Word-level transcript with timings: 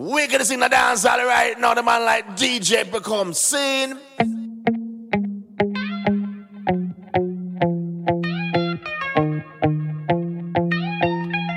Wickedest 0.00 0.50
in 0.50 0.60
the 0.60 0.68
dance 0.68 1.04
hall 1.04 1.18
right 1.18 1.60
now. 1.60 1.74
The 1.74 1.82
man 1.82 2.06
like 2.06 2.26
DJ 2.28 2.90
Become 2.90 3.34
sin. 3.34 3.98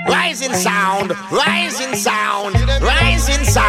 Rising 0.09 0.53
sound, 0.55 1.11
rising 1.31 1.95
sound, 1.95 2.55
rising 2.81 3.45
sound. 3.45 3.62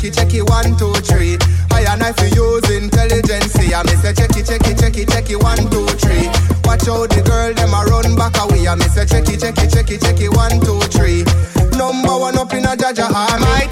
Checky 0.00 0.12
checky 0.12 0.16
check 0.16 0.34
it, 0.34 0.48
one, 0.48 0.78
two, 0.78 0.94
three. 1.04 1.36
I 1.72 1.84
and 1.92 2.02
I 2.02 2.12
for 2.12 2.24
use 2.24 2.70
intelligence. 2.70 3.54
I 3.54 3.82
me 3.84 3.92
say 4.00 4.14
checky 4.14 4.40
checky 4.40 4.72
checky 4.72 5.04
checky 5.04 5.36
one, 5.36 5.68
two, 5.68 5.84
three. 6.00 6.24
Watch 6.64 6.88
out 6.88 7.10
the 7.10 7.20
girl, 7.20 7.52
them 7.52 7.74
a 7.74 7.84
run 7.84 8.16
back 8.16 8.32
away. 8.40 8.66
I 8.66 8.76
me 8.76 8.88
say 8.88 9.04
checky 9.04 9.36
checky 9.36 9.68
checky 9.68 9.98
checky 9.98 10.34
one, 10.34 10.58
two, 10.64 10.80
three. 10.88 11.22
Number 11.76 12.16
one 12.16 12.38
up 12.38 12.50
in 12.54 12.64
a 12.64 12.74
jaja, 12.76 13.12
I 13.12 13.38
might. 13.40 13.69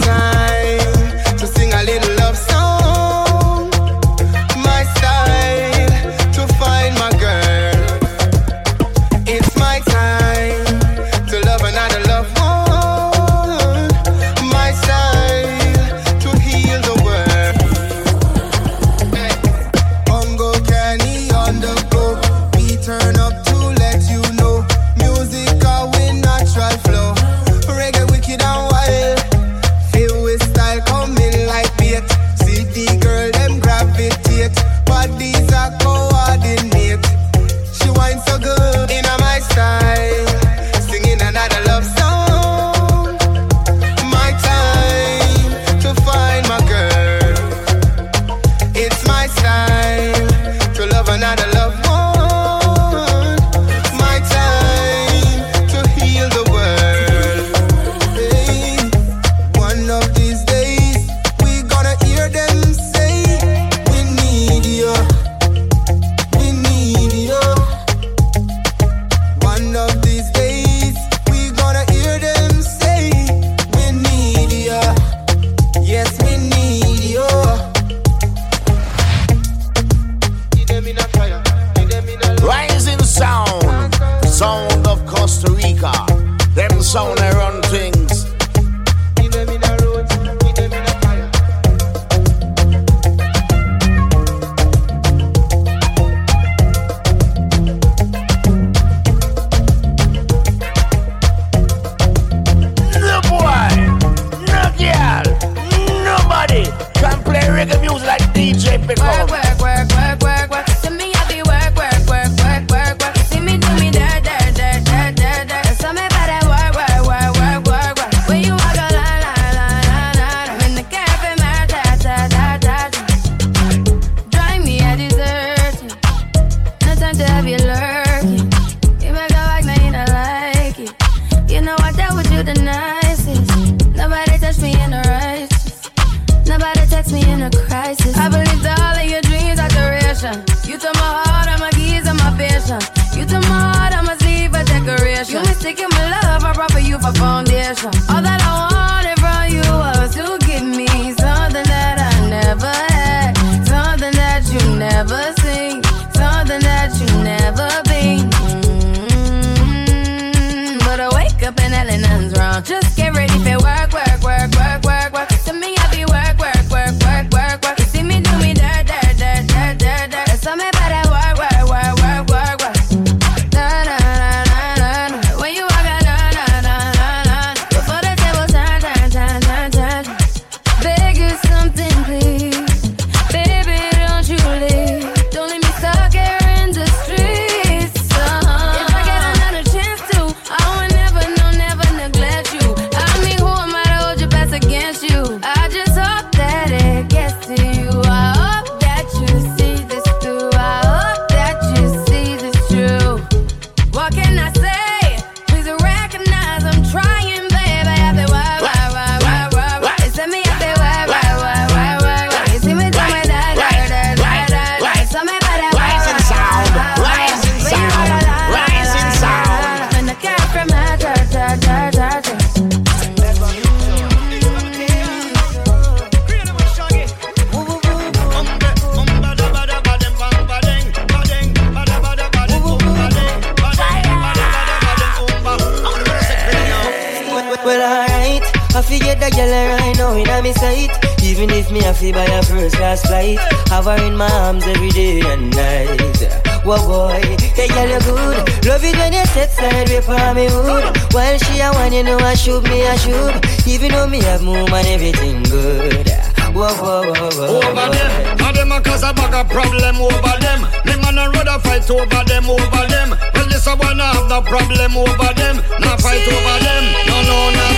Set 249.89 250.05
side 250.05 250.19
for 250.19 250.35
me 250.35 250.47
hood. 250.49 250.85
While 251.13 251.39
she 251.39 251.61
a 251.61 251.73
one, 251.73 251.93
you 251.93 252.03
know 252.03 252.19
I 252.19 252.35
shoot 252.35 252.63
me 252.65 252.87
I 252.87 252.97
shoot. 252.97 253.35
Even 253.67 253.93
though 253.93 254.07
me 254.07 254.21
have 254.23 254.43
move 254.43 254.69
and 254.73 254.87
everything 254.87 255.43
good. 255.45 256.09
Whoa, 256.53 256.75
whoa, 256.77 257.03
whoa, 257.09 257.31
whoa. 257.39 257.57
Over 257.57 257.87
them, 257.93 258.11
and 258.41 258.57
them 258.57 258.73
a 258.73 258.81
cause 258.81 259.03
a 259.03 259.13
bag 259.13 259.35
of 259.35 259.49
problem 259.51 259.97
over 260.01 260.37
them. 260.41 260.61
Me 260.85 260.95
man 261.01 261.19
a 261.19 261.31
rather 261.31 261.59
fight 261.61 261.89
over 261.91 262.25
them, 262.25 262.51
over 262.51 262.85
them. 262.89 263.11
Well, 263.35 263.49
this 263.49 263.67
a 263.67 263.77
one 263.77 263.99
have 263.99 264.29
no 264.29 264.43
problem 264.43 264.97
over 264.97 265.33
them. 265.35 265.57
Not 265.81 266.01
fight 266.01 266.27
over 266.27 266.59
them. 266.65 266.85
No, 267.09 267.17
no, 267.29 267.51
not. 267.51 267.69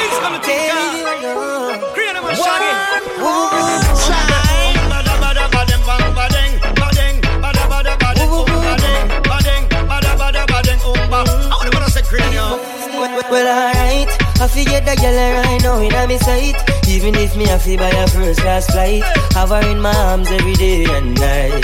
It's 0.00 0.18
gonna 0.20 0.40
take 0.40 0.72
a 0.72 0.88
Create 1.94 2.16
a 2.16 2.22
Well, 13.30 13.46
alright. 13.46 14.08
I 14.40 14.46
forget 14.48 14.86
that 14.86 14.96
girl 14.98 15.12
right 15.12 15.60
now 15.60 15.82
in 15.82 16.08
me 16.08 16.16
sight. 16.18 16.56
Even 16.88 17.14
if 17.16 17.36
me 17.36 17.44
have 17.46 17.64
to 17.64 17.76
buy 17.76 17.90
a 17.90 18.06
first 18.06 18.40
class 18.40 18.64
flight, 18.70 19.02
have 19.34 19.50
her 19.50 19.60
in 19.68 19.80
my 19.80 19.92
arms 19.92 20.30
every 20.30 20.54
day 20.54 20.84
and 20.88 21.12
night. 21.20 21.60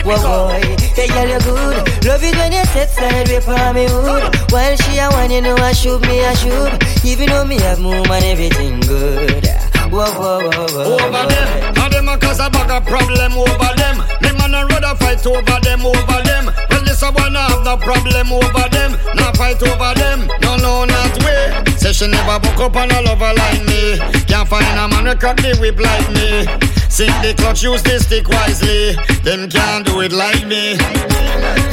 Whoa, 0.00 0.16
boy, 0.16 0.62
hey 0.96 1.08
girl 1.08 1.28
you 1.28 1.40
good. 1.44 2.04
Love 2.06 2.24
it 2.24 2.36
when 2.36 2.52
you 2.52 2.64
set 2.72 2.88
side 2.88 3.28
way 3.28 3.40
for 3.40 3.52
me 3.74 3.84
hood. 3.84 4.52
While 4.52 4.76
she 4.76 4.98
a 4.98 5.10
one, 5.10 5.30
you 5.30 5.42
know 5.42 5.56
I 5.56 5.72
shoot 5.72 6.00
me 6.02 6.24
I 6.24 6.32
shoot. 6.40 6.72
Even 7.04 7.28
though 7.28 7.44
me 7.44 7.60
have 7.60 7.80
move 7.80 8.08
and 8.08 8.24
everything 8.24 8.80
good. 8.80 9.44
Whoa, 9.92 10.08
whoa, 10.14 10.40
whoa, 10.40 10.66
whoa. 10.72 11.04
Over 11.04 11.28
them, 11.28 11.74
and 11.76 11.92
them 11.92 12.08
a 12.08 12.16
cause 12.16 12.40
a 12.40 12.48
bag 12.48 12.70
of 12.70 12.86
problem 12.88 13.32
over 13.36 13.72
them. 13.76 13.98
Me 14.22 14.32
man 14.38 14.54
a 14.54 14.64
rather 14.66 14.94
fight 14.96 15.26
over 15.26 15.60
them, 15.60 15.84
over 15.84 16.22
them. 16.24 16.73
This 16.94 17.02
a 17.02 17.10
one 17.10 17.34
have 17.34 17.64
no 17.64 17.76
problem 17.76 18.30
over 18.30 18.68
them. 18.70 18.92
Not 19.16 19.36
fight 19.36 19.60
over 19.66 19.98
them, 19.98 20.30
no, 20.40 20.54
no, 20.54 20.84
not 20.84 21.10
way. 21.24 21.50
Say 21.74 21.92
she 21.92 22.06
never 22.06 22.38
book 22.38 22.70
up 22.70 22.76
on 22.76 22.88
a 22.88 23.02
lover 23.02 23.34
like 23.34 23.66
me. 23.66 23.98
Can't 24.30 24.46
find 24.46 24.78
a 24.78 24.86
man 24.86 25.06
who 25.06 25.16
crack 25.18 25.38
the 25.38 25.58
whip 25.58 25.74
like 25.80 26.06
me. 26.14 26.46
Sink 26.88 27.10
the 27.18 27.34
clutch, 27.34 27.64
use 27.64 27.82
the 27.82 27.98
stick 27.98 28.28
wisely. 28.28 28.94
Them 29.26 29.50
can't 29.50 29.84
do 29.84 30.02
it 30.02 30.12
like 30.12 30.46
me. 30.46 30.78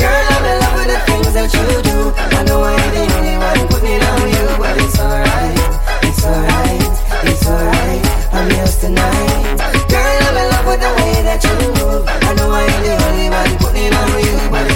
Girl, 0.01 0.25
I'm 0.33 0.41
in 0.41 0.57
love 0.57 0.73
with 0.73 0.89
the 0.89 0.97
things 1.05 1.33
that 1.37 1.53
you 1.53 1.69
do. 1.85 1.97
I 2.17 2.41
know 2.41 2.63
I 2.65 2.73
ain't 2.81 2.89
the 2.89 3.05
only 3.13 3.37
one 3.37 3.67
putting 3.69 3.93
it 3.93 4.01
on 4.01 4.25
you, 4.25 4.45
but 4.57 4.73
it's 4.81 4.97
alright, 4.97 5.53
it's 6.01 6.25
alright, 6.25 6.81
it's 7.29 7.45
alright. 7.45 8.05
I'm 8.33 8.49
yours 8.57 8.75
tonight. 8.81 9.53
Girl, 9.85 10.17
I'm 10.25 10.33
in 10.33 10.49
love 10.49 10.65
with 10.65 10.81
the 10.81 10.89
way 10.97 11.21
that 11.29 11.45
you 11.45 11.53
move. 11.77 12.09
I 12.09 12.33
know 12.33 12.49
I 12.49 12.65
ain't 12.65 12.81
the 12.89 12.93
only 13.05 13.29
one 13.29 13.53
putting 13.61 13.85
it 13.85 13.93
on 13.93 14.17
you, 14.17 14.49
but 14.49 14.70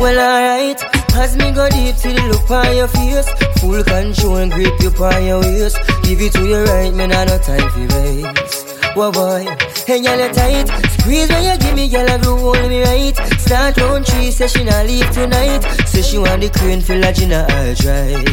Well, 0.00 0.18
alright. 0.18 0.80
As 1.14 1.36
me 1.36 1.52
go 1.52 1.68
deep 1.68 1.96
to 1.96 2.08
the 2.08 2.22
look 2.32 2.50
on 2.50 2.74
your 2.74 2.88
face, 2.88 3.28
full 3.60 3.84
control 3.84 4.36
and 4.36 4.50
grip 4.50 4.80
you 4.80 4.88
on 5.04 5.24
your 5.24 5.40
waist. 5.40 5.76
Give 6.02 6.20
it 6.22 6.32
to 6.32 6.46
you 6.46 6.64
right, 6.64 6.94
man, 6.94 7.12
I 7.12 7.26
no 7.26 7.36
time 7.36 7.68
for 7.68 7.86
waste. 8.00 8.80
Whoa 8.96 9.12
boy, 9.12 9.46
hey 9.86 9.98
you 9.98 10.32
tight 10.34 10.66
Squeeze 10.98 11.28
when 11.28 11.44
you 11.44 11.56
give 11.58 11.76
me 11.76 11.88
girl 11.88 12.10
I 12.10 12.18
go 12.18 12.36
hold 12.36 12.68
me 12.68 12.82
right 12.82 13.16
Start 13.38 13.76
round 13.76 14.04
three, 14.04 14.32
say 14.32 14.48
she 14.48 14.64
not 14.64 14.84
leave 14.84 15.08
tonight 15.12 15.60
Say 15.86 16.02
she 16.02 16.18
want 16.18 16.42
the 16.42 16.50
crane 16.50 16.80
feel 16.80 16.98
like 16.98 17.22
in 17.22 17.30
a 17.30 17.46
hard 17.48 17.76
drive 17.76 18.26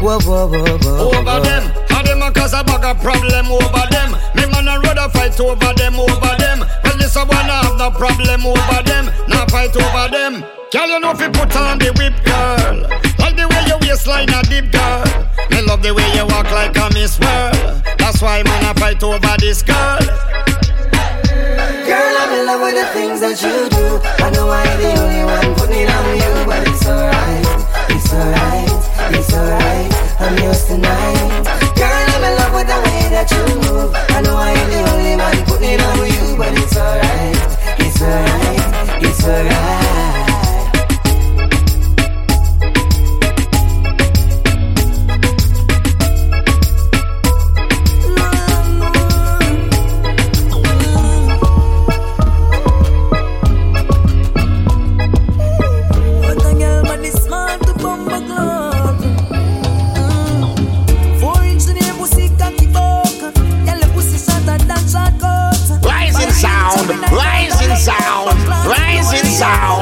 Whoa 0.00 0.20
whoa 0.20 0.46
whoa 0.46 0.78
whoa 0.78 1.10
Over 1.10 1.40
them, 1.42 1.72
and 1.90 2.06
them 2.06 2.22
a 2.22 2.30
cause 2.30 2.54
a 2.54 2.62
bag 2.62 2.84
of 2.84 3.02
problem 3.02 3.50
over 3.50 3.86
them. 3.90 4.12
Me 4.36 4.46
man 4.46 4.68
a 4.68 4.78
rather 4.78 5.10
fight 5.10 5.38
over 5.40 5.72
them, 5.74 5.98
over 5.98 6.36
them. 6.38 6.60
Well, 6.84 6.98
this 6.98 7.16
a 7.16 7.24
one 7.24 7.50
have 7.50 7.76
no 7.76 7.90
problem 7.90 8.46
over 8.46 8.82
them. 8.84 9.10
Not 9.26 9.50
fight 9.50 9.74
over 9.74 10.08
them. 10.08 10.55
Girl, 10.72 10.88
you 10.88 10.98
know 10.98 11.12
if 11.12 11.20
you 11.20 11.30
put 11.30 11.54
on 11.54 11.78
the 11.78 11.94
whip, 11.94 12.18
girl. 12.26 12.90
Like 13.22 13.38
the 13.38 13.46
way 13.46 13.62
your 13.70 13.78
waistline 13.78 14.26
a 14.34 14.42
dip, 14.42 14.74
girl. 14.74 15.06
Me 15.46 15.62
love 15.62 15.80
the 15.80 15.94
way 15.94 16.02
you 16.10 16.26
walk 16.26 16.50
like 16.50 16.74
a 16.74 16.90
Miss 16.90 17.20
World. 17.22 17.86
That's 18.02 18.20
why 18.20 18.42
man 18.42 18.66
a 18.66 18.74
fight 18.74 19.00
over 19.00 19.36
this 19.38 19.62
girl. 19.62 20.02
Girl, 21.86 22.14
I'm 22.18 22.32
in 22.34 22.46
love 22.50 22.60
with 22.66 22.74
the 22.74 22.86
things 22.90 23.22
that 23.22 23.38
you 23.46 23.70
do. 23.70 24.02
I 24.18 24.26
know 24.34 24.50
I 24.50 24.66
ain't 24.66 24.82
the 24.82 24.90
only 24.98 25.22
one 25.22 25.54
putting 25.54 25.86
on 25.86 26.06
you 26.18 26.34
But 26.50 26.66
it's 26.66 26.82
alright, 26.82 27.46
it's 27.94 28.10
alright, 28.10 28.66
it's 29.14 29.32
alright. 29.38 29.90
I'm 30.18 30.34
yours 30.42 30.66
tonight. 30.66 31.46
Girl, 31.78 32.06
I'm 32.10 32.26
in 32.26 32.34
love 32.42 32.54
with 32.58 32.66
the 32.66 32.78
way 32.82 33.06
that 33.14 33.30
you 33.30 33.70
move. 33.70 33.94
I 33.94 34.18
know 34.18 34.34
I 34.34 34.50
ain't 34.50 34.70
the 34.74 34.82
only 34.82 35.14
one 35.14 35.38
putting 35.46 35.78
on 35.78 36.10
you 36.10 36.34
But 36.34 36.58
it's 36.58 36.74
alright, 36.74 37.38
it's 37.78 38.02
alright, 38.02 39.04
it's 39.06 39.22
alright 39.22 40.15
rising 69.40 69.75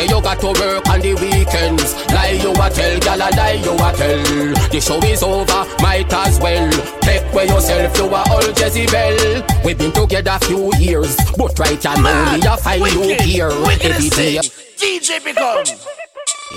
say 0.00 0.14
you 0.14 0.22
got 0.22 0.40
to 0.40 0.46
work 0.46 0.88
on 0.88 1.00
the 1.00 1.14
weekends 1.14 1.94
Lie 2.12 2.40
you 2.42 2.52
a 2.52 2.70
tell, 2.70 3.00
gal 3.00 3.20
a 3.20 3.28
lie 3.36 3.52
you 3.52 3.72
a 3.72 3.90
tell 3.96 4.70
The 4.70 4.80
show 4.80 4.98
is 5.04 5.22
over, 5.22 5.64
might 5.82 6.12
as 6.12 6.38
well 6.40 6.70
Take 7.00 7.32
away 7.32 7.46
yourself, 7.46 7.96
you 7.96 8.06
a 8.06 8.22
old 8.32 8.58
Jezebel 8.58 9.42
We've 9.64 9.78
been 9.78 9.92
together 9.92 10.38
a 10.40 10.44
few 10.44 10.72
years 10.78 11.16
But 11.36 11.58
right 11.58 11.82
now 11.84 12.36
me 12.36 12.46
a 12.46 12.56
find 12.56 12.92
you 12.92 13.16
here 13.20 13.50
Every 13.50 14.08
day 14.08 14.40
DJ 14.80 15.22
Become. 15.22 15.64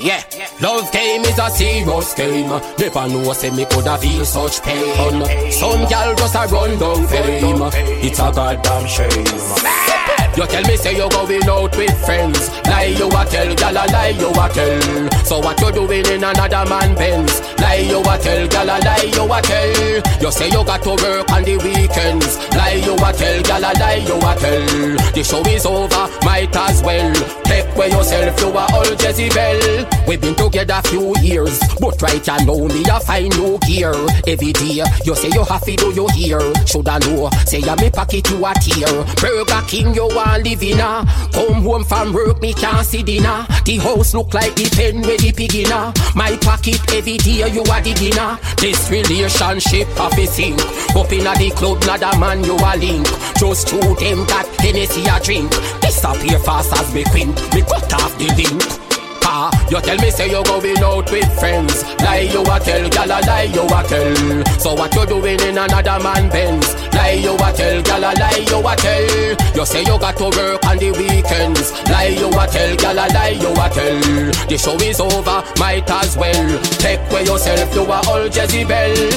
yeah, 0.01 0.23
love 0.61 0.89
game 0.93 1.23
is 1.23 1.37
a 1.37 1.49
serious 1.49 2.13
game. 2.13 2.47
Never 2.47 3.07
know 3.09 3.33
say 3.33 3.49
me 3.49 3.65
coulda 3.65 3.97
feel 3.97 4.23
such 4.23 4.63
pain. 4.63 5.51
Some 5.51 5.85
gal 5.89 6.15
just 6.15 6.33
a 6.33 6.47
run 6.47 6.79
down 6.79 7.05
fame. 7.07 7.61
It's 8.01 8.19
a 8.19 8.31
goddamn 8.31 8.87
shame. 8.87 9.82
You 10.35 10.47
tell 10.47 10.63
me 10.63 10.75
say 10.77 10.95
you 10.95 11.07
going 11.09 11.47
out 11.47 11.77
with 11.77 12.05
friends. 12.05 12.49
Lie 12.65 12.95
you 12.97 13.07
a 13.07 13.25
tell, 13.25 13.55
gal 13.55 13.77
a 13.77 13.85
lie 13.91 14.09
you 14.17 14.29
a 14.29 14.49
tell. 14.49 15.25
So 15.25 15.39
what 15.39 15.59
you 15.61 15.71
doing 15.71 16.05
in 16.07 16.23
another 16.23 16.67
man 16.67 16.95
Benz? 16.95 17.39
Lie 17.59 17.85
you 17.87 18.01
a 18.01 18.17
tell, 18.17 18.47
gal 18.47 18.65
a 18.65 18.77
lie 18.81 19.11
you 19.13 19.31
a 19.31 19.41
tell. 19.41 20.21
You 20.21 20.31
say 20.31 20.49
you 20.49 20.65
got 20.65 20.81
to 20.83 20.89
work 20.89 21.31
on 21.31 21.43
the 21.43 21.57
weekends. 21.57 22.37
Lie 22.55 22.81
you 22.83 22.95
a 22.95 23.13
tell, 23.13 23.43
gal 23.43 23.61
a 23.61 23.71
lie 23.77 24.01
you 24.01 24.17
a 24.17 24.33
tell. 24.41 25.13
The 25.13 25.23
show 25.23 25.41
is 25.45 25.65
over, 25.67 26.09
might 26.25 26.55
as 26.55 26.81
well. 26.81 27.42
Take 27.53 27.75
away 27.75 27.89
yourself, 27.91 28.39
you 28.41 28.47
a 28.49 28.65
old 28.73 28.99
Jezebel. 28.99 29.85
We 30.07 30.17
been 30.17 30.33
together 30.33 30.81
a 30.83 30.87
few 30.87 31.13
years, 31.21 31.59
but 31.79 32.01
right 32.01 32.25
you 32.25 32.45
know 32.47 32.67
me 32.67 32.83
a 32.89 32.99
find 32.99 33.29
no 33.37 33.59
gear. 33.59 33.93
Every 34.25 34.53
day, 34.53 34.81
you 35.05 35.15
say 35.15 35.29
you 35.31 35.43
have 35.43 35.61
to 35.61 35.75
do 35.75 35.93
your 35.93 36.09
ear. 36.17 36.41
Shoulda 36.65 36.97
know, 37.05 37.29
say 37.45 37.59
ya 37.59 37.75
me 37.75 37.91
pocket 37.91 38.27
you 38.31 38.43
a 38.43 38.53
tear. 38.55 39.05
Burger 39.21 39.61
King 39.67 39.93
you 39.93 40.07
want 40.07 40.43
live 40.43 40.63
a. 40.63 40.81
Ah. 40.81 41.29
Come 41.31 41.61
home 41.61 41.83
from 41.83 42.11
work, 42.11 42.41
me 42.41 42.55
can't 42.55 42.83
see 42.87 43.03
dinner. 43.03 43.45
The 43.65 43.77
house 43.77 44.13
look 44.13 44.33
like 44.33 44.55
the 44.55 44.69
pen 44.75 45.01
where 45.01 45.17
the 45.17 45.31
pig 45.31 45.55
in. 45.55 45.69
My 46.15 46.35
pocket 46.41 46.81
every 46.93 47.17
day 47.17 47.47
you 47.47 47.63
are 47.63 47.81
the 47.81 47.93
dinner. 47.95 48.37
This 48.57 48.91
relationship 48.91 49.87
of 49.99 50.11
a 50.17 50.25
sink. 50.25 50.59
Up 50.95 51.11
in 51.13 51.25
a 51.25 51.33
the 51.39 51.49
club, 51.55 51.79
not 51.85 52.03
a 52.03 52.19
man 52.19 52.43
you 52.43 52.55
a 52.59 52.75
link. 52.75 53.07
Just 53.39 53.69
two 53.69 53.79
them 53.79 54.27
that 54.27 54.47
Hennessy 54.59 55.07
a 55.07 55.19
drink. 55.23 55.49
Disappear 55.81 56.39
fast 56.39 56.73
as 56.73 56.93
me 56.93 57.03
quint. 57.05 57.35
Me 57.53 57.61
cut 57.61 57.93
off 57.93 58.17
the 58.17 58.27
link. 58.35 58.92
You 59.73 59.81
tell 59.81 59.97
me 59.97 60.11
say 60.11 60.29
you 60.29 60.43
going 60.43 60.77
out 60.83 61.11
with 61.11 61.39
friends. 61.39 61.81
Lie 61.97 62.29
you 62.31 62.41
a 62.41 62.59
tell, 62.59 62.87
gal 62.91 63.09
a 63.09 63.17
lie 63.25 63.49
you 63.49 63.65
a 63.65 63.81
tell. 63.89 64.59
So 64.59 64.75
what 64.75 64.93
you 64.93 65.03
doing 65.07 65.39
in 65.41 65.57
another 65.57 65.97
man 65.97 66.29
Benz? 66.29 66.75
Lie 66.93 67.13
you 67.13 67.33
a 67.33 67.49
tell, 67.57 67.81
gal 67.81 68.03
a 68.05 68.13
lie 68.13 68.45
you 68.45 68.59
a 68.61 68.75
tell. 68.75 69.55
You 69.57 69.65
say 69.65 69.79
you 69.79 69.97
got 69.97 70.15
to 70.17 70.25
work 70.25 70.63
on 70.67 70.77
the 70.77 70.91
weekends. 70.91 71.71
Lie 71.89 72.13
you 72.13 72.27
a 72.29 72.45
tell, 72.45 72.75
gal 72.77 72.99
a 73.01 73.05
lie 73.17 73.29
you 73.29 73.49
a 73.49 73.67
tell. 73.73 74.47
The 74.47 74.57
show 74.61 74.75
is 74.75 74.99
over, 74.99 75.41
might 75.57 75.89
as 75.89 76.15
well. 76.17 76.61
Take 76.77 76.99
away 77.09 77.23
yourself, 77.25 77.73
you 77.73 77.81
a 77.81 78.01
old 78.13 78.29
Jezebel. 78.29 79.09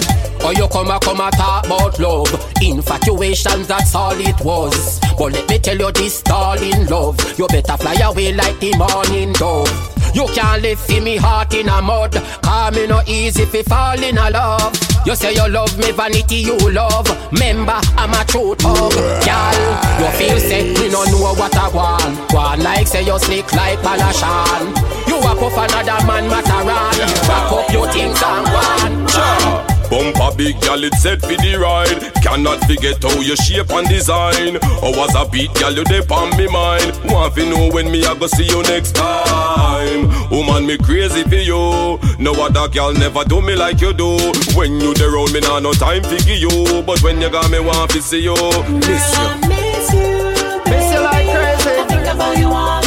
Or 0.42 0.54
you 0.54 0.68
come 0.68 0.90
a 0.90 0.98
come 1.00 1.20
a 1.20 1.30
talk 1.32 1.66
about 1.66 1.98
love 1.98 2.28
Infatuation, 2.62 3.62
that's 3.64 3.94
all 3.94 4.12
it 4.12 4.38
was 4.44 5.00
But 5.18 5.32
let 5.32 5.48
me 5.48 5.58
tell 5.58 5.76
you 5.76 5.90
this, 5.92 6.20
darling 6.20 6.86
love 6.86 7.18
You 7.38 7.46
better 7.48 7.76
fly 7.78 7.94
away 7.94 8.32
like 8.34 8.60
the 8.60 8.76
morning 8.76 9.32
dove 9.32 9.95
You 10.16 10.24
can't 10.28 10.62
live 10.62 10.80
for 10.80 10.98
me 11.02 11.18
heart 11.18 11.52
in 11.52 11.68
a 11.68 11.82
mud. 11.82 12.14
Call 12.40 12.70
me 12.70 12.86
no 12.86 13.02
easy 13.06 13.42
you 13.42 13.62
fall 13.64 14.02
in 14.02 14.16
a 14.16 14.30
love. 14.30 14.72
You 15.04 15.14
say 15.14 15.34
you 15.34 15.46
love 15.46 15.76
me, 15.78 15.92
vanity 15.92 16.36
you 16.36 16.56
love. 16.72 17.06
Member, 17.32 17.78
I'm 18.00 18.14
a 18.14 18.24
truth 18.24 18.62
hug 18.62 18.94
Girl, 18.96 20.00
you 20.00 20.10
feel 20.16 20.38
sick, 20.40 20.78
me 20.80 20.88
no 20.88 21.04
know 21.04 21.34
what 21.34 21.54
I 21.54 21.68
want. 21.68 22.32
One 22.32 22.62
like 22.62 22.86
say 22.86 23.04
you 23.04 23.18
slick 23.18 23.52
like 23.52 23.78
Palashan 23.80 24.74
You 25.06 25.18
a 25.18 25.36
puff 25.36 25.52
another 25.52 26.06
man 26.06 26.30
Mataran. 26.30 27.28
Back 27.28 27.52
up 27.52 27.70
your 27.70 27.86
things 27.92 28.22
and 28.22 28.96
one 28.96 29.08
sure. 29.08 29.65
Bumper 29.90 30.34
big 30.36 30.60
gal, 30.60 30.82
it 30.82 30.94
set 30.94 31.20
for 31.20 31.36
the 31.36 31.56
ride. 31.60 32.00
Cannot 32.22 32.60
forget 32.66 33.02
how 33.02 33.20
you 33.20 33.36
shape 33.36 33.70
and 33.70 33.88
design. 33.88 34.58
Oh, 34.82 34.90
or 34.90 34.96
was 34.96 35.14
a 35.14 35.28
beat 35.30 35.52
gal, 35.54 35.72
you 35.72 35.84
dey 35.84 36.00
on 36.10 36.36
me 36.36 36.46
mind. 36.48 36.90
Want 37.06 37.34
to 37.36 37.48
know 37.48 37.70
when 37.70 37.90
me 37.90 38.04
I 38.04 38.14
go 38.18 38.26
see 38.26 38.46
you 38.46 38.62
next 38.64 38.94
time. 38.96 40.08
Woman, 40.30 40.66
me 40.66 40.76
crazy 40.78 41.22
for 41.22 41.36
you. 41.36 41.98
No 42.18 42.32
other 42.42 42.68
gal 42.68 42.92
never 42.94 43.24
do 43.24 43.40
me 43.40 43.54
like 43.54 43.80
you 43.80 43.92
do. 43.92 44.16
When 44.54 44.80
you 44.80 44.92
dey 44.94 45.06
round 45.06 45.32
me, 45.32 45.40
nah 45.40 45.60
no 45.60 45.72
time 45.72 46.02
for 46.02 46.16
you. 46.30 46.82
But 46.82 47.02
when 47.02 47.20
you 47.20 47.30
got 47.30 47.50
me, 47.50 47.60
want 47.60 47.90
to 47.92 48.02
see 48.02 48.22
you. 48.22 48.34
Miss 48.34 49.06
you. 49.16 49.48
miss 49.48 49.92
you, 49.94 50.62
Miss 50.66 50.92
you 50.92 51.00
like 51.00 51.26
crazy. 51.30 51.70
I 51.78 51.84
think 51.88 52.06
about 52.06 52.36
you 52.38 52.48
all 52.48 52.82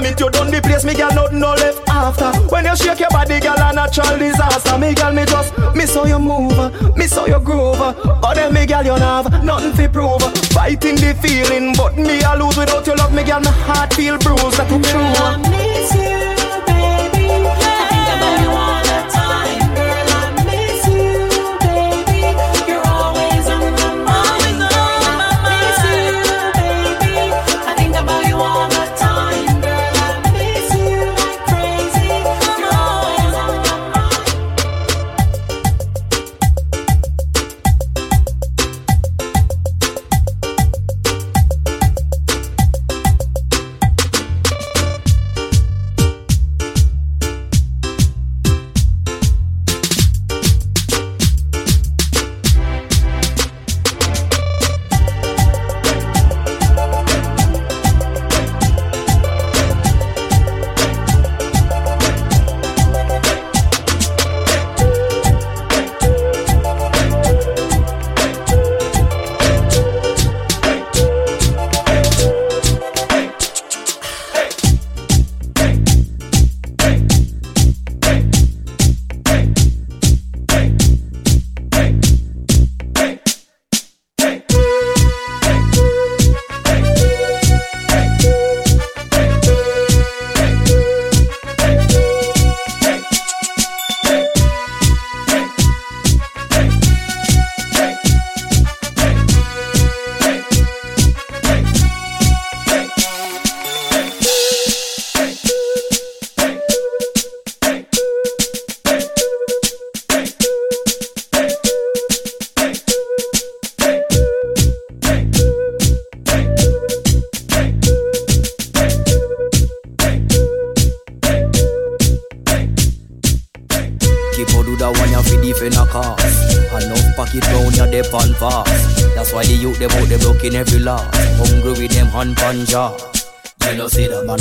pick 0.00 0.12
it 0.12 0.18
from. 0.18 0.20
You 0.20 0.30
done 0.30 0.50
the 0.50 0.60
place, 0.60 0.84
me 0.84 0.94
girl, 0.94 1.10
nothing 1.14 1.40
no 1.40 1.50
left 1.54 1.80
after. 1.88 2.30
When 2.48 2.64
you 2.64 2.76
shake 2.76 3.00
your 3.00 3.10
body, 3.10 3.40
girl, 3.40 3.56
a 3.58 3.72
natural 3.72 4.18
disaster. 4.18 4.78
Me 4.78 4.94
girl, 4.94 5.12
me 5.12 5.24
just 5.24 5.52
miss 5.74 5.94
how 5.94 6.04
you 6.04 6.18
move, 6.18 6.96
miss 6.96 7.14
how 7.14 7.26
you 7.26 7.40
groove. 7.40 7.78
But 7.78 8.34
then 8.34 8.52
me 8.54 8.66
girl, 8.66 8.82
you 8.82 8.96
don't 8.96 9.00
have 9.00 9.44
nothing 9.44 9.72
to 9.76 9.88
prove. 9.88 10.22
Fighting 10.52 10.96
the 10.96 11.14
feeling, 11.20 11.74
but 11.76 11.96
me 11.96 12.22
I 12.22 12.34
lose 12.36 12.56
without 12.56 12.86
your 12.86 12.96
love. 12.96 13.12
Me 13.14 13.24
girl, 13.24 13.40
my 13.40 13.50
heart 13.50 13.94
feel 13.94 14.18
bruised. 14.18 14.58
That's 14.58 14.70
Girl, 14.70 14.80
I 14.80 15.36
miss 15.36 15.94
you, 15.94 16.20
baby. 16.66 17.26
I 17.26 17.74
think 17.90 18.08
about 18.16 18.40
you 18.40 18.69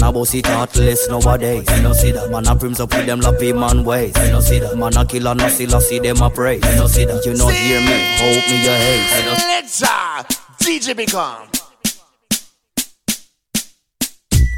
a 0.10 0.12
bossy 0.12 0.42
thoughtless 0.42 1.08
nowadays. 1.10 1.66
You 1.76 1.84
know 1.84 1.94
see 1.94 2.12
that 2.12 2.30
man 2.32 2.48
a 2.48 2.56
prims 2.56 2.80
up 2.80 2.94
with 2.94 3.06
them 3.06 3.22
lappy 3.22 3.54
man 3.54 3.84
ways. 3.84 4.14
You 4.18 4.32
know 4.32 4.40
see 4.40 4.60
that 4.60 4.78
man 4.78 4.98
a 4.98 5.06
killer 5.06 5.36
no 5.36 5.48
see 5.50 5.68
see 5.68 6.00
them 6.00 6.22
a 6.22 6.30
praise. 6.30 6.64
You 6.66 6.76
know 6.76 6.88
see 6.88 7.06
that 7.06 7.26
you 7.26 7.34
know 7.36 7.48
hear 7.48 7.80
me, 7.80 7.98
hope 8.18 8.50
me 8.50 8.64
your 8.64 8.74
haze. 8.74 9.20
You 9.20 9.26
know 9.26 9.38
Let's 9.54 9.84
uh, 9.84 10.24
DJ 10.60 10.96
Become. 10.96 11.50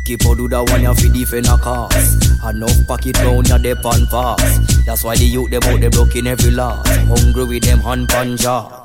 Keep 0.06 0.26
on 0.26 0.38
do 0.38 0.48
that 0.50 0.70
one 0.70 0.82
you 0.82 0.94
fi 0.94 1.08
defend 1.14 1.46
a 1.48 1.58
cause 1.58 2.18
Enough 2.44 2.88
pocket 2.88 3.18
round 3.22 3.48
ya 3.48 3.58
dep 3.58 3.86
and 3.86 4.10
pass 4.10 4.84
That's 4.86 5.04
why 5.06 5.16
the 5.16 5.24
youth 5.24 5.52
them 5.52 5.64
out 5.64 5.80
they 5.80 5.90
broken 5.90 6.28
every 6.28 6.52
law 6.52 6.84
Hungry 6.86 7.46
with 7.46 7.64
them 7.64 7.80
hand 7.80 8.10
pan 8.10 8.36
jaw 8.36 8.81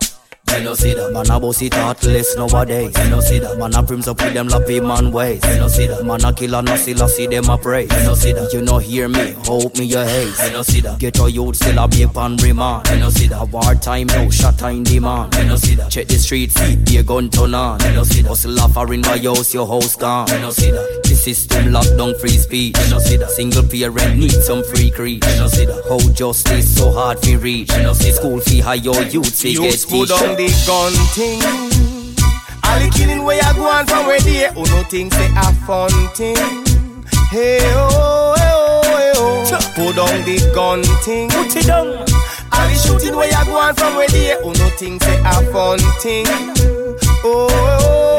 you 0.58 0.64
know 0.64 0.74
see 0.74 0.94
that 0.94 1.12
man 1.12 1.30
a 1.30 1.40
bossy 1.40 1.68
thoughtless 1.68 2.36
nowadays. 2.36 2.94
You 2.98 3.10
know 3.10 3.20
see 3.20 3.38
that 3.38 3.58
man 3.58 3.74
a 3.74 3.82
prims 3.82 4.08
up 4.08 4.20
with 4.20 4.34
them 4.34 4.48
lappy 4.48 4.80
man 4.80 5.12
ways. 5.12 5.44
You 5.44 5.58
know 5.58 5.68
see 5.68 5.86
that 5.86 6.04
man 6.04 6.24
a 6.24 6.32
killer 6.32 6.62
no 6.62 6.76
see 6.76 6.94
see 6.94 7.26
them 7.26 7.48
a 7.48 7.58
praise. 7.58 7.90
You 7.92 8.04
know 8.04 8.14
see 8.14 8.32
that 8.32 8.52
you 8.52 8.62
know 8.62 8.78
hear 8.78 9.08
me, 9.08 9.32
hope 9.44 9.76
me 9.76 9.84
your 9.84 10.04
haze. 10.04 10.38
You 10.44 10.52
know 10.52 10.62
see 10.62 10.80
that 10.80 10.98
get 10.98 11.16
your 11.16 11.28
youth 11.28 11.56
still 11.56 11.78
a 11.78 11.88
be 11.88 12.02
upon 12.02 12.36
remand. 12.38 12.88
You 12.88 12.98
know 12.98 13.10
see 13.10 13.28
that 13.28 13.48
war 13.48 13.74
time 13.74 14.06
no 14.08 14.30
shot 14.30 14.60
in 14.62 14.84
demand. 14.84 15.34
You 15.34 15.44
know 15.44 15.56
see 15.56 15.74
that 15.74 15.90
check 15.90 16.08
the 16.08 16.18
street 16.18 16.52
feet 16.52 16.84
be 16.84 16.98
a 16.98 17.02
gun 17.02 17.30
turn 17.30 17.54
on. 17.54 17.80
You 17.80 17.92
know 17.92 18.04
see 18.04 18.22
that 18.22 18.28
hustle 18.28 18.58
offering 18.60 19.02
my 19.02 19.18
house 19.18 19.52
your 19.52 19.66
house 19.66 19.96
gone. 19.96 20.28
You 20.28 20.38
know 20.38 20.50
see 20.50 20.70
that 20.70 21.02
the 21.02 21.14
system 21.14 21.72
lock 21.72 21.86
down 21.96 22.18
free 22.18 22.36
speech. 22.36 22.76
You 22.78 22.90
know 22.90 22.98
see 22.98 23.16
that 23.16 23.30
single 23.30 23.62
parent 23.62 24.18
need 24.18 24.32
some 24.32 24.64
free 24.64 24.90
creed. 24.90 25.24
You 25.24 25.36
know 25.36 25.48
see 25.48 25.66
that 25.66 25.84
how 25.88 25.98
justice 26.12 26.76
so 26.76 26.92
hard 26.92 27.22
to 27.22 27.38
reach. 27.38 27.72
You 27.72 27.82
know 27.82 27.92
see 27.92 28.12
school 28.12 28.40
fee 28.40 28.60
high 28.60 28.74
your 28.74 29.02
youth 29.02 29.34
see 29.34 29.54
get 29.54 29.72
teach. 29.72 30.10
The 30.46 30.54
gun 30.66 30.92
thing. 31.14 31.40
All 32.64 32.78
the 32.78 32.90
killing 32.96 33.24
where 33.24 33.36
you 33.36 33.54
go 33.54 33.66
on 33.66 33.86
from 33.86 34.06
where 34.06 34.20
they 34.20 34.48
who 34.54 34.62
no 34.66 34.82
think 34.84 35.12
say 35.12 35.28
a 35.36 35.52
fun 35.66 35.90
thing. 36.14 36.36
Hey 37.30 37.58
oh, 37.74 38.34
hey 38.38 38.52
oh, 38.54 38.82
hey 38.84 39.12
oh. 39.16 39.72
Put 39.74 39.96
down 39.96 40.24
the 40.24 40.52
gun 40.54 40.82
thing. 41.02 41.28
Put 41.30 41.56
it 41.56 41.66
down. 41.66 41.88
All 42.52 42.68
the 42.68 42.74
shooting 42.74 43.16
where 43.16 43.28
you 43.28 43.44
go 43.46 43.58
on 43.58 43.74
from 43.74 43.96
where 43.96 44.08
they 44.08 44.36
who 44.42 44.52
no 44.54 44.68
think 44.78 45.02
say 45.02 45.18
a 45.20 45.34
fun 45.52 45.78
thing. 46.00 46.26
Oh, 46.28 47.48
oh, 47.50 47.78
oh, 47.80 48.15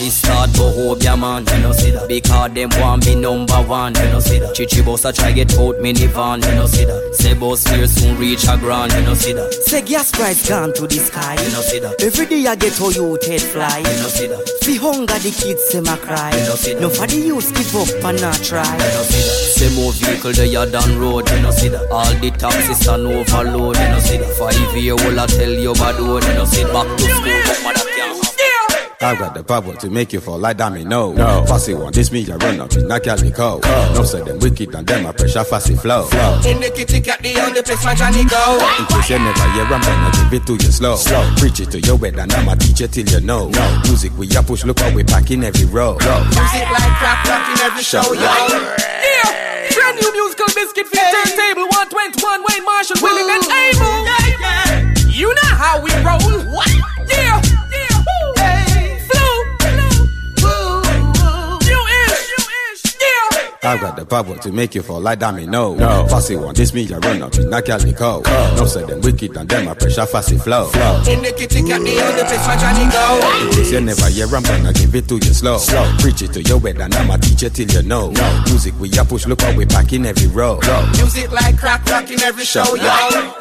artist 0.00 0.18
start 0.24 0.50
to 0.54 0.62
hope 0.62 1.02
ya 1.02 1.16
man. 1.16 1.44
You 1.46 1.58
know 1.62 1.72
see 1.72 1.90
that 1.90 2.08
because 2.08 2.52
them 2.52 2.70
want 2.80 3.04
be 3.04 3.14
number 3.14 3.60
one. 3.62 3.94
You 3.94 4.08
know 4.10 4.20
see 4.20 4.38
that 4.38 4.54
Chichi 4.54 4.82
boss 4.82 5.04
a 5.04 5.12
try 5.12 5.32
get 5.32 5.52
out 5.58 5.76
minivan. 5.76 6.44
You 6.46 6.54
know 6.54 6.66
see 6.66 6.84
that 6.84 7.14
say 7.14 7.34
boss 7.34 7.64
fear 7.64 7.86
soon 7.86 8.18
reach 8.18 8.44
a 8.48 8.56
grand. 8.56 8.92
You 8.92 9.02
know 9.02 9.14
see 9.14 9.32
that 9.32 9.52
say 9.52 9.82
gas 9.82 10.10
price 10.10 10.48
gone 10.48 10.72
to 10.74 10.86
the 10.86 10.96
sky. 10.96 11.34
You 11.34 11.52
know 11.52 11.60
see 11.60 11.78
that 11.80 12.02
every 12.02 12.26
day 12.26 12.46
I 12.46 12.56
get 12.56 12.76
how 12.78 12.88
you 12.90 13.18
head 13.26 13.42
fly. 13.42 13.78
You 13.78 13.96
know 14.00 14.08
see 14.08 14.26
that 14.28 14.48
fi 14.62 14.74
hunger 14.76 15.18
the 15.18 15.30
kids 15.30 15.62
say 15.68 15.80
my 15.80 15.96
cry. 15.96 16.30
You 16.32 16.44
know 16.48 16.56
see 16.56 16.74
that 16.74 16.80
no 16.80 16.88
for 16.88 17.06
the 17.06 17.16
youth 17.16 17.52
give 17.54 17.76
up 17.76 18.04
and 18.04 18.20
not 18.20 18.40
try. 18.42 18.64
You 18.64 18.92
know 18.96 19.04
see 19.04 19.20
that 19.20 19.38
say 19.60 19.70
more 19.76 19.92
vehicle 19.92 20.32
they 20.32 20.56
are 20.56 20.66
down 20.66 20.98
road. 20.98 21.28
You 21.30 21.42
know 21.42 21.50
see 21.50 21.68
that 21.68 21.84
all 21.90 22.12
the 22.20 22.30
taxis 22.30 22.88
are 22.88 22.98
overload. 22.98 23.76
You 23.76 23.88
know 23.88 24.00
see 24.00 24.16
that 24.16 24.32
five 24.38 24.76
year 24.76 24.92
old 24.94 25.18
I 25.18 25.26
tell 25.26 25.50
you 25.52 25.74
bad 25.74 26.00
road. 26.00 26.24
You 26.24 26.34
know 26.34 26.44
see 26.44 26.64
back 26.64 26.88
to 26.88 27.04
school 27.04 27.40
but 27.44 27.60
mother 27.62 27.74
can't. 27.74 27.79
I've 29.02 29.18
got 29.18 29.32
the 29.32 29.42
power 29.42 29.74
to 29.76 29.88
make 29.88 30.12
you 30.12 30.20
fall 30.20 30.38
like 30.38 30.58
dummy, 30.58 30.84
no. 30.84 31.14
no. 31.14 31.42
Fussy 31.46 31.72
one, 31.72 31.90
this 31.90 32.12
me, 32.12 32.20
I 32.30 32.36
run 32.36 32.60
up 32.60 32.70
in 32.76 32.90
a 32.90 33.00
calico. 33.00 33.58
Oh. 33.64 33.92
No, 33.94 34.04
say 34.04 34.20
them 34.20 34.38
wicked 34.40 34.74
and 34.74 34.86
them, 34.86 35.06
I 35.06 35.12
pressure 35.12 35.42
fussy 35.42 35.74
flow. 35.74 36.04
flow. 36.04 36.40
In 36.44 36.60
the 36.60 36.68
kitty 36.68 37.00
cat, 37.00 37.22
the 37.22 37.32
only 37.40 37.62
place 37.62 37.82
my 37.82 37.94
Johnny 37.94 38.28
go. 38.28 38.60
In 38.76 38.84
case 38.92 39.08
you 39.08 39.18
never 39.18 39.48
hear, 39.56 39.64
I'm 39.64 39.80
gonna 39.80 40.12
give 40.12 40.42
it 40.42 40.46
to 40.48 40.52
you 40.52 40.70
slow. 40.70 40.96
slow. 40.96 41.24
Preach 41.38 41.60
it 41.60 41.70
to 41.70 41.80
your 41.80 41.96
head 41.96 42.18
and 42.18 42.30
I'ma 42.30 42.56
teach 42.56 42.82
it 42.82 42.92
till 42.92 43.08
you 43.08 43.20
know. 43.24 43.48
No. 43.48 43.80
Music 43.84 44.12
we 44.18 44.28
a 44.36 44.42
push, 44.42 44.66
look 44.66 44.78
how 44.80 44.92
we 44.92 45.02
pack 45.02 45.30
in 45.30 45.44
every 45.44 45.64
row. 45.64 45.96
Music 45.96 46.68
like 46.68 46.92
crap 47.00 47.24
rock 47.24 47.48
in 47.56 47.58
every 47.64 47.82
show, 47.82 48.04
yo. 48.12 48.20
Yeah, 48.20 49.64
brand 49.80 49.96
new 49.96 50.12
musical 50.12 50.52
biscuit 50.52 50.84
for 50.92 51.00
your 51.00 51.08
turntable. 51.08 51.72
121 51.72 52.20
Wayne 52.20 52.64
power 64.10 64.36
to 64.36 64.50
make 64.52 64.74
you 64.74 64.82
fall 64.82 65.00
like 65.00 65.20
dummy, 65.20 65.46
no. 65.46 65.74
no. 65.74 66.06
Fussy 66.08 66.34
one, 66.36 66.54
this 66.54 66.74
me, 66.74 66.92
I 66.92 66.98
run 66.98 67.22
up 67.22 67.34
in 67.36 67.52
a 67.52 67.62
calico. 67.62 68.20
Oh. 68.26 68.54
No, 68.58 68.66
say 68.66 68.84
them 68.84 69.00
wicked 69.00 69.36
and 69.36 69.48
them, 69.48 69.68
I 69.68 69.74
pressure 69.74 70.04
fussy 70.06 70.36
flow. 70.36 70.66
flow. 70.66 71.02
In 71.08 71.22
the 71.22 71.32
kitty 71.32 71.62
cat, 71.62 71.80
the 71.80 71.94
only 72.02 72.24
place 72.26 72.46
my 72.46 72.56
Johnny 72.58 72.90
go. 72.90 73.46
In 73.46 73.54
case 73.54 73.72
you 73.72 73.80
never 73.80 74.08
hear, 74.10 74.26
I'm 74.26 74.42
gonna 74.42 74.72
give 74.72 74.94
it 74.94 75.08
to 75.08 75.14
you 75.14 75.32
slow. 75.32 75.58
slow. 75.58 75.86
Preach 76.00 76.22
it 76.22 76.32
to 76.34 76.42
your 76.42 76.58
head 76.60 76.80
and 76.80 76.94
I'ma 76.94 77.16
teach 77.16 77.44
it 77.44 77.54
till 77.54 77.70
you 77.70 77.82
know. 77.86 78.10
No. 78.10 78.42
Music 78.46 78.74
we 78.80 78.90
a 78.98 79.04
push, 79.04 79.26
look 79.26 79.40
how 79.40 79.54
we 79.54 79.64
pack 79.64 79.92
in 79.92 80.04
every 80.04 80.26
row. 80.26 80.58
Music 80.98 81.30
like 81.30 81.56
crack 81.56 81.86
rock 81.86 82.10
in 82.10 82.20
every 82.22 82.44
show, 82.44 82.66
yo. 82.74 82.90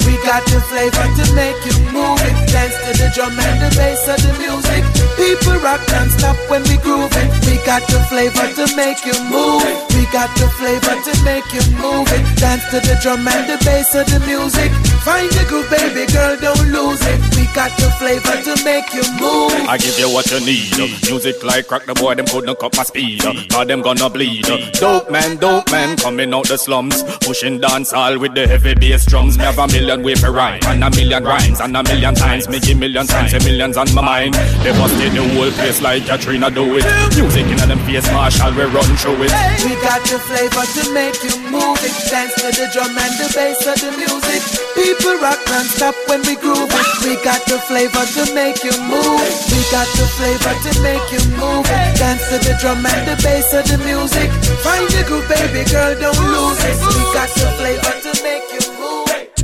We 0.05 0.13
got 0.21 0.45
the 0.45 0.61
flavor 0.69 1.05
to 1.17 1.25
make 1.33 1.57
you 1.65 1.75
move 1.89 2.21
it. 2.21 2.35
Dance 2.53 2.77
to 2.85 2.91
the 2.93 3.09
drum 3.15 3.33
and 3.33 3.57
the 3.65 3.75
bass 3.75 4.05
of 4.07 4.21
the 4.21 4.33
music. 4.37 4.85
People 5.17 5.57
rock 5.65 5.81
non-stop 5.89 6.37
when 6.49 6.61
we 6.69 6.77
groove 6.77 7.11
it. 7.11 7.29
We 7.49 7.57
got 7.65 7.81
the 7.89 7.99
flavor 8.05 8.45
to 8.53 8.65
make 8.75 9.01
you 9.05 9.17
move. 9.25 9.65
We 9.97 10.05
got 10.13 10.29
the 10.37 10.47
flavor 10.59 10.95
to 11.07 11.13
make 11.23 11.47
you 11.55 11.63
move 11.79 12.07
it. 12.11 12.23
Dance 12.35 12.67
to 12.71 12.83
the 12.83 12.99
drum 13.01 13.27
and 13.27 13.47
the 13.47 13.57
bass 13.63 13.95
of 13.95 14.05
the 14.11 14.19
music. 14.27 14.69
Find 15.07 15.31
the 15.31 15.45
groove, 15.47 15.69
baby 15.71 16.03
girl, 16.11 16.35
don't 16.35 16.67
lose 16.75 16.99
it. 17.07 17.19
We 17.35 17.47
got 17.55 17.71
the 17.79 17.87
flavor 17.95 18.35
to 18.43 18.53
make 18.67 18.91
you 18.93 19.05
move. 19.23 19.55
I 19.71 19.77
give 19.79 19.97
you 19.97 20.11
what 20.11 20.27
you 20.29 20.43
need. 20.43 20.75
Music 21.07 21.41
like 21.43 21.67
crack 21.67 21.85
the 21.85 21.95
boy, 21.95 22.15
them 22.15 22.27
couldn't 22.27 22.59
cut 22.59 22.75
my 22.75 22.83
speed. 22.83 23.23
Cause 23.49 23.67
them 23.67 23.81
gonna 23.81 24.09
bleed. 24.09 24.43
Dope 24.73 25.09
man, 25.09 25.37
dope 25.37 25.71
man, 25.71 25.95
coming 25.97 26.33
out 26.33 26.47
the 26.47 26.57
slums. 26.57 27.03
Pushing 27.23 27.59
dance 27.59 27.93
all 27.93 28.19
with 28.19 28.35
the 28.35 28.45
heavy 28.45 28.75
bass 28.75 29.05
drums. 29.05 29.37
Me 29.37 29.45
have 29.45 29.57
a 29.57 29.67
million 29.67 30.03
way 30.03 30.15
for 30.15 30.31
rhyme. 30.31 30.59
And 30.67 30.83
a 30.83 30.89
million 30.91 31.23
rhymes. 31.23 31.61
And 31.61 31.75
a 31.77 31.83
million 31.83 32.13
times. 32.15 32.49
Me 32.49 32.59
give 32.59 32.77
million 32.77 33.07
times. 33.07 33.33
A 33.33 33.39
millions 33.39 33.77
on 33.77 33.87
my 33.95 34.01
mind. 34.01 34.33
They 34.63 34.75
busted 34.75 35.13
the 35.13 35.23
whole 35.35 35.51
place 35.51 35.81
like 35.81 36.05
Katrina 36.05 36.51
do 36.51 36.67
it. 36.75 36.83
Music 37.15 37.47
in 37.47 37.57
them 37.69 37.79
face, 37.87 38.11
Marshall, 38.11 38.51
we 38.51 38.63
run 38.63 38.89
through 38.99 39.23
it. 39.23 39.31
We 39.63 39.73
got 39.79 40.03
the 40.03 40.19
flavor 40.19 40.48
to 40.49 40.93
make 40.93 41.15
you 41.23 41.35
move 41.51 41.77
it. 41.85 41.93
Dance 42.09 42.33
to 42.41 42.49
the 42.49 42.69
drum 42.73 42.97
and 42.97 43.15
the 43.21 43.29
bass 43.33 43.61
of 43.65 43.77
the 43.79 43.91
music. 43.97 44.41
People 44.73 45.17
rock 45.21 45.39
non-stop 45.47 45.95
when 46.07 46.21
we 46.25 46.35
groove 46.35 46.69
it. 46.69 46.87
We 47.05 47.15
got 47.23 47.41
the 47.45 47.59
flavor 47.69 48.05
to 48.17 48.33
make 48.33 48.63
you 48.63 48.73
move. 48.89 49.21
We 49.51 49.61
got 49.69 49.87
the 49.93 50.07
flavor 50.17 50.53
to 50.53 50.71
make 50.81 51.05
you 51.11 51.21
move 51.37 51.65
it. 51.69 51.97
Dance 51.97 52.27
to 52.29 52.37
the 52.41 52.57
drum 52.59 52.85
and 52.85 53.03
the 53.07 53.17
bass 53.21 53.53
of 53.53 53.65
the 53.65 53.77
music. 53.85 54.29
Find 54.65 54.89
the 54.89 55.03
groove, 55.05 55.27
baby 55.29 55.69
girl, 55.69 55.93
don't 55.99 56.17
lose 56.17 56.61
it. 56.65 56.77
We 56.81 57.03
got 57.13 57.29
the 57.29 57.49
flavor 57.57 57.93
to 58.05 58.23
make 58.23 58.45
you 58.51 58.59
move. 58.59 58.68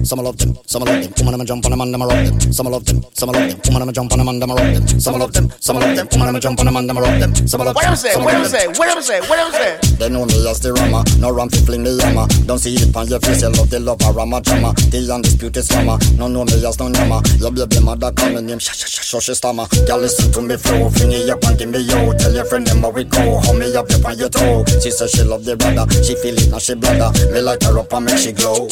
Some 0.06 0.20
love 0.20 0.38
them, 0.38 0.56
some 0.68 0.84
love 0.84 1.02
them. 1.02 1.12
Woman, 1.18 1.34
I'ma 1.34 1.46
jump 1.46 1.65
on 1.65 1.72
them 1.72 1.82
and 1.82 1.96
I'ma 1.96 2.06
rock 2.06 2.26
them. 2.26 2.39
Some 2.54 2.68
love 2.68 2.86
them, 2.86 3.04
some 3.13 3.30
love 3.32 3.50
them. 3.50 3.60
Woman, 3.65 3.82
I'ma 3.82 3.91
jump 3.91 4.12
on 4.12 4.20
them 4.20 4.28
and 4.28 4.44
I'ma 4.44 4.54
rock 4.54 4.74
them. 4.74 4.88
Some 5.00 5.18
love 5.18 5.34
them, 5.34 5.50
some 5.60 5.78
love 5.78 5.96
them. 5.96 6.08
Woman, 6.12 6.28
I'ma 6.28 6.39
jump 6.39 6.60
on 6.60 6.65
them 6.68 6.78
and 6.78 6.91
I'ma 6.91 7.02
rock 7.02 7.20
them. 7.20 7.34
Some 7.48 7.62
love 7.65 7.74
What 7.74 7.82
them, 7.84 7.91
I'm 7.91 7.98
saying, 7.98 8.24
what 8.24 8.36
I'm 8.36 8.46
saying, 8.46 8.70
what 8.78 8.89
I'm 8.89 9.02
saying, 9.02 9.24
what 9.24 9.39
I'm 9.39 9.52
saying. 9.52 9.98
They 9.98 10.10
know 10.10 10.26
me 10.26 10.48
as 10.48 10.60
the 10.60 10.74
rama, 10.74 11.04
no 11.20 11.32
ram 11.32 11.50
fi 11.50 11.58
fling 11.58 11.82
me 11.82 11.98
yama. 11.98 12.28
Don't 12.46 12.60
see 12.60 12.76
it 12.76 12.96
on 12.96 13.08
your 13.08 13.20
face, 13.20 13.41
you 13.41 13.50
love 13.50 13.70
the 13.70 13.80
love 13.80 13.98
a 14.06 14.12
rama 14.13 14.41
drama. 14.41 14.74
The 14.94 15.10
undisputed 15.12 15.65
slammer, 15.65 15.98
no 16.18 16.28
know 16.28 16.46
me 16.46 16.54
as 16.62 16.78
no 16.78 16.88
yama. 16.94 17.24
Your 17.41 17.52
baby 17.52 17.82
mother 17.82 18.12
call 18.12 18.30
me 18.30 18.41
name, 18.41 18.60
sha 18.60 18.74
sha 18.74 19.20
she 19.20 19.34
stammer. 19.34 19.65
Girl 19.88 19.98
listen 19.98 20.32
to 20.34 20.41
me 20.41 20.56
flow, 20.58 20.89
fling 20.89 21.13
it 21.18 21.30
up 21.30 21.44
and 21.46 21.58
give 21.58 21.70
me 21.70 21.80
yo. 21.82 22.13
Tell 22.13 22.34
your 22.34 22.46
friend 22.46 22.68
them 22.68 22.86
how 22.86 22.91
we 22.91 23.06
go, 23.06 23.41
hold 23.41 23.58
me 23.58 23.74
up 23.74 23.89
up 23.89 24.06
on 24.06 24.18
your 24.18 24.30
toe. 24.30 24.63
She 24.84 24.91
say 24.91 25.08
she 25.08 25.24
love 25.24 25.46
the 25.46 25.58
brother, 25.58 25.89
she 26.04 26.13
feel 26.15 26.38
it 26.38 26.52
now 26.52 26.60
she 26.60 26.76
bladder. 26.76 27.10
Me 27.34 27.41
light 27.41 27.63
her 27.63 27.80
up 27.80 27.91
and 27.91 28.06
make 28.06 28.18
she 28.22 28.32
glow. 28.32 28.70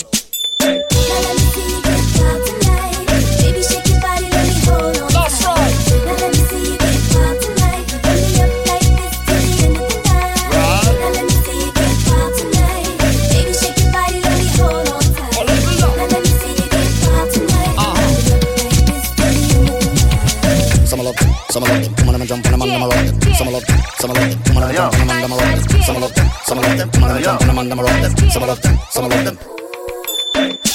Some 20.93 21.01
love 21.01 21.15
them, 21.15 21.33
some 21.49 21.63
love 21.63 21.81
them. 21.83 21.93
Woman, 22.05 22.15
I'ma 22.15 22.25
jump 22.25 22.45
on 22.45 22.51
them 22.51 22.61
and 22.61 22.71
I'ma 22.71 22.85
rock 22.85 23.05
them. 23.05 23.33
Some 23.33 23.47
love 23.51 23.65
them, 23.65 23.79
some 23.97 24.11
love 24.11 24.19
them. 24.19 24.39
Woman, 24.47 24.63
I'ma 24.63 24.73
jump 24.73 24.93
on 24.93 25.07
them 25.07 25.09
and 25.09 25.23
I'ma 25.23 25.35
rock 25.35 25.55
them. 25.55 25.81
Some 25.81 26.01
love 26.01 26.13
them, 26.13 26.29
some 26.45 26.57
love 26.57 26.77
them. 26.77 26.89
Woman, 26.93 27.11
I'ma 27.11 27.21
jump 27.21 27.41
on 27.41 27.47
them 27.47 27.57
and 27.57 27.71
I'ma 27.73 27.83
rock 27.83 28.01
them. 28.01 28.29
Some 28.29 28.43
love 28.43 28.61
them, 28.61 28.77
some 28.91 29.09
love 29.09 29.25
them. 29.25 29.62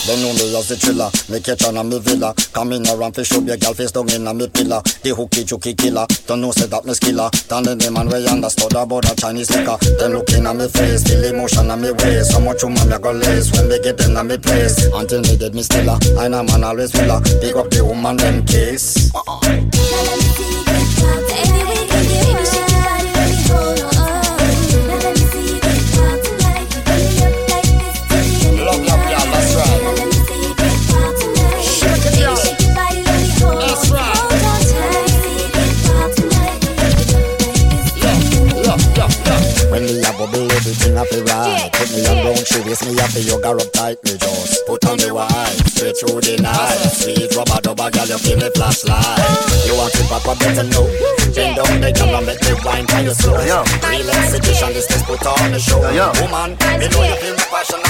Don't 0.09 0.23
know 0.25 0.33
me 0.33 0.57
as 0.57 0.73
the 0.73 0.77
thriller. 0.81 1.13
Me 1.29 1.37
catch 1.37 1.69
on 1.69 1.77
a 1.77 1.85
me 1.85 2.01
villa. 2.01 2.33
Come 2.57 2.73
in 2.73 2.89
around 2.89 3.13
fi 3.13 3.23
show 3.23 3.45
your 3.45 3.59
girl 3.61 3.75
face 3.75 3.93
down 3.93 4.09
in 4.09 4.27
a 4.27 4.33
me 4.33 4.49
pillar. 4.49 4.81
The 5.05 5.13
hooky 5.13 5.45
chooky 5.45 5.75
killer. 5.77 6.09
Don't 6.25 6.41
know 6.41 6.51
say 6.51 6.65
that 6.65 6.89
me 6.89 6.97
skiller. 6.97 7.29
Than 7.45 7.69
any 7.69 7.93
man 7.93 8.09
way 8.09 8.25
understood 8.25 8.73
about 8.73 9.05
a 9.05 9.13
Chinese 9.21 9.53
liquor. 9.53 9.77
Then 10.01 10.17
looking 10.17 10.49
at 10.49 10.57
me 10.57 10.65
face, 10.73 11.05
feel 11.05 11.21
emotion 11.29 11.69
on 11.69 11.85
me 11.85 11.93
waist. 11.93 12.33
So 12.33 12.41
much 12.41 12.65
woman 12.65 12.89
me 12.89 12.97
go 12.97 13.13
lace 13.13 13.53
when 13.53 13.69
they 13.69 13.85
get 13.85 14.01
in 14.01 14.17
a 14.17 14.25
me 14.25 14.41
place. 14.41 14.81
Until 14.97 15.21
me 15.29 15.37
dead 15.37 15.53
me 15.53 15.61
still 15.61 15.93
a. 15.93 16.01
I 16.17 16.29
know 16.33 16.41
man 16.41 16.65
always 16.65 16.89
will 16.97 17.13
a. 17.13 17.21
Pick 17.45 17.61
up 17.61 17.69
the 17.69 17.85
woman 17.85 18.17
them 18.17 18.49
case. 18.49 19.13
Love, 19.13 19.45
through 45.99 46.21
the 46.23 46.39
night. 46.43 46.79
Sweet 46.95 47.35
rubber 47.35 47.59
dubber, 47.59 47.91
girl, 47.91 48.07
you 48.07 48.19
give 48.23 48.39
me 48.39 48.49
flashlight. 48.55 49.19
You 49.67 49.75
want 49.75 49.93
to 49.95 50.03
pop, 50.07 50.39
better 50.39 50.63
know. 50.71 50.87
Bend 51.35 51.59
down 51.59 51.81
the 51.81 51.91
camera, 51.91 52.23
make 52.23 52.43
me 52.43 52.55
wine 52.63 52.87
for 52.87 53.01
your 53.03 53.15
slow. 53.15 53.35
Real 53.39 53.65
exhibition, 54.07 54.71
this 54.75 54.87
is 54.91 55.03
put 55.03 55.27
on 55.27 55.51
the 55.51 55.59
show. 55.59 55.83
Woman, 55.83 56.55
me 56.79 56.87
know 56.89 57.03
you 57.03 57.17
feel 57.19 57.48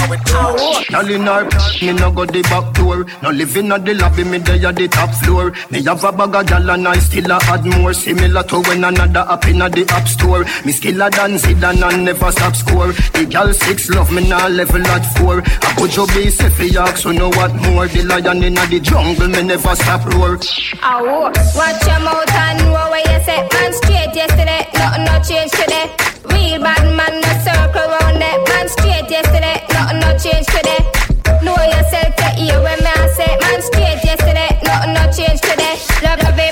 my 0.09 0.17
passion, 0.17 0.29
now 0.29 0.55
it 0.65 0.89
power. 0.89 1.03
Girl 1.03 1.09
in 1.15 1.25
her, 1.27 1.45
me 1.85 1.93
no 1.93 2.11
go 2.11 2.25
the 2.25 2.41
back 2.43 2.73
door. 2.73 3.05
No 3.23 3.29
living 3.31 3.71
at 3.71 3.85
the 3.85 3.93
lobby, 3.93 4.23
me 4.23 4.39
dey 4.39 4.65
at 4.65 4.75
the 4.75 4.87
top 4.87 5.13
floor. 5.23 5.53
Me 5.71 5.83
have 5.83 6.03
a 6.03 6.11
bag 6.11 6.35
of 6.35 6.45
gal 6.47 6.69
and 6.69 6.87
I 6.87 6.97
still 6.99 7.31
a 7.31 7.39
add 7.43 7.65
more. 7.65 7.93
Similar 7.93 8.43
to 8.43 8.59
when 8.61 8.83
another 8.83 9.25
up 9.27 9.45
in 9.47 9.59
the 9.59 9.85
app 9.89 10.07
store. 10.07 10.43
Me 10.65 10.71
skiller 10.73 11.11
than 11.11 11.35
Zidane 11.37 11.73
and 11.75 11.83
I 11.83 11.95
never 11.97 12.31
stop 12.31 12.55
score. 12.55 12.91
The 13.13 13.25
gal 13.29 13.53
six 13.53 13.89
love 13.89 14.11
me 14.11 14.27
now 14.27 14.47
level 14.47 14.85
at 14.87 15.05
four. 15.17 15.41
I 15.45 15.73
put 15.77 15.95
your 15.95 16.07
base 16.07 16.39
if 16.41 16.59
you 16.59 16.79
ask, 16.79 16.97
so 16.97 17.11
know 17.11 17.29
what 17.29 17.53
more. 17.55 17.87
The 17.87 18.03
lion 18.03 18.43
in 18.43 18.53
the 18.55 18.79
jungle, 18.81 19.27
me 19.27 19.43
never 19.43 19.75
stop 19.75 20.05
roar. 20.13 20.39
Ow, 20.83 21.31
watch 21.55 21.85
your 21.87 21.99
mouth 22.01 22.31
and 22.33 22.59
know 22.65 22.89
where 22.89 22.99
you 22.99 23.23
say 23.25 23.47
Man 23.53 23.73
straight 23.73 24.15
yesterday, 24.15 24.67
nothing 24.73 25.05
no 25.05 25.15
change 25.23 25.51
today 25.51 25.85
Real 26.29 26.61
bad 26.61 26.83
man, 26.95 27.13
no 27.21 27.31
circle 27.43 27.87
round 27.89 28.21
it 28.21 28.39
Man 28.49 28.67
straight 28.69 29.09
yesterday, 29.09 29.57
nothing 29.59 29.67
no 29.68 29.68
change 30.19 30.45
today. 30.47 30.83
Know 31.41 31.55
yourself 31.55 32.15
to 32.17 32.27
hear 32.35 32.59
when 32.61 32.77
me 32.83 32.91
I 32.91 33.07
say 33.15 33.37
Man 33.39 33.61
straight 33.61 34.03
yesterday, 34.03 34.51
nothing 34.63 34.93
no 34.93 35.03
change 35.11 35.39
today. 35.39 35.79
Love, 36.03 36.19
love 36.23 36.39
in 36.39 36.48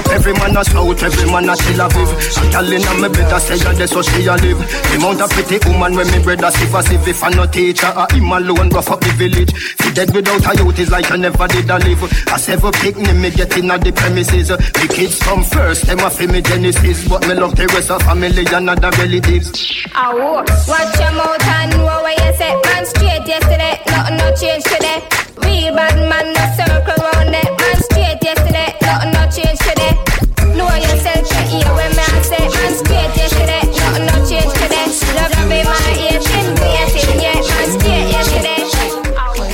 up 0.00 0.08
every 0.12 0.32
man 0.32 0.56
a 0.56 0.64
south, 0.64 1.02
every 1.02 1.26
man 1.30 1.48
a 1.48 1.54
Tel 1.56 1.84
Aviv. 1.84 2.10
A 2.40 2.42
gal 2.50 2.72
inna 2.72 2.92
me 2.96 3.08
bed 3.12 3.32
a 3.32 3.38
say 3.40 3.56
ya 3.60 3.72
that's 3.76 3.92
how 3.92 4.02
she 4.02 4.26
a 4.26 4.34
live. 4.40 4.60
The 4.88 4.96
mount 5.00 5.20
a 5.20 5.26
pretty 5.28 5.58
woman 5.68 5.94
when 5.96 6.08
me 6.10 6.18
brother 6.24 6.50
sieve 6.50 6.74
as 6.74 6.90
if 6.90 7.06
if 7.06 7.22
I 7.22 7.30
no 7.30 7.46
teacher, 7.46 7.92
a 7.92 8.04
him 8.12 8.32
alone 8.32 8.70
rough 8.70 8.90
up 8.90 9.00
the 9.00 9.12
village. 9.20 9.52
Fi 9.52 9.92
dead 9.92 10.10
without 10.14 10.44
a 10.48 10.52
youth 10.56 10.78
is 10.78 10.90
like 10.90 11.10
I 11.12 11.16
never 11.16 11.46
did 11.48 11.68
a 11.68 11.78
live. 11.78 12.02
A 12.32 12.38
seven 12.38 12.72
picnic 12.80 13.16
me 13.16 13.30
get 13.30 13.56
inna 13.56 13.78
the 13.78 13.92
premises. 13.92 14.48
The 14.48 14.86
kids 14.88 15.18
come 15.20 15.44
first, 15.44 15.86
them 15.86 16.00
a 16.00 16.10
fi 16.10 16.26
me 16.26 16.40
genesis, 16.40 17.06
but 17.08 17.26
me 17.28 17.34
love 17.34 17.56
the 17.56 17.66
rest 17.68 17.90
of 17.90 18.02
family 18.02 18.44
and 18.48 18.70
other 18.70 18.90
relatives. 18.96 19.52
Ow, 19.94 20.44
watch 20.68 20.96
your 20.96 21.12
mouth 21.12 21.44
and 21.44 21.76
know 21.76 22.00
where 22.02 22.16
you 22.16 22.32
say 22.36 22.52
Man 22.64 22.86
straight 22.86 23.26
yesterday, 23.26 23.80
nothing 23.86 24.16
no 24.16 24.28
change 24.34 24.64
today 24.64 25.02
Real 25.42 25.74
bad 25.74 25.96
man, 26.08 26.32
no 26.32 26.44
circle 26.56 26.98
round 27.04 27.34
it 27.34 27.50
Man 27.58 27.76
straight 27.82 28.22
yesterday, 28.22 28.74
nothing 28.80 29.12
no 29.12 29.22
change 29.30 29.58
today 29.58 29.79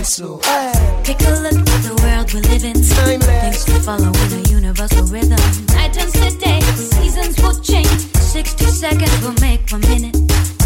yesterday 0.06 1.02
Take 1.02 1.20
a 1.26 1.34
look 1.42 1.58
at 1.58 1.82
the 1.82 1.94
world 2.02 2.32
we 2.32 2.40
live 2.46 2.64
in. 2.64 2.74
Things 2.74 3.64
to 3.64 3.74
follow 3.82 4.10
in 4.10 4.30
a 4.38 4.42
universal 4.48 5.06
rhythm. 5.06 5.38
Night 5.74 5.94
turns 5.94 6.12
to 6.12 6.30
day, 6.38 6.60
seasons 6.74 7.40
will 7.42 7.58
change. 7.60 8.00
60 8.14 8.66
seconds 8.66 9.22
will 9.22 9.34
make 9.40 9.68
one 9.70 9.80
minute. 9.82 10.14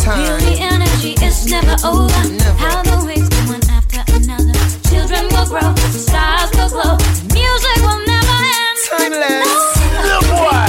Feel 0.04 0.36
the 0.44 0.56
energy 0.60 1.12
is 1.24 1.46
never 1.46 1.76
over. 1.84 2.12
How 2.56 2.82
the 2.82 3.04
waves 3.04 3.28
come 3.28 3.48
one 3.48 3.64
after 3.72 4.00
another. 4.12 4.56
Children 4.88 5.28
will 5.32 5.48
grow, 5.48 5.74
stars 5.92 6.50
will 6.56 6.72
glow. 6.72 6.96
Music 7.32 7.78
will 7.84 8.00
never 8.04 8.38
end. 8.60 8.76
Timeless. 8.92 9.60
Look 10.04 10.24
boy, 10.36 10.68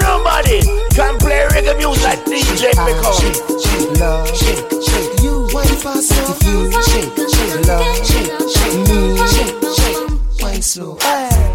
nobody 0.00 0.60
can 0.96 1.16
play 1.18 1.44
reggae 1.52 1.76
music 1.76 2.04
like 2.04 2.24
DJ 2.24 2.72
Pickle. 2.76 4.00
love, 4.00 4.28
shake, 4.36 4.68
shake. 4.84 5.21
If 5.84 6.44
you 6.46 6.70
shake, 6.70 7.10
shake, 7.18 7.58
shake, 8.06 8.30
shake, 8.54 8.78
shake, 9.34 9.58
shake. 9.74 11.00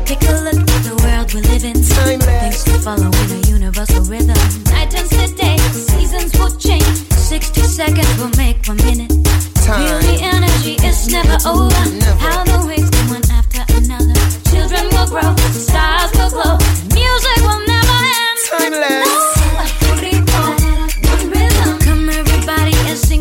Take 0.03 0.21
a 0.27 0.35
look 0.43 0.67
at 0.67 0.83
the 0.83 0.99
world 1.01 1.33
we 1.33 1.39
live 1.47 1.63
in. 1.63 1.75
Things 1.79 2.63
to 2.65 2.73
follow 2.83 3.07
a 3.07 3.47
universal 3.47 4.03
rhythm. 4.03 4.35
Night 4.65 4.91
turns 4.91 5.09
to 5.11 5.33
day, 5.33 5.55
seasons 5.71 6.37
will 6.37 6.51
change. 6.57 6.83
60 6.83 7.61
seconds 7.61 8.17
will 8.19 8.35
make 8.35 8.67
one 8.67 8.75
minute. 8.83 9.15
The 9.15 10.19
energy 10.19 10.75
is 10.85 11.07
never 11.07 11.37
over. 11.47 11.71
How 12.19 12.43
the 12.43 12.57
after 13.31 13.63
another. 13.79 14.19
Children 14.51 14.89
will 14.91 15.07
grow, 15.07 15.35
stars 15.55 16.11
will 16.19 16.31
glow. 16.31 16.57
Music 16.91 17.37
will 17.47 17.63
never 17.65 17.99
end. 18.03 18.39
Timeless. 18.51 19.16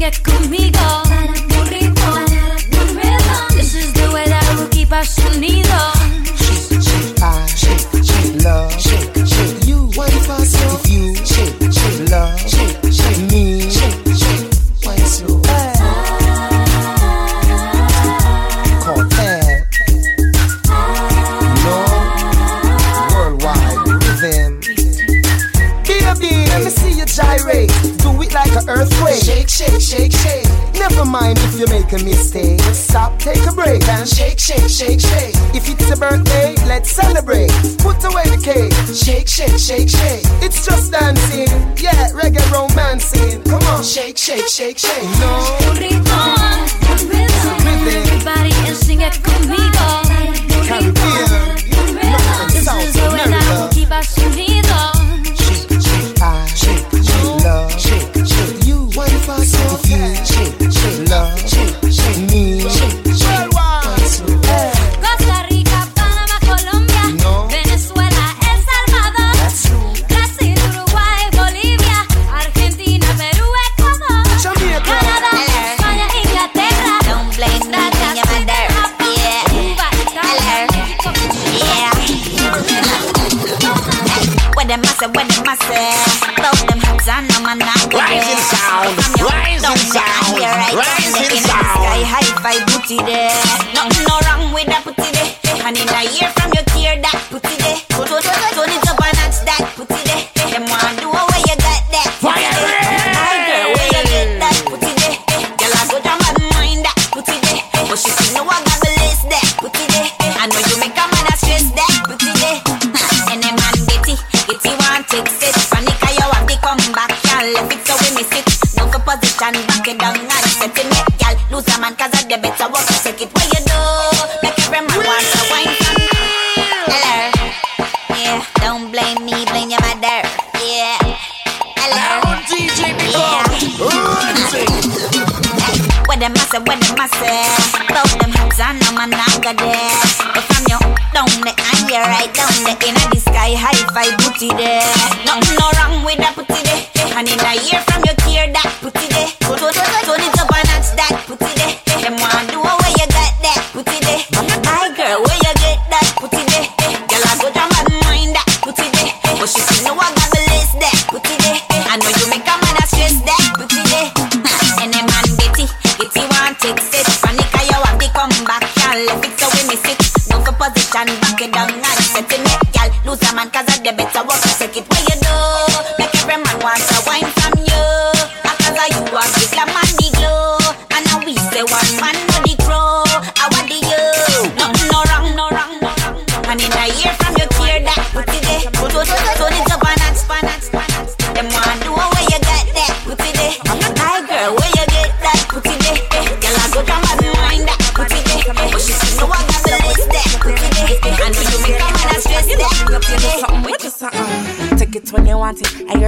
It 0.02 0.22
conmigo. 0.22 1.05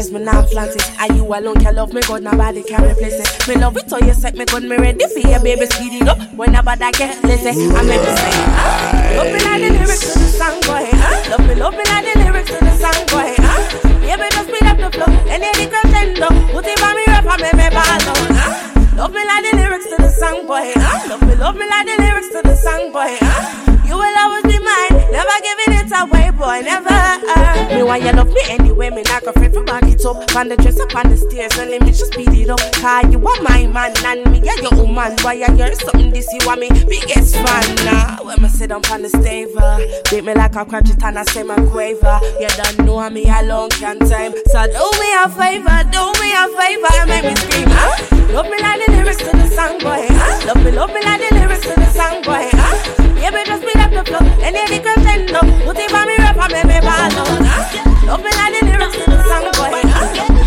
Hears 0.08 0.20
me 0.20 0.24
not 0.24 0.48
flaunt 0.50 0.74
it. 0.74 1.00
And 1.00 1.16
you 1.16 1.24
alone 1.24 1.60
can 1.60 1.74
love 1.74 1.92
me 1.92 2.00
good, 2.02 2.22
nobody 2.22 2.62
can 2.62 2.82
replace 2.82 3.20
it. 3.20 3.48
Me 3.48 3.54
love 3.56 3.76
it 3.76 3.90
how 3.90 3.98
you 3.98 4.14
set 4.14 4.34
me 4.34 4.44
good, 4.44 4.62
me 4.64 4.76
ready 4.76 5.06
for 5.06 5.18
you, 5.18 5.38
baby. 5.40 5.66
Speed 5.66 6.02
it 6.02 6.08
up 6.08 6.18
whenever 6.34 6.70
I 6.70 6.90
get 6.92 7.22
lazy. 7.24 7.68
I 7.68 7.82
make 7.82 8.00
me 8.00 8.12
say, 8.16 8.32
ah. 8.56 9.14
Love 9.16 9.26
me 9.26 9.40
like 9.44 9.60
the 9.60 9.70
lyrics 9.70 10.12
to 10.12 10.18
the 10.18 10.28
song, 10.28 10.60
boy. 10.62 10.88
Ah. 10.92 11.26
Love 11.30 11.46
me, 11.48 11.54
love 11.54 11.72
me 11.74 11.84
like 11.84 12.04
the 12.04 12.18
lyrics 12.18 12.50
to 12.50 12.58
the 12.58 12.72
song, 12.76 13.00
boy. 13.12 13.34
Ah. 13.38 13.58
Baby, 14.00 14.28
just 14.30 14.48
speed 14.48 14.66
up 14.68 14.78
the 14.78 14.88
flow. 14.96 15.12
Any 15.28 15.50
the 15.52 15.66
crescendo. 15.68 16.28
Put 16.52 16.66
it 16.66 16.82
on 16.82 16.96
me 16.96 17.04
rap 17.06 17.26
and 17.26 17.42
make 17.42 17.54
me 17.54 17.68
ball 17.70 17.84
out. 17.84 18.08
Ah. 18.32 18.94
Love 18.96 19.12
me 19.12 19.24
like 19.24 19.44
the 19.44 19.56
lyrics 19.56 19.86
to 19.88 19.96
the 19.98 20.10
song, 20.10 20.46
boy. 20.46 20.72
Ah. 20.76 21.06
Love 21.08 21.22
me, 21.22 21.34
love 21.36 21.56
me 21.56 21.66
like 21.68 21.86
the 21.86 22.02
lyrics 22.02 22.28
to 22.28 22.40
the 22.42 22.56
song, 22.56 22.92
boy. 22.92 23.16
Ah. 23.22 23.67
Will 23.98 24.18
always 24.22 24.44
be 24.46 24.58
mine, 24.62 25.10
never 25.10 25.36
giving 25.42 25.74
it 25.74 25.90
away, 25.90 26.30
boy, 26.30 26.62
never. 26.62 26.86
Uh. 26.88 27.74
Me 27.74 27.82
why 27.82 27.96
you 27.98 28.12
love 28.12 28.28
me 28.28 28.40
anyway, 28.46 28.90
me 28.90 29.02
not 29.02 29.26
afraid 29.26 29.52
to 29.54 29.64
back 29.64 29.82
it 29.84 30.04
up. 30.06 30.16
On 30.36 30.48
the 30.48 30.56
dress 30.56 30.78
up 30.78 30.94
on 30.94 31.10
the 31.10 31.16
stairs, 31.16 31.58
and 31.58 31.70
let 31.70 31.82
me 31.82 31.88
just 31.88 32.12
speed 32.12 32.28
it 32.30 32.48
up. 32.48 32.60
Cause 32.78 33.10
you 33.10 33.18
are 33.18 33.42
my 33.42 33.66
man, 33.66 33.92
and 34.06 34.22
me 34.30 34.38
are 34.48 34.60
your 34.62 34.70
woman. 34.78 35.16
Why 35.22 35.42
I 35.42 35.50
hear 35.56 35.74
something 35.74 36.10
this, 36.10 36.30
you 36.32 36.48
are 36.48 36.56
me 36.56 36.68
biggest 36.70 37.34
fan. 37.42 37.66
Nah, 37.84 38.22
when 38.22 38.40
me 38.40 38.48
sit 38.48 38.68
down 38.70 38.86
on 38.86 39.02
the 39.02 39.08
stave, 39.10 39.50
uh, 39.58 39.82
beat 40.10 40.22
me 40.24 40.32
like 40.32 40.54
a 40.54 40.64
crotchet 40.64 41.02
and 41.02 41.18
I 41.18 41.24
say 41.24 41.42
my 41.42 41.56
quaver. 41.74 42.20
You 42.38 42.48
don't 42.54 42.86
know 42.86 43.02
me 43.10 43.26
a 43.26 43.42
long 43.42 43.68
can 43.70 43.98
time, 43.98 44.32
so 44.54 44.62
do 44.62 44.84
me 45.02 45.08
a 45.18 45.26
favor, 45.26 45.78
do 45.90 46.02
me 46.22 46.28
a 46.38 46.46
favor, 46.54 46.92
and 47.02 47.08
make 47.10 47.26
me 47.26 47.34
scream. 47.34 47.66
Huh? 47.66 47.98
Love 48.30 48.46
me 48.46 48.62
like 48.62 48.78
the 48.78 48.92
lyrics 48.94 49.18
to 49.26 49.34
the 49.34 49.46
song, 49.50 49.82
boy. 49.82 50.06
Huh? 50.06 50.46
Love 50.46 50.62
me, 50.62 50.70
love 50.70 50.94
me 50.94 51.02
like 51.02 51.18
the 51.18 51.34
lyrics 51.34 51.66
to 51.66 51.74
the 51.74 51.90
song, 51.90 52.22
boy. 52.22 52.46
Huh? 52.54 52.97
Baby, 53.18 53.42
just 53.44 53.62
speed 53.62 53.80
up 53.82 53.90
the 53.90 54.04
flow. 54.04 54.22
Any 54.40 54.62
the 54.70 54.78
crescendo. 54.80 55.40
Put 55.64 55.78
it 55.78 55.92
on 55.92 56.06
me 56.06 56.16
rap 56.18 56.38
and 56.38 56.52
make 56.52 56.66
me 56.66 56.78
ball. 56.80 57.10
Huh? 57.44 58.06
Love 58.06 58.22
me 58.22 58.30
like 58.30 58.52
the 58.54 58.60
lyrics 58.66 58.96
to 58.96 59.04
the 59.10 59.18
song, 59.26 59.50
boy. 59.58 59.70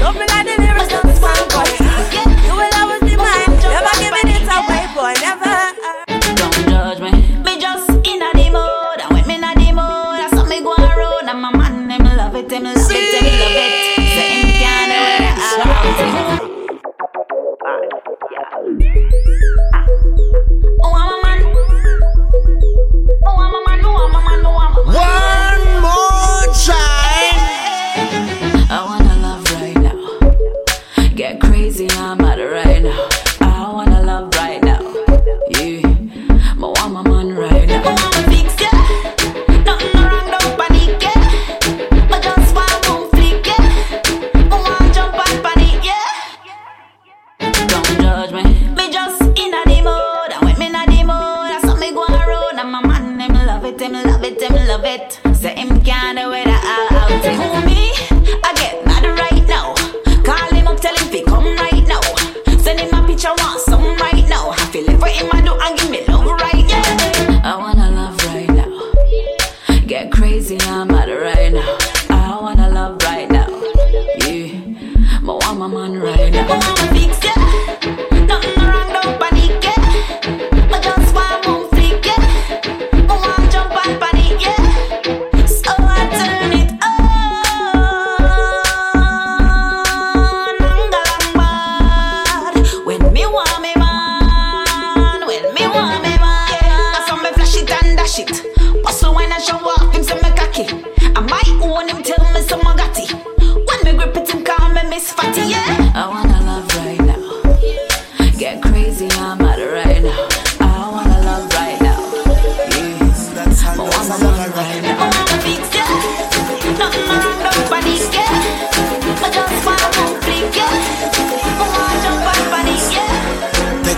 Love 0.02 0.16
me 0.16 0.26
like 0.32 0.46
the 0.48 0.61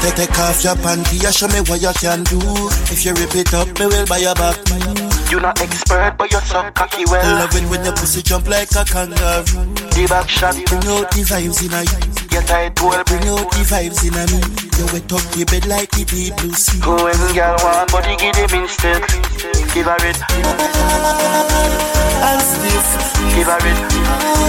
Take, 0.03 0.27
take, 0.27 0.39
off 0.39 0.61
your 0.65 0.75
panty 0.75 1.23
and 1.23 1.33
show 1.33 1.47
me 1.47 1.63
what 1.63 1.79
you 1.81 1.93
can 1.95 2.23
do. 2.27 2.35
If 2.91 3.05
you 3.05 3.13
rip 3.15 3.33
it 3.39 3.53
up, 3.53 3.71
me 3.79 3.87
will 3.87 4.05
buy 4.05 4.17
your 4.17 4.35
back. 4.35 4.59
You 5.31 5.39
not 5.39 5.61
expert, 5.61 6.15
but 6.17 6.29
you're 6.29 6.41
so 6.41 6.59
cocky 6.75 7.05
well. 7.05 7.23
I 7.23 7.39
love 7.39 7.55
it 7.55 7.63
when 7.69 7.85
your 7.85 7.93
pussy 7.93 8.21
jump 8.21 8.49
like 8.49 8.69
a 8.75 8.83
kangaroo. 8.83 9.47
The 9.95 10.05
back 10.09 10.27
shot 10.27 10.59
bring 10.67 10.83
out 10.91 11.07
the 11.09 11.23
vibes 11.23 11.63
in 11.63 11.71
you. 11.71 12.27
get 12.27 12.45
tight 12.47 12.81
well. 12.81 13.01
Bring 13.05 13.23
out 13.31 13.49
the 13.49 13.63
vibes 13.63 14.03
in 14.03 14.19
a 14.19 14.27
me. 14.27 14.43
You 14.75 14.91
wet 14.91 15.07
up 15.07 15.23
your 15.37 15.45
bed 15.47 15.67
like 15.67 15.89
the 15.91 16.03
deep 16.03 16.35
blue 16.35 16.51
sea. 16.51 16.79
Go 16.83 17.07
and 17.07 17.35
girl 17.35 17.55
want 17.63 17.89
body 17.89 18.17
give 18.17 18.35
them 18.35 18.61
instead. 18.61 19.52
Give 19.73 19.87
her 19.87 19.97
it. 20.05 20.21
And 22.21 22.41
stiff. 22.45 22.87
Give 23.33 23.47
her 23.47 23.57
it. 23.57 23.77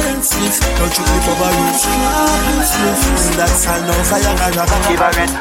And 0.04 0.22
stiff. 0.22 0.60
Don't 0.76 0.92
you 0.92 1.04
clip 1.04 1.28
over 1.32 1.48
roots. 1.48 1.84
And 1.88 2.60
stiff. 2.60 3.00
That's 3.38 3.66
all 3.66 3.80
no 3.88 3.94
fire 4.04 4.37
gara. 4.37 4.64
Give 4.84 5.00
her 5.00 5.16
it. 5.24 5.32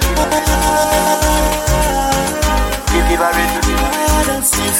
Give, 2.93 3.05
give 3.09 3.19
her 3.19 3.35
it. 3.43 3.51
And 4.31 4.45
stiff. 4.45 4.79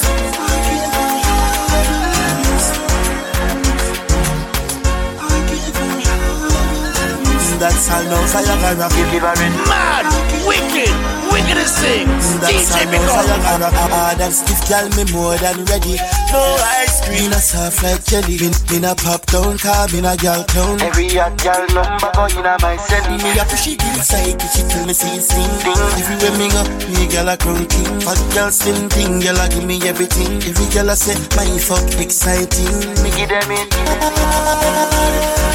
That's 7.60 7.92
all 7.92 8.04
no 8.08 8.18
fire 8.28 8.58
gara. 8.64 8.88
Give, 8.96 9.12
give 9.12 9.24
her 9.24 9.36
it. 9.36 9.52
Mad, 9.68 10.08
wicked, 10.48 10.96
wickedest 11.44 11.76
thing. 11.80 12.08
That's 12.40 12.72
DJ 12.72 12.80
all 12.80 12.86
no 12.86 12.92
Big 12.92 13.02
fire 13.04 13.36
Up. 13.36 13.42
gara. 13.44 13.70
Hard 13.94 14.22
and 14.22 14.34
stiff, 14.34 14.62
girl, 14.70 14.88
me 14.96 15.04
more 15.12 15.38
than 15.38 15.58
ready. 15.68 15.96
No 16.32 16.42
ice 16.82 16.98
cream, 17.06 17.32
a 17.32 17.40
soft 17.40 17.84
like 17.84 18.04
jelly. 18.06 18.40
Me, 18.40 18.50
me 18.72 18.78
a 18.88 18.96
pop 18.96 19.22
down, 19.28 19.58
car, 19.58 19.88
me 19.92 20.00
a 20.00 20.16
girl 20.18 20.44
clown. 20.50 20.82
Every 20.82 21.10
hot 21.16 21.36
girl 21.44 21.64
number 21.76 22.10
go 22.16 22.26
in 22.32 22.46
a 22.46 22.56
my 22.64 22.76
cell. 22.78 23.04
Me 23.12 23.32
a 23.40 23.44
push 23.46 23.68
it 23.68 23.82
inside, 23.94 24.40
she 24.42 24.62
tell 24.72 24.86
me 24.88 24.94
see 24.94 25.20
sing. 25.20 25.52
Everywhere 25.68 26.36
me 26.40 26.48
go, 26.50 26.64
me 26.96 27.04
girl 27.12 27.30
a 27.30 27.36
crown 27.38 27.66
king. 27.68 27.92
Fat 28.02 28.20
girl 28.34 28.52
slim 28.52 28.90
thing, 28.90 29.20
girl 29.20 29.38
a 29.40 29.46
give 29.50 29.66
me 29.66 29.78
everything. 29.88 30.42
Every 30.44 30.68
girl 30.74 30.90
a 30.90 30.96
say 30.96 31.16
my 31.38 31.48
fuck 31.60 31.86
exciting. 32.00 32.74
Me 33.04 33.10
give 33.14 33.30
them 33.30 33.52
it. 33.52 33.70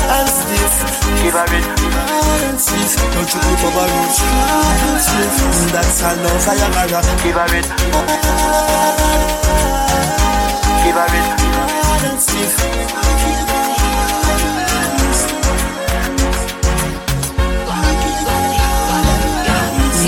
And 0.09 0.28
stiff, 0.28 0.74
Give 1.22 1.34
her 1.34 1.45
it. 1.45 1.66
and 2.49 2.59
stiff. 2.59 2.97
Don't 3.12 3.28
you 3.28 3.41
clip 3.45 3.62
over 3.68 3.84
roots. 3.93 4.18
And 4.24 5.01
stiff, 5.05 5.34
that's 5.79 6.03
all 6.03 6.16
no 6.16 6.29
fire 6.43 6.70
gara. 6.74 7.03
Give 7.22 7.39
it. 7.55 7.66
Give 10.83 10.99
her 10.99 11.14
it. 11.18 11.26
And 12.03 12.18
stiff. 12.18 12.55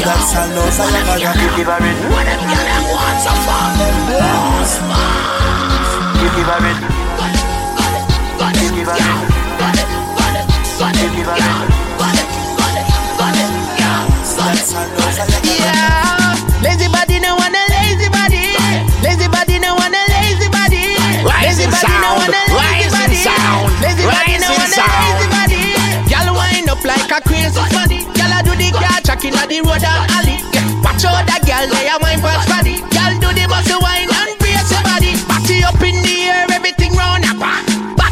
That's 0.03 0.35
all 0.35 0.49
no 0.55 0.63
fire 0.75 1.03
gara. 1.07 1.33
Give 1.57 1.71
her 1.71 1.87
it. 1.87 1.99
What 2.11 2.25
them 2.27 2.43
gyal 2.51 2.67
them 2.67 2.85
want 2.91 3.19
so 3.23 3.33
far? 3.47 3.67
Boss 4.11 4.75
man. 4.89 5.07
Give, 6.19 6.35
give 6.35 6.51
her 6.51 6.67
it. 6.71 6.79
Give, 8.59 8.73
give 8.75 8.89
her 8.89 8.99
it. 8.99 9.07
Give, 10.99 11.13
give 11.15 11.27
her 11.27 11.37
it. 11.39 11.70
Body 24.81 24.97
no 25.05 25.13
rising 25.13 25.31
want 25.31 25.53
a 25.53 25.61
sound. 25.61 25.77
lazy 25.77 25.77
body. 25.77 26.09
Gyal 26.09 26.29
wind 26.35 26.69
up 26.71 26.83
like 26.85 27.11
a 27.13 27.21
crazy 27.21 27.65
body. 27.75 28.01
Gyal 28.17 28.33
a 28.33 28.39
do 28.45 28.53
the 28.57 28.69
car 28.73 29.01
track 29.05 29.25
inna 29.25 29.45
the 29.47 29.61
road 29.61 29.85
and 29.85 30.11
alley. 30.17 30.37
Yeah, 30.53 30.67
watch 30.85 31.05
out 31.05 31.25
that 31.29 31.43
gyal 31.45 31.69
they 31.69 31.89
a 31.89 31.97
wine 32.01 32.21
past 32.21 32.49
body. 32.49 32.81
Gyal 32.93 33.15
do 33.21 33.29
the 33.33 33.45
muscle 33.49 33.81
wine 33.83 34.09
and 34.09 34.33
brace 34.41 34.71
your 34.73 34.83
body. 34.85 35.13
Body 35.29 35.57
up 35.65 35.81
in 35.85 35.97
the 36.03 36.17
air, 36.33 36.47
everything 36.51 36.93
round 36.97 37.25
and 37.25 37.39
back. 37.39 37.65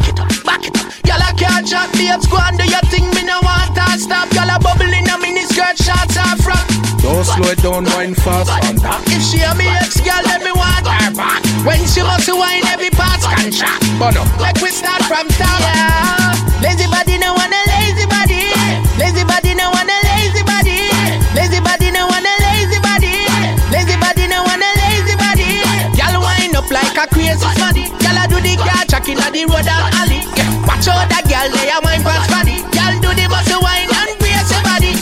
It 0.08 0.18
up, 0.20 0.28
back 0.44 0.64
it 0.68 0.76
up. 0.76 0.88
Gyal 1.04 1.22
a 1.24 1.30
can't 1.36 1.66
shot 1.66 1.90
babes, 1.96 2.26
go 2.28 2.38
and 2.38 2.56
do 2.58 2.64
your 2.68 2.84
thing. 2.92 3.08
Me 3.16 3.22
no 3.24 3.40
want 3.42 3.72
to 3.74 3.84
stop. 3.98 4.28
Gyal 4.34 4.52
a 4.52 4.56
bubble 4.60 4.92
in 4.92 5.08
a 5.08 5.16
mini 5.18 5.44
skirt, 5.48 5.78
shots 5.78 6.16
off 6.20 6.38
front. 6.44 6.66
Don't 7.00 7.24
slow 7.24 7.50
it 7.50 7.60
down, 7.62 7.84
wine 7.96 8.14
fast 8.14 8.52
on 8.68 8.76
that. 8.84 9.00
If 9.08 9.22
she 9.24 9.40
a 9.40 9.54
me 9.54 9.66
ex 9.80 10.00
girl, 10.02 10.20
let 10.28 10.42
me 10.44 10.52
want 10.52 10.84
her 10.86 11.10
back. 11.14 11.40
When 11.64 11.80
she 11.86 12.02
must 12.02 12.28
wine, 12.28 12.64
every 12.68 12.90
part's 12.90 13.24
contract. 13.24 13.82
Bono. 13.98 14.22
Like 14.42 14.60
we 14.60 14.70
start 14.70 15.02
from 15.04 15.28
top. 15.28 15.60
Yeah. 15.60 16.17
Lazy 16.60 16.86
body 16.90 17.18
no 17.18 17.34
want 17.34 17.54
a 17.54 17.60
lazy 17.70 18.06
body. 18.10 18.50
Lazy 18.98 19.22
body 19.24 19.54
no 19.54 19.70
want 19.70 19.90
a 19.90 19.96
lazy 20.10 20.42
body. 20.42 20.90
Lazy 21.34 21.60
body 21.62 21.90
no 21.94 22.06
want 22.10 22.26
a 22.26 22.34
lazy 22.42 22.78
body. 22.82 23.14
Lazy 23.70 23.96
body 24.02 24.26
no 24.26 24.42
want 24.42 24.62
a 24.62 24.70
lazy 24.82 25.14
body. 25.14 25.62
Girl 25.94 26.18
wind 26.18 26.56
up 26.58 26.68
like 26.70 26.98
a 26.98 27.06
crazy 27.06 27.46
body. 27.62 27.86
Girl 28.02 28.18
a 28.18 28.24
do 28.26 28.38
the 28.42 28.58
car 28.58 28.84
track 28.90 29.08
inna 29.08 29.30
the 29.30 29.46
road 29.46 29.70
and 29.70 29.94
alley. 30.02 30.20
Watch 30.66 30.90
out 30.90 31.06
that 31.06 31.24
girl, 31.30 31.46
they 31.54 31.70
a 31.70 31.78
wine 31.78 32.02
past 32.02 32.26
body. 32.30 32.57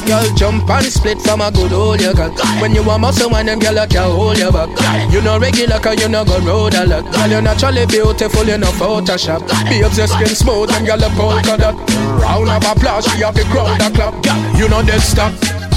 Girl 0.06 0.22
jump 0.36 0.70
and 0.70 0.86
split 0.86 1.20
from 1.20 1.40
a 1.40 1.50
good 1.50 1.72
old 1.72 2.00
you 2.00 2.14
got 2.14 2.30
When 2.60 2.74
you 2.74 2.82
a 2.82 2.98
muscle 2.98 3.28
man, 3.28 3.46
them 3.46 3.58
girl 3.58 3.86
can 3.86 4.10
hold 4.10 4.38
your 4.38 4.52
back. 4.52 4.70
You 5.12 5.20
no 5.20 5.38
regular 5.38 5.80
cause 5.80 6.00
you 6.00 6.08
no 6.08 6.24
go 6.24 6.38
road 6.40 6.74
a 6.74 6.86
lot. 6.86 7.12
Girl 7.12 7.28
you 7.28 7.40
naturally 7.42 7.86
beautiful, 7.86 8.44
you 8.44 8.58
no 8.58 8.70
Photoshop. 8.78 9.42
Babes 9.68 9.98
your 9.98 10.06
skin 10.06 10.28
smooth, 10.28 10.70
them 10.70 10.84
girl 10.84 11.02
a 11.02 11.10
polka 11.10 11.56
dot 11.58 11.74
Round 12.22 12.48
of 12.48 12.64
applause, 12.64 13.04
she 13.06 13.22
have 13.22 13.34
the 13.34 13.42
crowd 13.50 13.80
a 13.82 13.90
clap 13.90 14.14
Girl, 14.22 14.38
you 14.56 14.68
know 14.68 14.82
dead 14.82 15.00
stop 15.00 15.32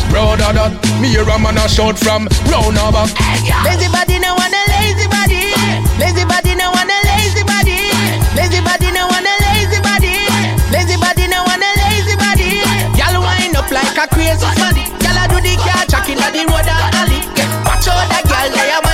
Brother 0.10 0.54
that, 0.54 0.74
me 1.02 1.14
a 1.18 1.24
man 1.26 1.58
a 1.58 1.70
shout 1.70 1.98
from 1.98 2.26
round 2.50 2.78
a 2.78 2.86
back 2.90 3.10
Lazy 3.66 3.90
body 3.94 4.18
no 4.18 4.34
want 4.34 4.54
a 4.54 4.62
lazy 4.74 5.06
body. 5.10 5.54
Lazy 6.02 6.26
body 6.26 6.56
no 6.56 6.72
a 14.00 14.08
crazy 14.08 14.48
body. 14.56 14.84
Gyal 15.04 15.20
a 15.20 15.26
do 15.28 15.38
the 15.44 15.54
car 15.60 15.84
track 15.92 16.08
inna 16.10 16.28
the 16.32 16.42
road 16.48 16.64
and 16.64 16.96
alley. 16.96 17.20
Watch 17.68 17.88
out 17.92 18.08
that 18.08 18.24
gyal 18.24 18.48
they 18.56 18.72
a 18.72 18.89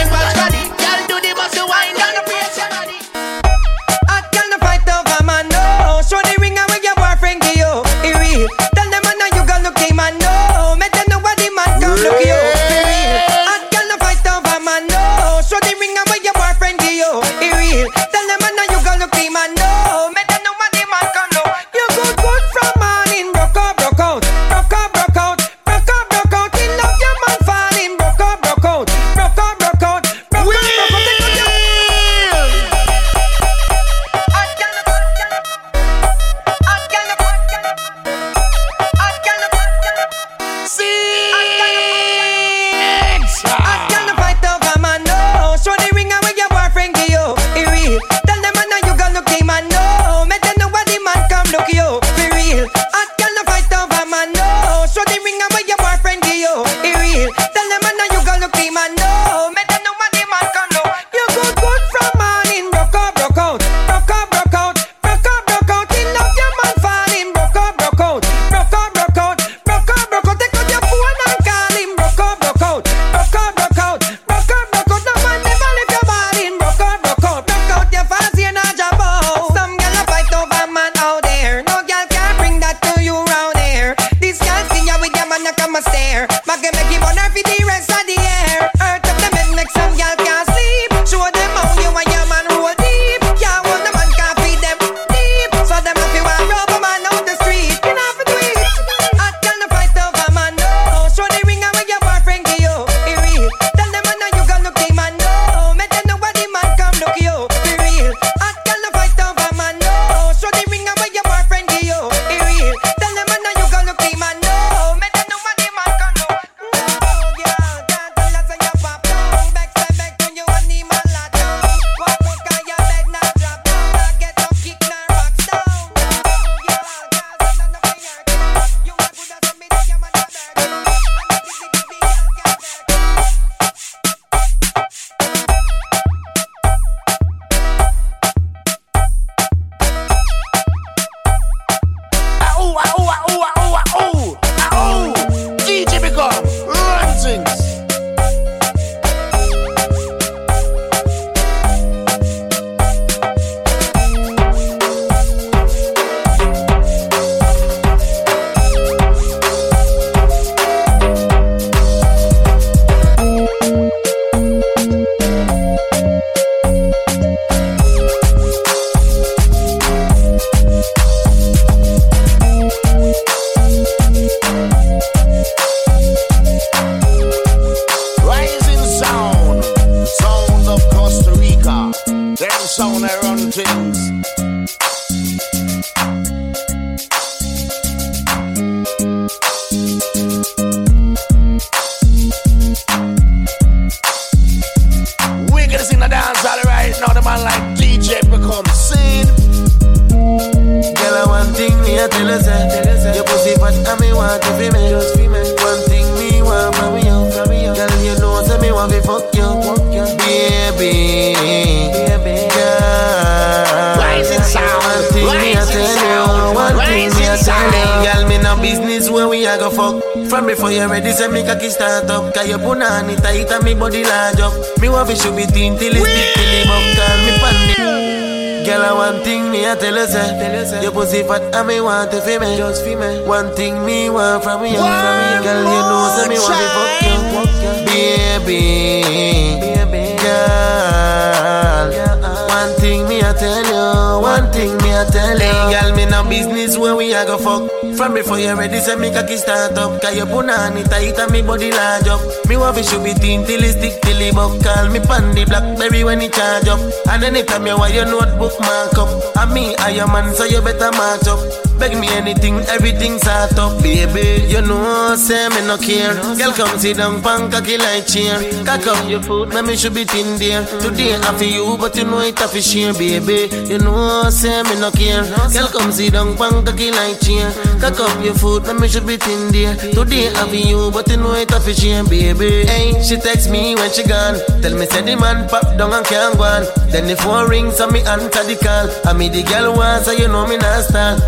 body 251.45 251.71
large 251.71 252.07
up. 252.07 252.21
Me 252.49 252.57
want 252.57 252.77
should 252.83 253.03
be 253.03 253.13
thin 253.13 253.45
till 253.45 253.63
it 253.63 253.77
stick 253.77 254.01
till 254.01 254.21
it 254.21 254.33
buck. 254.35 254.61
Call 254.61 254.89
me 254.89 254.99
pandy 254.99 255.45
blackberry 255.45 256.03
when 256.03 256.21
it 256.21 256.33
charge 256.33 256.67
up. 256.67 256.79
And 257.09 257.23
anytime 257.23 257.65
you 257.67 257.77
want 257.77 257.93
your 257.93 258.05
notebook 258.05 258.59
mark 258.59 258.97
up. 258.97 259.37
And 259.37 259.53
me 259.53 259.75
I 259.77 259.91
am 259.91 260.11
man, 260.11 260.33
so 260.35 260.45
you 260.45 260.61
better 260.61 260.91
match 260.91 261.27
up. 261.27 261.64
Beg 261.79 261.97
me 261.99 262.07
anything, 262.09 262.59
everything 262.71 263.19
start 263.19 263.57
up, 263.59 263.81
baby. 263.83 264.45
You 264.47 264.61
know, 264.61 265.15
say 265.15 265.49
me 265.49 265.61
no 265.67 265.77
care. 265.77 266.13
Girl, 266.37 266.53
come 266.53 266.79
sit 266.79 266.97
down, 266.97 267.21
pan 267.21 267.51
cocky 267.51 267.77
like 267.77 268.07
chair. 268.07 268.39
Cock 268.63 268.87
up 268.87 269.09
your 269.09 269.21
foot, 269.21 269.49
man, 269.49 269.65
me 269.67 269.75
should 269.75 269.93
be 269.93 270.05
thin 270.05 270.39
there. 270.39 270.65
Today 270.79 271.15
I 271.15 271.37
for 271.37 271.43
you, 271.43 271.77
but 271.77 271.95
you 271.97 272.05
know 272.05 272.19
it 272.19 272.39
a 272.39 272.47
fi 272.47 272.61
share, 272.61 272.93
baby. 272.93 273.49
You 273.67 273.79
know, 273.79 274.29
say 274.29 274.63
me 274.63 274.79
no 274.79 274.89
care. 274.91 275.23
Girl, 275.51 275.67
come 275.67 275.91
sit 275.91 276.13
down, 276.13 276.37
pan 276.37 276.63
cocky 276.65 276.91
like 276.91 277.19
chair. 277.19 277.51
Cock 277.81 277.99
up 277.99 278.23
your 278.23 278.35
foot, 278.35 278.63
man, 278.67 278.79
me 278.79 278.87
should 278.87 279.05
be 279.05 279.17
thin 279.17 279.51
there. 279.51 279.75
Today 279.75 280.29
I 280.29 280.47
for 280.47 280.55
you, 280.55 280.91
but 280.91 281.07
you 281.09 281.17
know 281.17 281.33
it 281.33 281.51
a 281.51 281.59
fi 281.59 281.73
share, 281.73 282.03
baby. 282.03 282.65
Hey, 282.65 283.01
she 283.03 283.17
text 283.17 283.49
me 283.49 283.75
when 283.75 283.91
she 283.91 284.03
gone. 284.03 284.39
Tell 284.61 284.73
me 284.77 284.85
say 284.85 285.01
the 285.01 285.15
man 285.17 285.47
pop 285.49 285.64
down 285.77 285.93
and 285.93 286.05
can't 286.05 286.37
go 286.37 286.43
on. 286.43 286.63
Then 286.91 287.07
the 287.07 287.15
phone 287.15 287.49
rings 287.49 287.79
and 287.79 287.91
me 287.91 288.01
answer 288.01 288.43
the 288.43 288.55
call. 288.55 288.87
I 289.07 289.13
me 289.13 289.29
the 289.29 289.43
girl 289.43 289.75
wants, 289.75 290.05
so 290.05 290.11
you 290.11 290.27
know 290.27 290.47
me 290.47 290.57
not. 290.57 290.75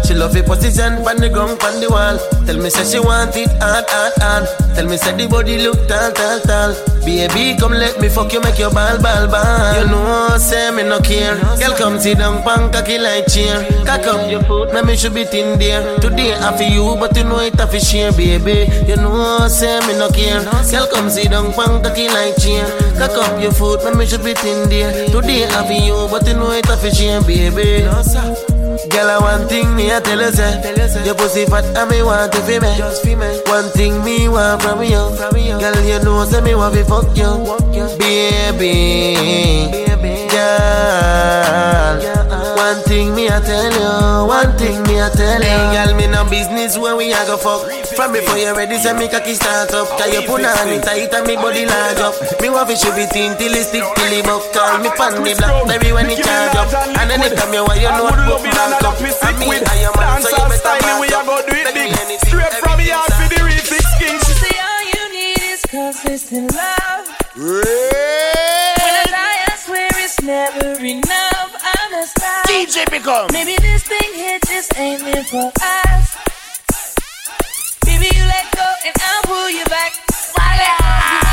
She 0.06 0.14
love 0.14 0.34
the 0.34 0.43
position 0.43 0.93
on 1.06 1.18
the 1.18 1.30
ground, 1.30 1.62
on 1.64 1.80
the 1.82 1.89
wall. 1.89 2.18
Tell 2.45 2.58
me 2.58 2.70
say 2.70 2.86
she 2.86 3.00
want 3.00 3.36
it 3.36 3.50
hard, 3.62 3.86
hard, 3.88 4.14
hard. 4.18 4.76
Tell 4.76 4.88
me 4.88 4.98
say 4.98 5.16
the 5.16 5.28
body 5.28 5.58
look 5.58 5.88
tall, 5.88 6.12
tall, 6.12 6.39
tall. 6.41 6.87
Baby, 7.08 7.55
come 7.58 7.72
let 7.72 8.01
me 8.01 8.10
fuck 8.10 8.34
you, 8.34 8.41
make 8.41 8.60
your 8.60 8.70
ball, 8.70 9.01
ball, 9.01 9.32
ball. 9.32 9.80
You 9.80 9.88
know, 9.88 10.36
say 10.38 10.72
me 10.72 10.84
no 10.84 10.99
care. 10.99 11.39
Girl, 11.55 11.72
come 11.78 11.99
sit 12.01 12.18
down, 12.18 12.43
pan 12.43 12.70
cocky 12.70 12.97
like 12.97 13.28
chair. 13.32 13.64
Cock 13.86 14.05
up 14.08 14.30
your 14.30 14.43
foot, 14.43 14.74
now 14.74 14.82
me 14.82 14.97
should 14.97 15.14
be 15.14 15.24
thin 15.24 15.58
there. 15.58 15.97
Today 15.99 16.36
I 16.36 16.51
for 16.58 16.64
you, 16.64 16.97
but 16.99 17.16
you 17.16 17.24
know 17.24 17.39
it 17.39 17.58
a 17.62 17.66
fi 17.66 17.80
share, 17.80 18.12
baby. 18.12 18.68
You 18.86 18.97
know, 18.97 19.47
say 19.47 19.80
me 19.88 19.93
no 19.97 20.10
care. 20.10 20.43
Girl, 20.70 20.86
come 20.93 21.10
sit 21.10 21.32
down, 21.32 21.53
pan 21.53 21.82
cocky 21.82 22.10
like 22.10 22.36
chair. 22.43 22.68
Cock 22.99 23.16
up 23.16 23.41
your 23.41 23.53
foot, 23.53 23.86
now 23.86 23.93
me 23.97 24.05
should 24.05 24.26
be 24.26 24.34
thin 24.34 24.68
there. 24.68 25.08
Today 25.08 25.47
I 25.47 25.66
for 25.66 25.80
you, 25.80 26.10
but 26.12 26.28
you 26.28 26.34
know 26.34 26.51
it 26.51 26.68
a 26.68 26.76
fi 26.76 26.89
share, 26.89 27.22
baby. 27.24 27.88
Girl, 28.98 29.12
I 29.12 29.20
one 29.20 29.48
thing 29.48 29.76
me 29.76 29.93
I 29.93 30.00
tell 30.00 30.20
you 30.20 30.32
say 30.32 31.06
Your 31.06 31.14
pussy 31.14 31.45
fat 31.45 31.66
and 31.66 31.88
me 31.88 32.02
want 32.02 32.32
to 32.34 32.41
feel 32.41 32.60
me. 32.60 32.76
Just 32.78 33.04
feel 33.04 33.20
me. 33.20 33.28
One 33.45 33.70
thing 33.70 34.04
me 34.04 34.28
want 34.28 34.64
from 34.64 34.82
you. 34.82 34.89
Girl, 35.62 35.86
you 35.86 36.00
know 36.04 36.26
say 36.26 36.41
me 36.41 36.56
want 36.56 36.74
to 36.74 36.84
fuck 36.84 37.16
you. 37.16 37.45
Baby 38.00 39.87
Hey, 45.38 45.62
girl, 45.74 45.96
me 45.96 46.08
no 46.08 46.26
business 46.30 46.78
where 46.78 46.96
we 46.96 47.14
a 47.14 47.22
go 47.26 47.38
fuck 47.38 47.70
From 47.96 48.14
before 48.14 48.38
you 48.38 48.56
ready, 48.56 48.78
say 48.78 48.94
me 48.94 49.08
cocky 49.08 49.34
start 49.34 49.74
up 49.74 49.88
Cause 49.98 50.14
you 50.14 50.22
put 50.26 50.42
on 50.44 50.70
it 50.70 50.84
tight 50.84 51.14
and 51.14 51.28
me 51.28 51.36
body 51.36 51.66
large 51.66 52.02
up 52.02 52.16
Me 52.42 52.50
want 52.50 52.70
to 52.70 52.76
should 52.76 52.96
be 52.96 53.06
till 53.12 53.54
it 53.54 53.64
stick 53.66 53.86
till 53.86 54.14
it 54.14 54.26
buck 54.26 54.42
Call 54.54 54.80
me 54.82 54.90
pandy 54.98 55.34
blackberry 55.38 55.94
when 55.94 56.10
it 56.10 56.18
charge 56.24 56.56
up 56.58 56.70
And 56.98 57.12
anytime 57.12 57.54
you 57.54 57.64
want 57.66 57.82
your 57.82 57.94
notebook 57.94 58.44
mark 58.50 58.82
up 58.82 58.98
And 58.98 59.38
me 59.38 59.58
I 59.62 59.86
am 59.86 59.94
man, 59.98 60.22
so 60.26 60.30
you 60.34 60.46
better 60.50 60.76
mark 60.82 61.02
we 61.02 61.08
a 61.14 61.18
up 61.22 61.26
go 61.28 61.36
do 61.46 61.54
it 61.54 61.74
big. 61.74 61.94
Straight 62.26 62.54
from 62.64 62.78
the 62.82 62.90
heart 62.90 63.14
for 63.14 63.28
the 63.30 63.42
refix 63.46 63.86
king. 64.02 64.18
She 64.26 64.34
say 64.42 64.56
all 64.58 64.84
you 64.90 65.04
need 65.14 65.42
is 65.54 65.62
consistent 65.70 66.50
love. 66.54 67.06
When 67.38 68.94
I 68.98 69.06
die, 69.06 69.40
I 69.46 69.54
swear 69.60 69.90
it's 70.02 70.18
never 70.24 70.74
enough. 70.82 71.52
I'm 71.62 71.94
a 71.94 72.04
star. 72.08 72.44
DJ 72.50 72.90
Become. 72.90 73.30
Maybe 73.32 73.56
this 73.62 73.84
thing 73.84 74.16
just 74.78 75.32
for 75.32 75.52
us. 75.60 76.18
Baby, 77.84 78.16
you 78.16 78.26
let 78.26 78.46
go 78.56 78.68
and 78.86 78.96
I'll 79.02 79.24
pull 79.24 79.50
you 79.50 79.66
back. 79.66 79.92
I 80.38 81.27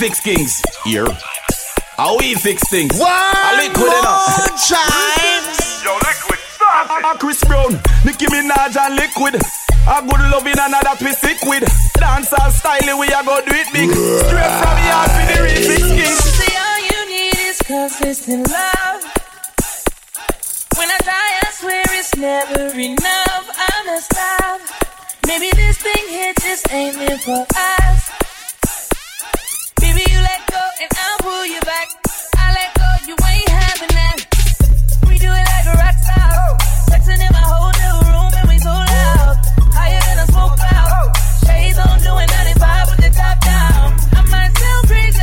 Refix 0.00 0.22
kings 0.24 0.62
here. 0.82 1.04
How 1.98 2.16
we 2.16 2.32
fix 2.34 2.66
things? 2.70 2.98
One 2.98 3.04
A 3.12 3.56
liquid 3.60 3.92
enough. 4.00 4.32
more 4.32 4.56
time. 4.56 5.44
Yo, 5.84 5.92
liquid. 5.92 6.38
Ah, 6.58 7.16
Chris 7.20 7.44
Brown, 7.44 7.72
Nicki 8.06 8.24
Minaj 8.32 8.80
and 8.80 8.96
liquid. 8.96 9.34
A 9.36 10.00
good 10.00 10.22
loving 10.32 10.56
another 10.56 10.96
twist 10.96 11.20
it 11.24 11.36
with. 11.44 11.64
Dancehall 12.00 12.48
style, 12.50 12.98
we 12.98 13.08
a 13.12 13.20
go 13.22 13.44
do 13.44 13.52
it 13.52 13.68
big. 13.76 13.92
Straight 13.92 14.54
from 14.56 14.72
the 14.80 14.88
heart 14.88 15.10
for 15.12 15.24
the 15.28 15.36
refix 15.44 15.84
kings. 15.92 16.24
See, 16.32 16.56
all 16.56 16.80
you 16.80 17.00
need 17.12 17.36
is 17.36 17.58
consistent 17.60 18.48
love. 18.48 19.04
When 20.80 20.88
I 20.88 20.98
die, 21.04 21.32
I 21.44 21.48
swear 21.52 21.82
it's 22.00 22.16
never 22.16 22.72
enough. 22.72 23.44
I'm 23.52 23.88
a 23.92 24.00
stop. 24.00 24.60
Maybe 25.26 25.50
this 25.54 25.76
thing 25.76 26.08
here 26.08 26.32
just 26.40 26.72
ain't 26.72 26.96
meant 26.96 27.20
for 27.20 27.44
us. 27.54 28.19
Baby, 30.50 30.56
you 30.56 30.58
let 30.58 30.58
go 30.58 30.82
and 30.82 30.90
I'll 30.98 31.18
pull 31.18 31.46
you 31.46 31.60
back. 31.60 31.88
I 32.36 32.52
let 32.52 32.74
go, 32.74 32.88
you 33.06 33.16
ain't 33.28 33.48
having 33.48 33.94
that. 33.94 34.18
We 35.08 35.18
do 35.18 35.30
it 35.30 35.46
like 35.46 35.66
a 35.66 35.76
rock 35.78 35.96
star. 36.02 36.58
Sexing 36.90 37.20
in 37.22 37.32
my 37.32 37.44
hotel 37.46 38.00
room 38.10 38.32
and 38.34 38.48
we 38.48 38.58
so 38.58 38.70
loud. 38.70 39.36
Higher 39.70 40.00
than 40.00 40.18
a 40.18 40.26
smoke 40.26 40.56
cloud. 40.56 41.16
Shades 41.46 41.78
on 41.78 41.98
doing 42.02 42.26
95 42.26 42.90
with 42.90 43.00
the 43.04 43.10
top 43.14 43.40
down. 43.40 43.94
I 44.12 44.22
might 44.30 44.52
sound 44.58 44.86
crazy, 44.90 45.22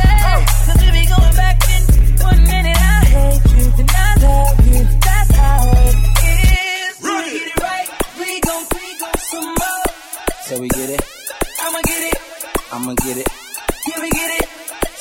cause 0.64 0.80
we 0.80 0.88
be 0.96 1.04
going 1.06 1.34
back 1.36 1.56
in. 1.68 1.82
One 2.24 2.42
minute 2.44 2.78
I 2.78 3.04
hate 3.04 3.44
you, 3.52 3.64
then 3.76 3.88
I 3.88 4.10
love 4.24 4.66
you. 4.66 4.80
That's 5.04 5.30
how 5.36 5.58
it 6.24 6.38
is. 6.48 6.94
We 7.04 7.12
get 7.36 7.52
it 7.52 7.60
right, 7.60 7.88
we 8.18 8.40
gon' 8.40 8.64
we 8.72 8.86
gon' 8.98 9.18
some 9.32 9.50
more. 9.60 9.86
So 10.48 10.60
we 10.60 10.68
get 10.68 10.88
it, 10.90 11.02
I'ma 11.62 11.80
get 11.84 12.02
it, 12.12 12.18
I'ma 12.72 12.94
get 13.04 13.16
it. 13.18 13.37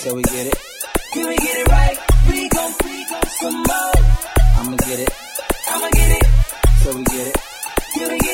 Can 0.08 0.16
we 0.16 0.24
get 0.24 0.48
it? 0.48 0.54
So 0.56 0.56
we 0.56 0.56
get 0.56 0.88
it, 0.88 1.12
Can 1.12 1.28
we 1.28 1.36
get 1.36 1.58
it 1.58 1.68
right? 1.68 1.98
We 2.30 2.50
gon' 2.50 2.74
we 2.86 3.06
gon' 3.10 3.22
some 3.42 3.64
more. 3.64 3.92
I'ma 4.56 4.76
get 4.78 5.00
it. 5.00 5.10
I'ma 5.68 5.90
get 5.90 6.12
it, 6.12 6.26
So 6.82 6.96
we 6.96 7.04
get 7.04 7.28
it, 7.28 7.36
can 7.94 8.12
we 8.12 8.20
get 8.20 8.27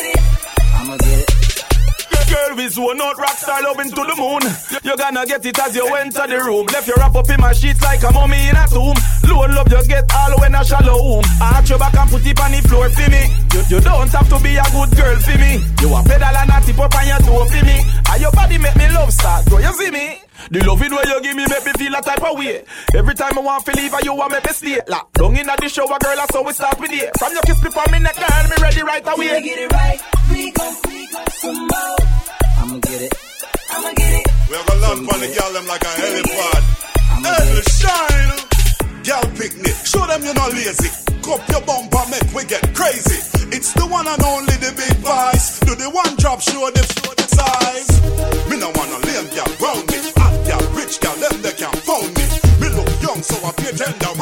Girl, 2.33 2.57
we 2.57 2.67
zone 2.67 2.99
out 2.99 3.17
rock 3.17 3.37
star 3.37 3.61
loving 3.61 3.93
to 3.93 4.01
the 4.09 4.15
moon. 4.17 4.41
You 4.81 4.97
gonna 4.97 5.23
get 5.25 5.45
it 5.45 5.59
as 5.59 5.75
you 5.75 5.85
enter 5.93 6.25
the 6.25 6.41
room. 6.41 6.65
Left 6.65 6.87
your 6.87 6.97
wrap 6.97 7.13
up 7.13 7.29
in 7.29 7.39
my 7.39 7.53
sheets 7.53 7.81
like 7.85 8.01
a 8.01 8.11
mummy 8.11 8.49
in 8.49 8.57
a 8.57 8.65
tomb. 8.65 8.97
Low 9.29 9.45
love 9.45 9.69
you 9.69 9.85
get 9.85 10.09
all 10.09 10.33
when 10.41 10.55
I 10.55 10.63
shallow 10.63 10.97
home. 10.97 11.25
Arch 11.37 11.69
your 11.69 11.77
back 11.77 11.93
and 11.93 12.09
put 12.09 12.25
it 12.25 12.39
on 12.41 12.49
the 12.49 12.61
floor 12.65 12.89
for 12.89 13.05
me. 13.05 13.21
You, 13.53 13.61
you 13.69 13.79
don't 13.85 14.09
have 14.09 14.27
to 14.33 14.37
be 14.41 14.57
a 14.57 14.65
good 14.73 14.91
girl 14.97 15.17
for 15.21 15.37
me. 15.37 15.61
You 15.77 15.93
a 15.93 16.01
pedal 16.01 16.37
and 16.41 16.49
a 16.49 16.57
tip 16.65 16.79
up 16.81 16.95
on 16.97 17.05
your 17.05 17.21
toe 17.21 17.45
for 17.45 17.65
me. 17.69 17.77
And 17.85 18.17
your 18.17 18.33
body 18.33 18.57
make 18.57 18.75
me 18.81 18.89
love 18.89 19.13
start. 19.13 19.45
Do 19.45 19.61
you 19.61 19.73
see 19.77 19.91
me? 19.93 20.17
The 20.49 20.65
loving 20.65 20.89
way 20.89 21.05
you 21.05 21.21
give 21.21 21.37
me 21.37 21.45
make 21.45 21.65
me 21.69 21.73
feel 21.77 21.93
a 21.93 22.01
type 22.01 22.25
of 22.25 22.33
way. 22.33 22.65
Every 22.97 23.13
time 23.13 23.37
I 23.37 23.41
want 23.41 23.65
to 23.69 23.71
leave, 23.77 23.93
you 24.01 24.13
want 24.17 24.33
me 24.33 24.41
to 24.41 24.53
stay. 24.53 24.81
Like, 24.89 25.05
down 25.13 25.37
in 25.37 25.45
the 25.45 25.69
shower, 25.69 26.01
girl, 26.01 26.17
that's 26.17 26.33
how 26.33 26.41
we 26.41 26.53
start 26.53 26.81
with 26.81 26.91
it. 26.91 27.13
From 27.21 27.31
your 27.31 27.45
kiss 27.45 27.61
before 27.61 27.85
me 27.93 28.01
neck, 28.01 28.17
girl, 28.17 28.43
me 28.49 28.57
ready 28.57 28.81
right 28.81 29.05
away. 29.05 29.37
We 29.37 29.41
get 29.45 29.59
it 29.59 29.71
right? 29.71 30.01
We 30.33 30.51
gon' 30.51 30.92
some 31.13 31.67
more. 31.67 31.97
I'ma 32.57 32.77
get 32.79 33.01
it. 33.01 33.13
I'ma 33.69 33.91
get 33.93 34.11
it. 34.17 34.27
We're 34.49 34.65
gonna 34.65 34.81
land 34.81 35.09
on 35.09 35.19
the 35.21 35.29
girl 35.29 35.53
them 35.53 35.67
like 35.67 35.83
a 35.83 35.93
helipad. 35.93 36.63
Hey, 37.21 37.61
shine. 37.77 38.33
Girl 39.05 39.25
picnic. 39.37 39.75
Show 39.85 40.05
them 40.07 40.23
you're 40.23 40.33
not 40.33 40.53
lazy. 40.53 40.89
Cock 41.21 41.39
up 41.39 41.49
your 41.49 41.61
bumper, 41.61 42.03
make 42.09 42.29
we 42.33 42.43
get 42.45 42.65
crazy. 42.73 43.19
It's 43.53 43.73
the 43.73 43.85
one 43.85 44.07
and 44.07 44.23
only 44.23 44.57
the 44.57 44.73
big 44.75 44.97
vice. 45.05 45.59
Do 45.61 45.75
the 45.75 45.89
one 45.89 46.15
drop, 46.17 46.41
show 46.41 46.69
the, 46.71 46.81
show 46.81 47.13
the 47.13 47.27
size. 47.29 47.89
Me 48.49 48.57
no 48.57 48.73
wanna 48.73 48.97
lame 49.05 49.29
girl 49.37 49.51
round 49.61 49.85
me. 49.91 49.99
Hot 50.17 50.35
girl, 50.47 50.65
rich 50.73 50.99
girl, 50.99 51.15
them 51.21 51.41
they 51.41 51.53
can't 51.53 51.77
phone 51.85 52.09
me. 52.17 52.25
Me 52.59 52.67
look 52.73 52.89
young, 53.01 53.21
so 53.21 53.37
I 53.45 53.51
pay 53.53 53.71
tender 53.71 54.13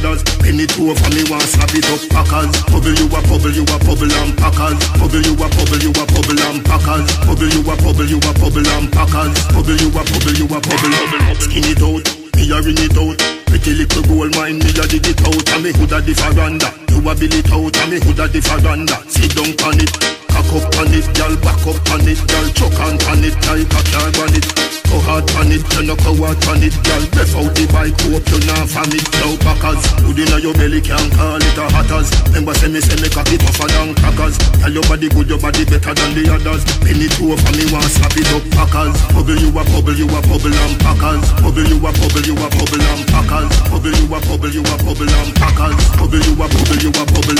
others. 0.00 0.24
Penny 0.40 0.66
two 0.66 0.90
over 0.90 1.10
me 1.12 1.22
want 1.28 1.44
slap 1.44 1.72
it 1.76 1.84
up 1.92 2.00
packers. 2.08 2.48
Bubble 2.72 2.96
you 2.96 3.06
a 3.06 3.20
bubble, 3.28 3.52
you 3.52 3.64
a 3.64 3.76
bubble 3.84 4.08
and 4.08 4.32
packers. 4.36 4.80
Bubble 4.96 5.20
you 5.20 5.34
a 5.36 5.46
bubble, 5.52 5.80
you 5.80 5.92
a 5.92 6.04
bubble 6.08 6.40
and 6.40 6.60
packers. 6.64 7.06
Bubble 7.28 7.48
you 7.48 7.60
a 7.60 7.74
bubble, 7.76 8.08
you 8.08 8.18
a 8.18 8.30
bubble 8.40 8.66
and 8.66 8.88
packers. 8.90 9.36
Bubble 9.52 9.76
you 9.76 9.88
a 9.92 10.00
bubble, 10.00 10.36
you 10.36 10.46
a 10.48 10.58
bubble. 10.58 10.94
Skin 11.40 11.68
it 11.68 11.82
out, 11.84 12.04
me 12.36 12.44
a 12.48 12.58
ring 12.64 12.80
it 12.80 12.96
out. 12.96 13.18
Pretty 13.46 13.72
little 13.74 14.02
gold 14.08 14.32
mine, 14.36 14.58
me 14.58 14.70
a 14.72 14.84
dig 14.88 15.06
it 15.06 15.20
out. 15.20 15.48
And 15.52 15.62
me 15.62 15.70
hood 15.76 15.92
a 15.92 15.98
the 16.00 16.12
veranda. 16.16 16.68
You 16.88 17.04
a 17.04 17.12
bill 17.14 17.34
it 17.36 17.50
out, 17.52 17.76
and 17.76 17.90
me 17.92 17.98
hood 18.00 18.20
a 18.20 18.26
the 18.28 18.40
veranda. 18.40 18.96
Sit 19.06 19.36
down 19.36 19.52
on 19.68 19.80
it. 19.80 19.92
Cock 20.30 20.46
up 20.54 20.74
on 20.78 20.94
it, 20.94 21.06
girl, 21.18 21.34
back 21.42 21.60
up 21.66 21.90
on 21.90 22.06
it, 22.06 22.20
girl, 22.30 22.46
choke 22.54 22.80
on 22.80 22.94
it, 23.24 23.34
like 23.44 24.18
on 24.18 24.34
it. 24.34 24.69
Go 24.90 24.98
hard 25.06 25.30
on 25.38 25.54
it, 25.54 25.62
you 25.78 25.86
no 25.86 25.94
go 26.02 26.10
hard 26.18 26.42
on 26.50 26.58
it, 26.66 26.74
girl. 26.82 27.04
Breath 27.14 27.34
out 27.38 27.54
the 27.54 27.62
bike, 27.70 27.94
hope 28.10 28.26
you 28.26 28.42
not 28.42 28.90
it. 28.90 29.06
Now 29.22 29.38
packers, 29.38 29.86
hood 30.02 30.18
inna 30.18 30.42
your 30.42 30.50
belly 30.58 30.82
can't 30.82 31.06
call 31.14 31.38
it 31.38 31.54
a 31.54 31.64
hatters. 31.70 32.10
Remember 32.26 32.50
say 32.58 32.66
me 32.66 32.82
say 32.82 32.98
me 32.98 33.06
cock 33.06 33.30
it 33.30 33.38
tougher 33.38 33.70
than 33.70 33.94
crackers. 33.94 34.34
Tell 34.58 34.74
your 34.74 34.82
body 34.90 35.06
good, 35.06 35.30
your 35.30 35.38
body 35.38 35.62
better 35.62 35.94
than 35.94 36.10
the 36.18 36.26
others. 36.34 36.66
Penny 36.82 37.06
two 37.06 37.30
for 37.38 37.52
me 37.54 37.70
want 37.70 37.86
slap 37.86 38.18
it 38.18 38.26
up 38.34 38.42
packers. 38.50 38.98
Bubble 39.14 39.38
you 39.38 39.54
a 39.54 39.62
bubble, 39.62 39.94
you 39.94 40.10
a 40.10 40.18
bubble 40.26 40.58
and 40.58 40.74
packers. 40.82 41.22
Bubble 41.38 41.70
you 41.70 41.78
a 41.78 41.90
bubble, 41.94 42.26
you 42.26 42.34
a 42.34 42.46
bubble 42.50 42.82
and 42.82 43.02
packers. 43.06 43.50
Bubble 43.70 43.94
you 43.94 44.10
a 44.10 44.18
bubble, 44.26 44.50
you 44.50 44.62
a 44.66 44.74
bubble 44.82 45.06
and 45.06 45.30
packers. 45.38 45.78
Bubble 46.02 46.18
you 46.18 46.34
a 46.34 46.46
bubble, 46.50 46.80
you 46.82 46.90
a 46.90 47.02
bubble. 47.06 47.38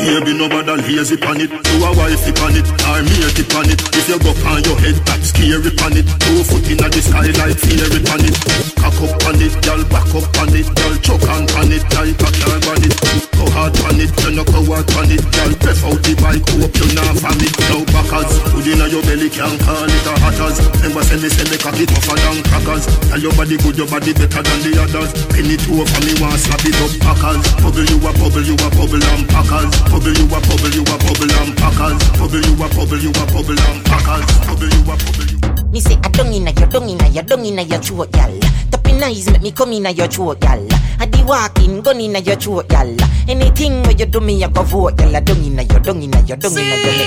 Baby, 0.00 0.32
no 0.32 0.48
bother 0.48 0.80
lazy 0.80 1.20
pan 1.20 1.44
it. 1.44 1.52
You 1.52 1.84
a 1.84 1.92
wife 1.92 2.24
pan 2.34 2.56
it, 2.56 2.64
or 2.88 3.04
mate 3.04 3.36
it 3.36 3.48
pan 3.52 3.68
it. 3.68 3.78
If 3.92 4.08
you 4.08 4.16
go 4.16 4.32
on 4.48 4.64
your 4.64 4.80
head, 4.80 4.96
that's 5.04 5.19
scary 5.40 5.72
pan 5.72 5.96
it. 5.96 6.06
Two 6.20 6.44
foot 6.44 6.68
inna 6.68 6.88
the 6.92 7.00
sky 7.00 7.32
like 7.40 7.56
fairy 7.56 8.00
pan 8.04 8.24
it. 8.28 8.36
Cock 8.76 9.00
up 9.00 9.16
on 9.24 9.40
it, 9.40 9.54
girl, 9.64 9.80
back 9.88 10.08
up 10.12 10.28
on 10.36 10.52
it, 10.52 10.68
girl, 10.76 10.94
choke 11.00 11.28
on 11.32 11.48
pan 11.48 11.72
it 11.72 11.84
like 11.96 12.20
a 12.20 12.28
car 12.28 12.60
on 12.60 12.82
it. 12.84 12.94
Go 13.32 13.44
hard 13.56 13.72
on 13.88 13.96
it, 13.96 14.12
you 14.20 14.30
no 14.36 14.44
go 14.44 14.60
hard 14.68 14.88
on 15.00 15.08
it, 15.08 15.24
girl. 15.32 15.52
Breath 15.60 15.84
out 15.84 16.00
the 16.04 16.12
bike, 16.20 16.44
hope 16.60 16.76
you 16.76 16.88
not 16.92 17.16
from 17.16 17.40
it. 17.40 17.54
Now 17.72 17.80
backers, 17.88 18.32
hood 18.52 18.68
inna 18.68 18.86
your 18.92 19.02
belly 19.08 19.32
can't 19.32 19.56
call 19.64 19.88
it 19.88 20.06
a 20.06 20.12
hatters. 20.20 20.60
Remember 20.84 21.02
say 21.08 21.16
me 21.16 21.28
say 21.32 21.46
me 21.48 21.56
cock 21.56 21.78
it 21.80 21.88
tougher 21.88 22.16
than 22.20 22.44
crackers. 22.44 22.84
Tell 23.08 23.20
your 23.20 23.32
body 23.32 23.56
good, 23.56 23.76
your 23.80 23.88
body 23.88 24.12
better 24.12 24.42
than 24.44 24.58
the 24.60 24.72
others. 24.76 25.10
Penny 25.32 25.56
two 25.56 25.80
for 25.80 26.00
me 26.04 26.12
want 26.20 26.36
slap 26.36 26.64
it 26.68 26.76
up 26.84 26.92
packers. 27.00 27.40
Bubble 27.64 27.86
you 27.88 27.96
a 27.96 28.10
bubble, 28.16 28.44
you 28.44 28.56
a 28.60 28.68
bubble 28.76 29.00
and 29.00 29.24
packers. 29.28 29.72
Bubble 29.88 30.12
you 30.12 30.26
a 30.28 30.38
bubble, 30.44 30.72
you 30.72 30.84
a 30.84 30.96
bubble 31.00 31.32
and 31.40 31.52
packers. 31.56 31.98
Bubble 32.20 32.44
you 32.44 32.54
a 32.60 32.66
bubble, 32.76 33.00
you 33.00 33.12
a 33.12 33.24
bubble 33.32 33.56
and 33.56 33.80
packers. 33.88 34.26
Bubble 34.44 34.68
you 34.68 34.84
a 34.84 34.96
bubble. 34.96 35.29
Me 35.72 35.78
say 35.78 35.96
I 36.02 36.08
dung 36.10 36.32
inna 36.34 36.50
your 36.50 36.66
dung 36.68 36.88
inna 36.88 37.06
your 37.08 37.22
dung 37.22 37.44
inna 37.44 37.62
your 37.62 37.78
throat, 37.78 38.10
gal. 38.10 38.36
Tapping 38.72 39.02
eyes 39.02 39.30
make 39.30 39.42
me 39.42 39.52
come 39.52 39.72
inna 39.72 39.90
your 39.90 40.08
throat, 40.08 40.40
gal. 40.40 40.66
I 40.98 41.06
di 41.06 41.22
walking 41.22 41.80
gun 41.80 42.00
inna 42.00 42.18
your 42.18 42.34
throat, 42.36 42.68
gal. 42.68 42.96
Anything 43.28 43.82
where 43.84 43.92
you 43.92 44.06
do 44.06 44.20
me, 44.20 44.42
I 44.42 44.48
go 44.48 44.62
vote. 44.62 45.00
I 45.00 45.20
dung 45.20 45.44
inna 45.44 45.62
your 45.62 45.78
dung 45.78 46.02
inna 46.02 46.20
your 46.22 46.36
dung 46.38 46.58
inna 46.58 46.74
your 46.74 46.92
neck. 46.98 47.06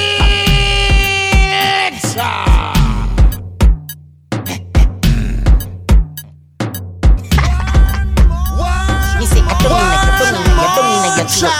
I 9.43 9.55
dung 9.59 9.75
inna 9.75 9.99
your 9.99 10.15
dung 10.19 10.39
inna 10.39 10.55
your 10.55 10.71
dung 10.71 10.91
inna 10.95 11.09
your 11.17 11.27
throat. 11.27 11.51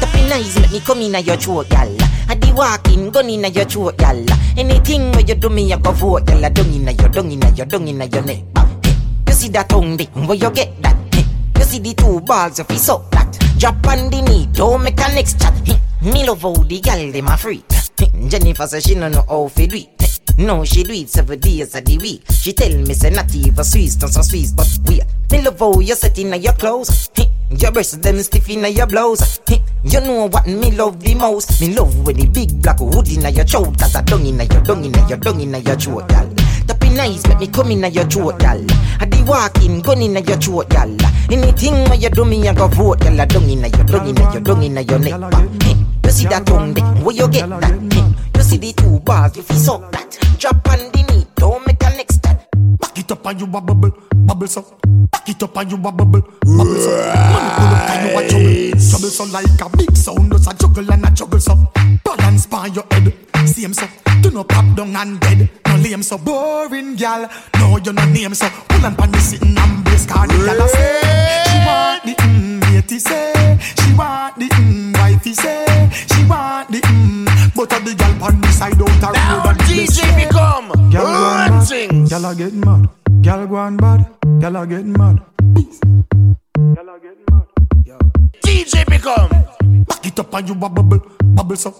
Tapping 0.00 0.30
eyes 0.32 0.54
make 0.60 0.72
me 0.72 0.80
come 0.80 1.00
inna 1.02 1.18
your 1.18 1.36
throat, 1.36 1.68
gal. 1.70 2.05
I 2.28 2.34
di 2.34 2.52
walking 2.52 3.10
gun 3.10 3.30
inna 3.30 3.48
your 3.48 3.64
throat, 3.64 3.96
gal. 3.96 4.24
Anything 4.56 5.12
where 5.12 5.22
you 5.22 5.34
do 5.34 5.48
me, 5.48 5.72
I 5.72 5.78
go 5.78 5.92
vote, 5.92 6.26
gal. 6.26 6.44
I 6.44 6.48
dung 6.48 6.72
your 6.72 7.08
dung 7.08 7.30
inna 7.30 7.50
your 7.50 7.66
dung 7.66 7.88
inna 7.88 8.06
your 8.06 8.22
neck. 8.22 8.42
You 9.28 9.34
see 9.34 9.48
that 9.50 9.68
tongue 9.68 9.96
dick, 9.96 10.10
where 10.14 10.34
you 10.34 10.50
get 10.50 10.82
that? 10.82 10.96
You 11.58 11.64
see 11.64 11.78
the 11.78 11.94
two 11.94 12.20
balls 12.20 12.58
if 12.58 12.70
you 12.70 12.78
suck 12.78 13.10
that. 13.12 13.38
Drop 13.58 13.86
on 13.86 14.10
the 14.10 14.22
knee, 14.22 14.46
don't 14.52 14.82
make 14.82 14.98
a 15.00 15.14
next 15.14 15.40
chat. 15.40 15.54
Me 16.02 16.26
love 16.26 16.42
how 16.42 16.52
the 16.52 16.80
gal 16.80 17.10
dem 17.12 17.28
a 17.28 17.36
freak. 17.36 17.64
Jennifer 18.28 18.66
say 18.66 18.80
she 18.80 18.94
no 18.94 19.08
know 19.08 19.24
how 19.28 19.48
fi 19.48 19.66
do 19.66 19.76
it. 19.76 20.38
No, 20.38 20.64
she 20.64 20.82
do 20.82 20.92
it 20.92 21.08
seven 21.08 21.38
days 21.40 21.74
of 21.74 21.84
the 21.84 21.96
week. 21.98 22.22
She 22.30 22.52
tell 22.52 22.76
me 22.76 22.92
say 22.92 23.10
not 23.10 23.34
even 23.34 23.64
Swiss, 23.64 23.96
don't 23.96 24.12
so 24.12 24.22
Swiss, 24.22 24.52
but 24.52 24.68
we. 24.86 25.00
Me 25.30 25.42
love 25.42 25.58
how 25.58 25.80
you 25.80 25.94
set 25.94 26.18
in 26.18 26.40
your 26.42 26.52
clothes. 26.52 27.08
Your 27.50 27.70
breasts 27.72 27.96
them 27.98 28.18
stiff 28.20 28.48
in 28.50 28.64
your 28.74 28.86
blouse. 28.86 29.40
You 29.84 30.00
know 30.00 30.26
what 30.28 30.46
me 30.46 30.72
love 30.72 30.98
the 31.00 31.14
most? 31.14 31.60
Me 31.60 31.72
love 31.74 32.04
when 32.04 32.16
the 32.16 32.26
big 32.26 32.60
black 32.60 32.78
hood 32.80 33.08
in 33.08 33.22
your 33.34 33.44
throat. 33.44 33.78
Cause 33.78 33.94
I 33.94 34.02
dung 34.02 34.26
in 34.26 34.38
your 34.38 34.62
dung 34.62 34.84
in 34.84 34.92
your 35.08 35.16
dung 35.18 35.40
in 35.40 35.54
your 35.54 35.76
throat, 35.76 36.08
gal. 36.08 36.28
Tapping 36.66 36.98
eyes 36.98 37.24
make 37.28 37.38
me 37.38 37.46
come 37.46 37.70
in 37.70 37.84
your 37.92 38.04
throat, 38.04 38.38
gal. 38.40 38.60
I 38.98 39.04
di 39.06 39.22
walking 39.22 39.80
gun 39.80 40.02
in 40.02 40.16
your 40.16 40.36
throat, 40.36 40.68
gal. 40.70 40.90
Anything 41.30 41.74
where 41.88 41.94
you 41.94 42.10
do 42.10 42.24
me, 42.24 42.48
I 42.48 42.52
go 42.54 42.66
vote, 42.66 43.00
gal. 43.00 43.20
I 43.20 43.24
dung 43.26 43.48
in 43.48 43.60
your 43.60 43.84
dung 43.84 44.08
in 44.08 44.16
your 44.16 44.40
dung 44.40 44.62
in 44.64 44.76
your 44.76 44.98
neck. 44.98 45.32
Hey, 45.62 45.76
You 46.04 46.10
see 46.10 46.26
that 46.26 46.46
tongue 46.46 46.74
there, 46.74 46.84
where 47.04 47.14
you 47.14 47.28
get 47.28 47.48
that? 47.48 48.14
You 48.34 48.42
see 48.42 48.58
the 48.58 48.72
two 48.72 48.98
bars, 49.00 49.36
if 49.36 49.48
you 49.50 49.56
suck 49.56 49.92
that. 49.92 50.18
Drop 50.38 50.68
on 50.68 50.78
the 50.90 51.12
knee, 51.12 51.26
don't 51.36 51.64
make 51.64 51.82
a 51.82 51.90
next 51.90 52.16
step. 52.16 52.50
Back 52.80 52.98
it 52.98 53.12
up 53.12 53.24
and 53.24 53.40
you 53.40 53.46
a 53.46 53.60
bubble, 53.60 53.92
bubble 54.26 54.46
so. 54.48 54.76
Back 55.26 55.34
it 55.34 55.42
up 55.42 55.56
and 55.56 55.70
you 55.72 55.76
a 55.76 55.80
bubble, 55.80 56.06
bubble 56.06 56.76
so. 56.78 56.90
Money 57.32 57.50
pull 57.56 57.74
up 57.74 57.90
and 57.90 58.10
you 58.10 58.16
a 58.16 58.28
trouble, 58.28 58.70
trouble 58.70 59.10
so 59.10 59.24
like 59.24 59.60
a 59.60 59.76
big 59.76 59.96
sound. 59.96 60.30
Just 60.30 60.52
a 60.52 60.56
juggle 60.56 60.92
and 60.92 61.04
a 61.04 61.10
juggle 61.10 61.40
so. 61.40 61.72
Balance 62.04 62.46
by 62.46 62.66
your 62.66 62.84
head, 62.92 63.12
same 63.48 63.72
so. 63.74 63.88
Do 64.22 64.30
not 64.30 64.48
pop 64.48 64.76
down 64.76 64.94
and 64.94 65.18
dead. 65.18 65.50
No 65.66 65.76
lame 65.78 66.04
so 66.04 66.16
boring, 66.18 66.94
gal. 66.94 67.28
No 67.58 67.76
you 67.78 67.92
no 67.92 68.04
name 68.06 68.34
so. 68.34 68.48
Pull 68.68 68.86
and 68.86 68.96
pan 68.96 69.12
you 69.14 69.18
sitting 69.18 69.58
and 69.58 69.84
card. 70.06 70.30
The 70.30 70.44
gal 70.46 70.62
a 70.62 70.68
say 70.68 71.42
she 71.50 71.58
want 71.66 72.04
the 72.04 72.14
mm, 72.22 72.60
matey 72.60 72.98
say. 73.00 73.58
She 73.82 73.94
want 73.94 74.36
the 74.38 74.46
mm, 74.46 74.94
wifey 74.94 75.32
say. 75.34 75.66
She 76.14 76.24
want 76.26 76.68
the 76.70 76.78
mm, 76.78 77.26
but 77.56 77.72
of 77.72 77.84
the 77.84 77.94
gal 77.96 78.14
pan 78.20 78.40
the 78.40 78.48
side 78.52 78.80
out 78.80 79.02
a 79.02 79.08
road 79.34 79.46
and 79.50 79.60
DJ 79.66 80.28
Become 80.28 80.90
Gal 80.92 81.02
go 81.02 81.08
on 81.08 81.50
run 81.50 81.50
mad. 81.58 81.66
things. 81.68 82.10
Gal 82.10 82.24
a 82.26 82.34
get 82.36 82.52
mad. 82.52 82.82
Gal 82.86 83.05
go 83.22 83.56
on 83.56 83.76
bad. 83.76 84.06
Gal 84.40 84.56
a 84.56 84.66
get 84.66 84.84
mad. 84.84 85.20
DJ 88.42 88.84
Become 88.86 89.84
Back 89.84 90.06
it 90.06 90.18
up 90.18 90.34
and 90.34 90.48
you 90.48 90.54
a 90.54 90.68
bubble, 90.68 91.00
bubble 91.22 91.56
so. 91.56 91.70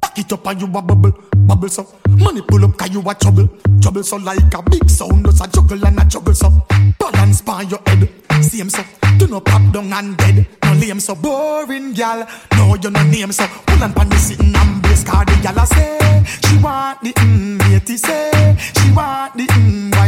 Back 0.00 0.18
it 0.18 0.32
up 0.32 0.46
and 0.46 0.60
you 0.60 0.66
a 0.66 0.82
bubble, 0.82 1.12
bubble 1.34 1.68
so. 1.68 1.86
Money 2.08 2.42
pull 2.42 2.64
up 2.64 2.76
'cause 2.76 2.90
you 2.90 3.00
a 3.00 3.14
trouble, 3.14 3.48
trouble 3.80 4.02
so 4.02 4.16
like 4.16 4.54
a 4.54 4.62
big 4.70 4.88
sound. 4.90 5.24
Just 5.26 5.44
a 5.44 5.48
juggle 5.50 5.86
and 5.86 6.00
a 6.00 6.04
juggle 6.04 6.34
so. 6.34 6.50
Balance 6.98 7.40
by 7.42 7.62
your 7.62 7.80
head, 7.86 8.08
same 8.42 8.70
so. 8.70 8.82
Do 9.18 9.26
not 9.26 9.44
pop 9.44 9.72
down 9.72 9.92
and 9.92 10.16
dead. 10.16 10.46
No 10.64 10.72
lame 10.74 11.00
so 11.00 11.14
boring, 11.14 11.92
gal. 11.94 12.26
No 12.56 12.74
you 12.76 12.90
no 12.90 13.02
name 13.04 13.32
so. 13.32 13.46
Pull 13.66 13.82
and 13.82 13.94
pan 13.94 14.08
the 14.08 14.16
sitting 14.16 14.54
and 14.54 14.82
bass 14.82 15.02
card 15.04 15.28
the 15.28 15.36
gal 15.42 15.58
a 15.58 15.66
say. 15.66 16.24
She 16.44 16.58
want 16.58 17.00
the 17.02 17.12
mm, 17.12 17.58
matey 17.58 17.96
say. 17.96 18.56
She 18.76 18.90
want 18.92 19.34
the 19.36 19.46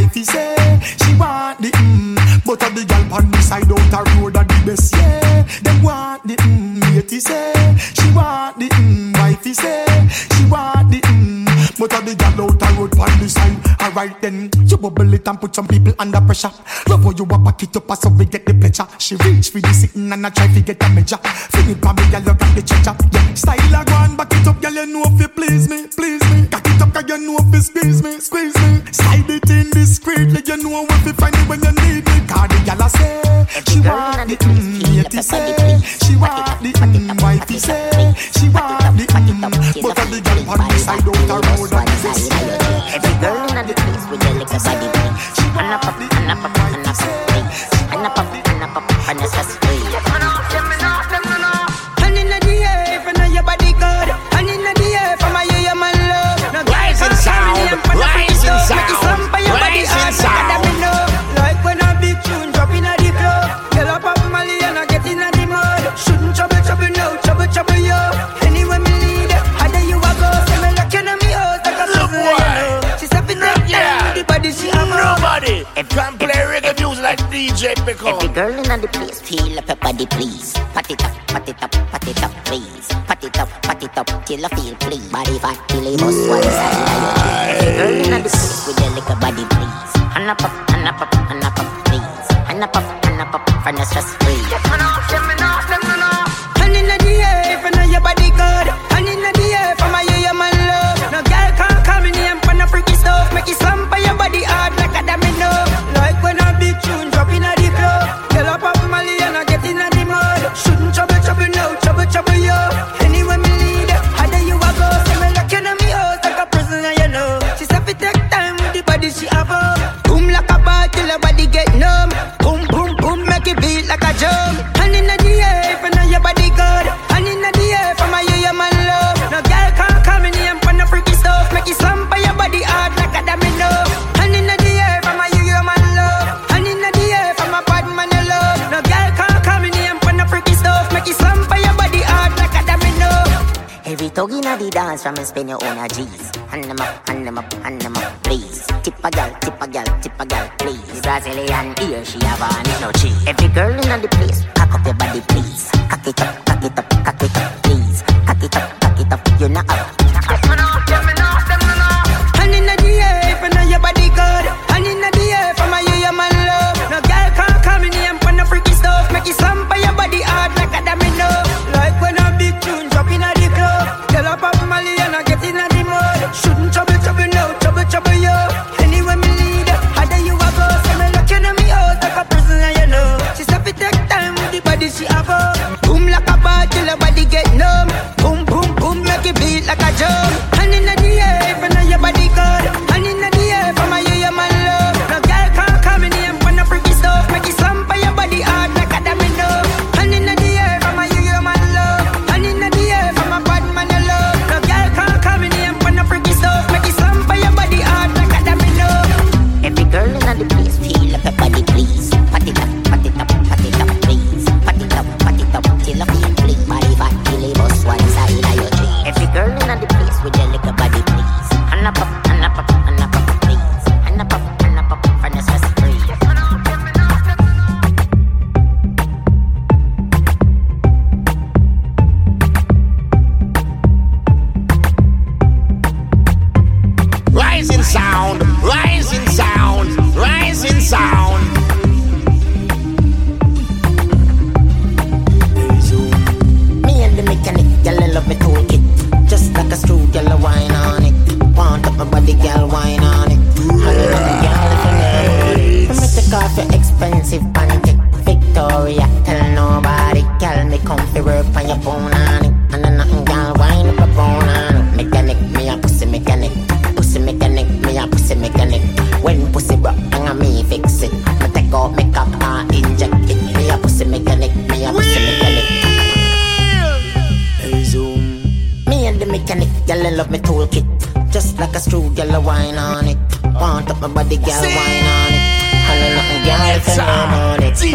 fi 0.08 0.24
say 0.24 0.56
She 1.02 1.14
want 1.14 1.60
the 1.60 1.70
mmm 1.70 2.44
But 2.44 2.62
a 2.62 2.70
big 2.74 2.88
gal 2.88 3.04
pon 3.08 3.30
the 3.30 3.38
side 3.42 3.70
out 3.70 3.92
a 3.92 4.20
road 4.20 4.36
a 4.36 4.44
the 4.44 4.62
best 4.66 4.94
yeah. 4.94 5.42
Them 5.62 5.82
want 5.82 6.22
the 6.26 6.34
mmm 6.36 6.80
Matey 6.80 7.20
say. 7.20 7.52
She 7.94 8.10
want 8.14 8.58
the 8.58 8.68
mmm 8.68 9.18
Wifey 9.18 9.54
say. 9.54 9.84
She 10.34 10.44
want 10.46 10.90
the 10.90 11.00
mmm 11.00 11.78
But 11.78 11.92
a 11.92 12.02
big 12.04 12.18
gal 12.18 12.40
out 12.42 12.62
a 12.62 12.66
road 12.74 12.92
pon 12.92 13.18
the 13.18 13.28
side. 13.28 13.56
Alright 13.80 14.20
then 14.20 14.50
You 14.66 14.76
bubble 14.76 15.14
it 15.14 15.28
and 15.28 15.40
put 15.40 15.54
some 15.54 15.66
people 15.66 15.94
under 15.98 16.20
pressure. 16.20 16.50
Love 16.88 17.04
how 17.04 17.10
you 17.10 17.24
a 17.24 17.38
pack 17.38 17.62
it 17.62 17.76
up 17.76 17.96
so 17.96 18.08
we 18.10 18.24
get 18.24 18.46
the 18.46 18.54
pleasure. 18.54 18.86
She 18.98 19.16
reach 19.16 19.50
for 19.50 19.60
the 19.60 19.72
sitting 19.72 20.12
and 20.12 20.26
I 20.26 20.30
try 20.30 20.46
to 20.52 20.60
get 20.60 20.82
a 20.82 20.88
measure. 20.90 21.18
Feel 21.18 21.70
it 21.70 21.80
pa 21.80 21.92
me 21.92 22.02
gal 22.10 22.20
you 22.22 22.34
got 22.34 22.54
the 22.54 22.62
treasure. 22.62 22.96
Yeah 23.12 23.34
style 23.34 23.80
a 23.80 23.84
go 23.84 23.94
and 23.94 24.16
back 24.16 24.32
it 24.32 24.46
up 24.46 24.60
gal 24.60 24.72
you 24.72 24.86
know 24.86 25.02
if 25.06 25.20
you 25.20 25.28
please 25.28 25.68
me 25.68 25.86
please 25.88 26.22
me 26.30 26.67
it 26.78 26.82
up 26.82 26.94
cause 26.94 27.04
you 27.08 27.18
know 27.18 27.36
if 27.38 27.54
you 27.54 27.60
squeeze 27.60 28.02
me, 28.02 28.20
squeeze 28.20 28.54
me. 28.56 28.82
Slide 28.92 29.30
it 29.30 29.50
in 29.50 29.70
discreetly, 29.70 30.42
you 30.46 30.56
know 30.62 30.86
if 30.88 31.06
you 31.06 31.12
find 31.14 31.34
it 31.34 31.48
when 31.48 31.60
you 31.62 31.72
need 31.82 32.04
me. 32.06 32.16
Cause 32.26 32.48
the 32.48 32.58
gala 32.66 32.84
mm, 32.84 32.88
mm, 32.88 33.48
say, 33.48 33.62
she 33.68 33.80
want 33.80 34.28
the 34.28 34.36
mm, 34.36 34.96
yet 34.96 35.24
say. 35.24 35.78
She 36.06 36.16
want 36.16 36.60
the 36.62 36.70
mm, 36.72 37.22
wifey 37.22 37.58
say. 37.58 38.14
She 38.36 38.48
want 38.48 38.96
the 38.96 39.04
mm, 39.06 39.82
but 39.82 39.98
all 39.98 40.06
the 40.06 40.20
gal 40.20 40.50
on 40.50 40.58
the 40.58 40.78
side 40.78 41.08
out 41.08 41.30
a 41.30 41.48
road 41.48 41.72
and 41.72 41.88
this 42.02 42.28
Every 42.94 43.14
girl 43.20 43.48
in 43.48 43.66
the 43.66 43.74
place 43.74 44.04
with 44.10 44.22
your 44.24 44.34
little 44.34 44.58
body 44.58 44.88
She 45.36 45.46
want 45.54 45.82
the 45.98 46.07
DJ 77.58 77.74
Pickle. 77.84 78.08
Every 78.08 78.28
girl 78.28 78.54
in 78.54 78.80
the 78.80 78.86
place 78.86 79.20
feel 79.20 79.58
up 79.58 79.66
your 79.66 79.74
body, 79.78 80.06
please. 80.06 80.52
Pat 80.74 80.88
it 80.92 81.02
up, 81.02 81.10
pat 81.26 81.48
it 81.48 81.60
up, 81.60 81.72
pat 81.72 82.06
it 82.06 82.22
up, 82.22 82.30
please. 82.44 82.86
Pat 82.86 83.24
it 83.24 83.36
up, 83.36 83.48
pat 83.62 83.82
it 83.82 83.98
up 83.98 84.06
till 84.26 84.46
I 84.46 84.48
feel 84.50 84.76
please. 84.76 85.10
Body 85.10 85.38
fat 85.40 85.58
till 85.66 85.84
it 85.84 86.00
must 86.00 86.28
one 86.28 86.42
side. 86.44 87.58
Every 87.58 87.74
girl 87.74 88.14
in 88.14 88.22
the 88.22 88.30
place 88.30 88.66
with 88.68 88.78
your 88.78 88.90
little 88.94 89.16
body, 89.16 89.42
please. 89.50 89.90
hanna 90.14 90.38
up, 90.38 90.70
hanna 90.70 90.94
up, 91.02 91.17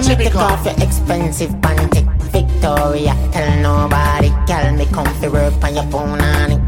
me 0.07 0.15
take 0.15 0.35
off 0.35 0.65
your 0.65 0.75
expensive 0.83 1.51
panty. 1.61 2.03
Victoria, 2.31 3.15
tell 3.31 3.59
nobody. 3.61 4.29
Girl, 4.47 4.73
me 4.75 4.85
come 4.87 5.21
to 5.21 5.29
work 5.29 5.63
on 5.63 5.75
your 5.75 5.83
bonani. 5.85 6.62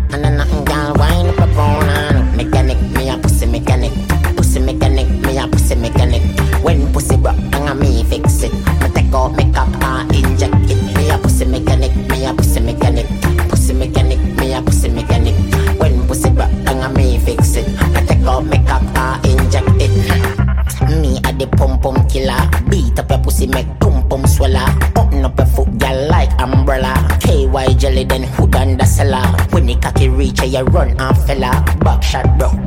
a 30.56 30.64
run 30.66 30.90
and 31.00 31.18
fell 31.26 31.44
off. 31.44 31.66
Backshot 31.80 32.40
broke 32.40 32.65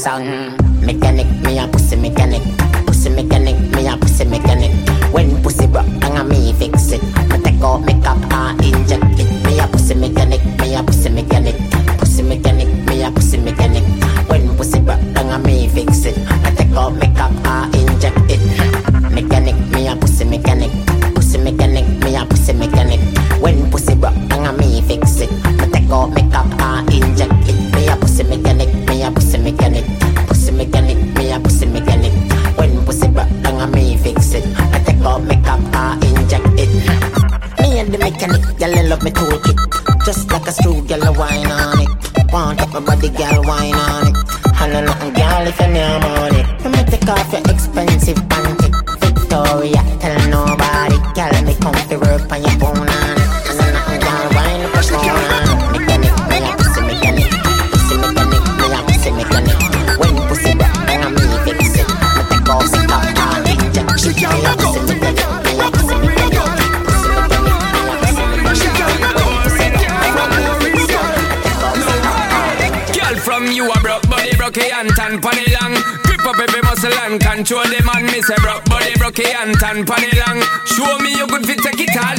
sound. 0.00 0.59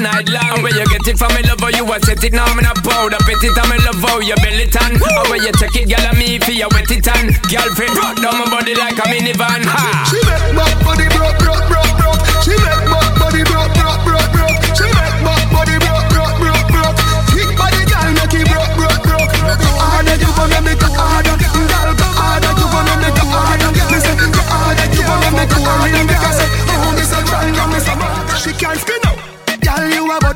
night 0.01 0.27
long. 0.29 0.65
Where 0.65 0.73
you 0.73 0.85
get 0.89 1.05
it 1.05 1.17
from 1.17 1.29
me 1.37 1.45
love, 1.45 1.61
oh, 1.61 1.69
you 1.69 1.85
a 1.85 1.95
set 2.01 2.23
it 2.25 2.33
now, 2.33 2.49
me 2.57 2.65
not 2.65 2.81
proud 2.81 3.13
of 3.13 3.21
it. 3.29 3.43
It 3.45 3.57
on 3.57 3.69
me 3.69 3.77
love, 3.85 4.01
oh, 4.01 4.19
your 4.19 4.37
belly 4.41 4.65
tan. 4.67 4.97
Oh, 4.97 5.29
where 5.29 5.41
you 5.41 5.53
take 5.53 5.77
it, 5.77 5.85
girl, 5.85 6.01
I'm 6.01 6.17
for 6.41 6.51
your 6.51 6.69
wet 6.73 6.89
it 6.89 7.05
tan. 7.05 7.29
Girlfriend, 7.47 7.93
rock 7.95 8.17
down 8.17 8.35
my 8.41 8.49
body 8.49 8.73
like 8.73 8.97
a 8.97 9.05
minivan. 9.07 9.61
Ha. 9.61 10.09
She 10.09 10.17
make 10.25 10.57
my 10.57 10.65
body 10.81 11.07
rock, 11.21 11.37
rock, 11.45 11.65
rock, 11.69 11.93
rock. 12.01 12.19
She 12.41 12.57
make 12.57 12.85
my 12.89 13.01
body 13.21 13.45
rock, 13.53 13.71
rock, 13.77 14.01
rock, 14.09 14.27
broke. 14.33 14.57
She 14.73 14.85
make 14.89 15.17
my 15.21 15.37
body 15.53 15.77
broke, 15.77 16.07
broke, 16.09 16.37
broke, 16.41 16.67
broke. 16.73 16.97
Thick 17.29 17.49
body, 17.53 17.81
girl, 17.85 18.09
make 18.17 18.35
it 18.41 18.45
broke, 18.49 18.73
broke, 18.73 19.01
broke. 19.05 19.31
Harder 19.77 20.17
you 20.17 20.31
wanna 20.33 20.59
harder, 20.97 21.37
girl. 21.37 21.93
Harder 22.17 22.53
you 22.57 22.67
wanna 22.73 22.95
harder. 23.29 23.69
Listen, 23.93 24.17
harder 24.49 24.87
you 24.97 25.03
wanna 25.05 25.45
harder. 25.45 26.03
Because 26.09 26.41
oh, 26.41 26.97
it's 26.97 27.13
a 27.13 27.19
grind, 27.21 27.53
it's 27.77 27.85
a 27.85 27.93
grind. 27.93 28.25
She 28.41 28.51
can't 28.57 28.79
spin 28.81 29.00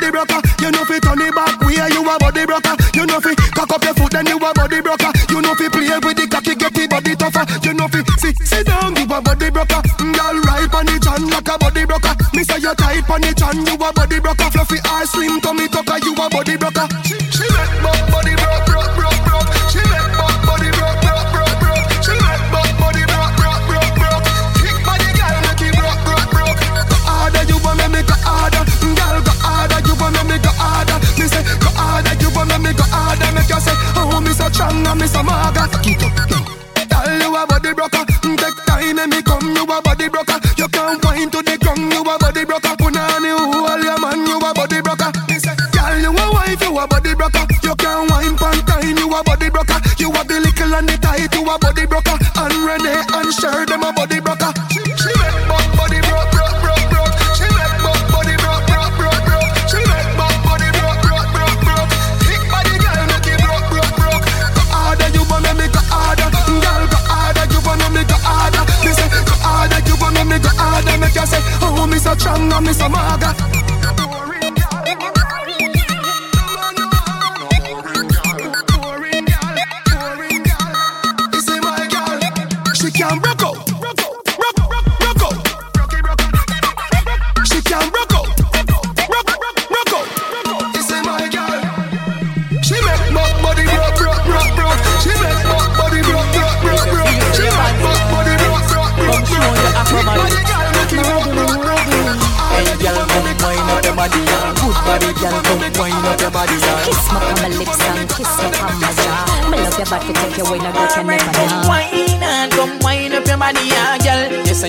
body 0.06 0.26
broker. 0.26 0.42
You 0.62 0.72
know 0.72 0.86
fi 0.86 1.00
turn 1.00 1.22
it 1.22 1.34
back 1.34 1.60
where 1.62 1.90
you 1.90 2.02
a 2.02 2.18
body 2.20 2.46
broker. 2.46 2.76
You 2.94 3.06
know 3.06 3.20
fi 3.20 3.34
cock 3.54 3.72
up 3.72 3.84
your 3.84 3.94
foot 3.94 4.12
then 4.12 4.28
you 4.28 4.38
a 4.38 4.54
body 4.54 4.82
broker. 4.82 5.12
You 5.30 5.42
know 5.42 5.56
fi 5.56 5.70
play 5.70 5.98
with 6.04 6.18
the 6.18 6.28
cocky 6.30 6.56
get 6.56 6.74
the 6.74 6.88
body 6.88 7.16
tougher. 7.16 7.46
You 7.64 7.74
know 7.74 7.88
fi 7.88 8.04
sit 8.18 8.38
sit 8.38 8.66
down 8.68 8.96
you 8.96 9.06
a 9.06 9.22
body 9.22 9.50
broker. 9.50 9.82
Mm, 9.98 10.14
girl 10.14 10.38
right 10.46 10.74
on 10.74 10.86
the 10.86 11.00
chan 11.02 11.30
like 11.30 11.48
a 11.48 11.58
body 11.58 11.86
broker. 11.86 12.14
Me 12.34 12.44
say 12.44 12.60
you 12.62 12.74
tight 12.76 13.10
on 13.10 13.22
the 13.22 13.34
chan 13.34 13.58
you 13.66 13.74
a 13.74 13.94
body 13.94 14.20
broker. 14.20 14.50
Fluffy 14.52 14.78
or 14.78 15.06
slim 15.06 15.42
tummy 15.42 15.68
tucker 15.68 15.98
you 16.04 16.14
a 16.14 16.30
body 16.30 16.58
broker. 16.58 16.86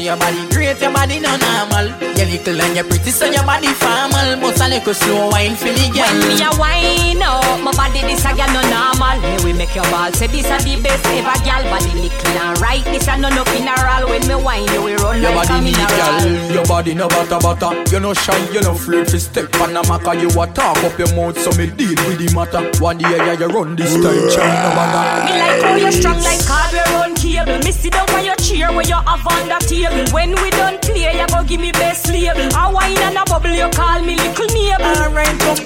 your 0.06 0.16
body 0.16 0.46
great, 0.54 0.80
your 0.80 0.92
body 0.92 1.18
no 1.18 1.34
normal. 1.34 1.90
You're 2.14 2.30
little 2.30 2.62
and 2.62 2.76
you're 2.78 2.86
pretty, 2.86 3.10
so 3.10 3.26
your 3.26 3.42
body 3.42 3.74
formal. 3.74 4.38
But 4.38 4.60
a 4.62 4.66
little 4.70 4.94
slow 4.94 5.30
wine 5.34 5.56
for 5.58 5.66
me, 5.66 5.90
girl. 5.90 6.06
When 6.06 6.30
me 6.30 6.38
a 6.46 6.50
wine 6.54 7.22
up, 7.26 7.58
my 7.60 7.74
body 7.74 8.06
this 8.06 8.22
a 8.22 8.30
girl 8.30 8.46
no 8.54 8.62
normal. 8.70 9.18
Me 9.18 9.34
we 9.42 9.52
make 9.52 9.74
your 9.74 9.84
ball 9.90 10.12
say 10.14 10.30
this 10.30 10.46
a 10.46 10.62
the 10.62 10.78
best 10.78 11.02
ever, 11.10 11.34
girl. 11.42 11.62
Body 11.66 11.90
little 11.98 12.38
and 12.38 12.54
right, 12.62 12.84
this 12.86 13.10
a 13.10 13.18
no 13.18 13.28
no 13.34 13.42
funeral. 13.50 14.06
When 14.06 14.22
me 14.30 14.36
wine 14.38 14.70
you, 14.70 14.82
we 14.86 14.94
run 15.02 15.20
your 15.20 15.34
like 15.34 15.50
a 15.50 15.58
mineral. 15.58 15.90
Girl. 15.90 16.54
Your 16.54 16.66
body 16.70 16.94
no 16.94 17.08
butter 17.10 17.42
butter. 17.42 17.74
You 17.90 17.98
no 17.98 18.14
shy, 18.14 18.38
you 18.54 18.62
no 18.62 18.74
flirt 18.74 19.10
for 19.10 19.18
step 19.18 19.50
on 19.58 19.74
a 19.74 19.82
maca. 19.90 20.14
You 20.14 20.30
a 20.30 20.46
talk 20.46 20.78
up 20.86 20.96
your 20.98 21.10
mouth, 21.18 21.34
so 21.34 21.50
me 21.58 21.66
deal 21.74 21.98
with 22.06 22.22
the 22.22 22.30
matter. 22.30 22.62
One 22.78 22.98
day 22.98 23.10
yeah, 23.10 23.34
you 23.34 23.50
run 23.50 23.74
this 23.74 23.90
time, 23.90 24.22
child 24.30 24.54
my 24.70 24.86
matter. 24.86 25.26
Me 25.26 25.34
like 25.34 25.62
how 25.66 25.74
you 25.74 25.90
strong 25.90 26.20
like 26.22 26.46
card, 26.46 26.78
we 27.10 27.14
cable. 27.18 27.58
Me 27.66 27.72
sit 27.74 27.90
down 27.92 28.06
for 28.06 28.22
your 28.22 28.35
chair 28.56 28.72
where 28.72 28.86
you 28.86 28.94
have 28.94 29.26
on 29.26 29.48
the 29.48 29.58
table. 29.68 30.12
When 30.12 30.30
we 30.42 30.50
done 30.50 30.78
play, 30.80 31.18
you 31.18 31.26
go 31.28 31.44
give 31.44 31.60
me 31.60 31.72
best 31.72 32.08
label. 32.08 32.48
A 32.56 32.72
wine 32.72 32.98
and 32.98 33.16
a 33.16 33.24
bubble, 33.24 33.50
you 33.50 33.68
call 33.70 34.00
me 34.02 34.16
little 34.16 34.46
neighbor. 34.46 35.02
Alright, 35.02 35.38
come 35.40 35.65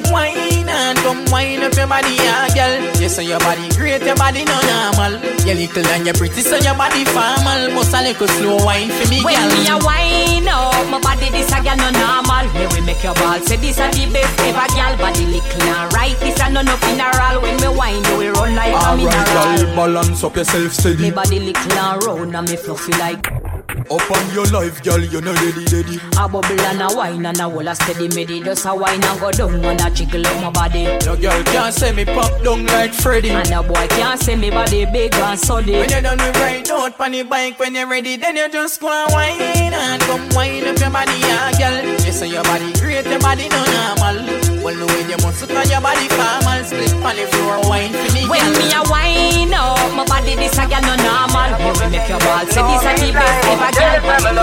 body, 2.01 2.15
yeah, 2.17 2.49
girl. 2.55 3.01
You 3.01 3.09
say 3.09 3.25
your 3.25 3.39
body 3.41 3.69
great, 3.77 4.03
your 4.03 4.17
body 4.17 4.45
no 4.45 4.57
normal. 4.61 5.21
You 5.47 5.55
little 5.55 5.87
and 5.87 6.07
you 6.07 6.13
pretty, 6.13 6.43
so 6.43 6.57
your 6.57 6.75
body 6.75 7.05
formal. 7.05 7.71
Must 7.75 7.95
a 7.95 8.03
little 8.03 8.29
slow 8.29 8.65
wine 8.65 8.91
for 8.91 9.09
me, 9.09 9.21
girl. 9.21 9.27
When 9.27 9.37
girl. 9.37 9.49
me 9.49 9.69
a 9.69 9.77
wine 9.85 10.49
up, 10.49 10.87
my 10.91 11.01
body 11.01 11.31
this 11.31 11.53
a 11.53 11.63
gal 11.63 11.77
no 11.77 11.91
normal. 11.91 12.47
Me 12.55 12.67
we 12.73 12.81
make 12.87 13.03
your 13.03 13.15
ball 13.15 13.41
say 13.41 13.57
this 13.57 13.79
a 13.79 13.89
the 13.91 14.09
best 14.13 14.41
ever 14.41 14.67
gal. 14.75 14.97
Body 14.97 15.27
little 15.27 15.63
and 15.63 15.93
right, 15.93 16.17
this 16.21 16.41
a 16.41 16.51
no 16.51 16.63
no 16.63 16.77
funeral. 16.77 17.43
When 17.43 17.57
me 17.61 17.69
wine, 17.77 18.05
you 18.05 18.17
we 18.19 18.29
run 18.29 18.55
like 18.55 18.73
a 18.73 18.77
Alright, 18.77 18.97
mineral. 18.97 19.25
girl, 19.25 19.77
balance 19.77 20.25
up 20.25 20.37
yourself 20.37 20.73
steady. 20.73 21.03
Me 21.03 21.11
body 21.11 21.41
little 21.41 21.73
and 21.73 22.03
round 22.05 22.37
and 22.37 22.49
me 22.49 22.57
fluffy 22.57 22.93
like 22.93 23.40
Up 23.71 24.11
on 24.11 24.35
your 24.35 24.47
life, 24.47 24.83
girl, 24.83 24.99
you 25.01 25.21
know 25.21 25.33
ready, 25.35 25.65
ready. 25.73 26.01
a 26.19 26.29
bubble 26.29 26.61
and 26.61 26.83
a 26.83 26.97
wine 26.97 27.25
and 27.25 27.39
a 27.39 27.49
whole 27.49 27.67
a 27.67 27.75
steady 27.75 28.09
midi. 28.15 28.41
Just 28.43 28.65
a 28.67 28.75
wine 28.75 29.03
and 29.03 29.21
go 29.21 29.31
down 29.31 29.65
and 29.65 29.81
a 29.81 29.91
jiggle 29.91 30.27
up 30.27 30.43
my 30.43 30.51
body. 30.51 30.85
No 31.07 31.17
girl 31.17 31.43
can't 31.45 31.75
say 31.75 31.93
me 31.93 32.05
pop 32.05 32.43
down 32.43 32.67
like 32.67 32.93
Freddy. 32.93 33.31
And 33.31 33.51
a 33.53 33.63
boy 33.63 33.87
can't 33.89 34.21
say 34.21 34.37
me 34.37 34.51
body 34.51 34.87
big 34.87 35.15
and 35.15 35.39
suddy. 35.39 35.73
When 35.73 35.89
you 35.91 36.01
done 36.01 36.19
with 36.19 36.37
ride 36.37 36.69
out 36.71 37.01
on 37.01 37.13
the 37.13 37.23
bike, 37.23 37.59
when 37.59 37.75
you're 37.75 37.87
ready, 37.89 38.17
then 38.17 38.37
you 38.37 38.49
just 38.51 38.81
go 38.81 38.89
and 38.89 39.13
wine 39.13 39.41
and 39.41 40.03
come 40.03 40.29
wine 40.31 40.67
up 40.67 40.79
your 40.79 40.91
body, 40.91 41.13
yeah, 41.21 41.53
girl. 41.59 41.91
You 42.05 42.13
say 42.13 42.29
your 42.29 42.43
body 42.45 42.73
great, 42.75 43.07
your 43.07 43.21
body 43.21 43.49
no 43.49 43.65
normal. 43.65 44.30
Well, 44.61 44.77
the 44.77 44.85
way 44.93 45.09
you 45.09 45.17
must 45.25 45.41
look 45.41 45.57
your 45.73 45.81
body 45.81 46.05
formal, 46.13 46.61
split 46.69 46.93
on 47.01 47.17
the 47.17 47.25
floor, 47.33 47.65
wine 47.65 47.97
for 47.97 48.13
me, 48.13 48.29
When 48.29 48.45
me 48.61 48.69
a 48.77 48.85
wine 48.93 49.57
up, 49.57 49.89
my 49.97 50.05
body 50.05 50.37
this 50.37 50.53
a 50.61 50.69
gal 50.69 50.85
no 50.85 51.01
normal. 51.01 51.57
Me 51.57 51.73
we 51.81 51.87
make 51.89 52.05
your 52.05 52.21
ball 52.21 52.45
say 52.45 52.61
this 52.61 52.85
a 52.85 52.93
the 52.93 53.09
best 53.09 53.49
ever 53.49 53.71
gal. 53.73 54.05
Body 54.05 54.37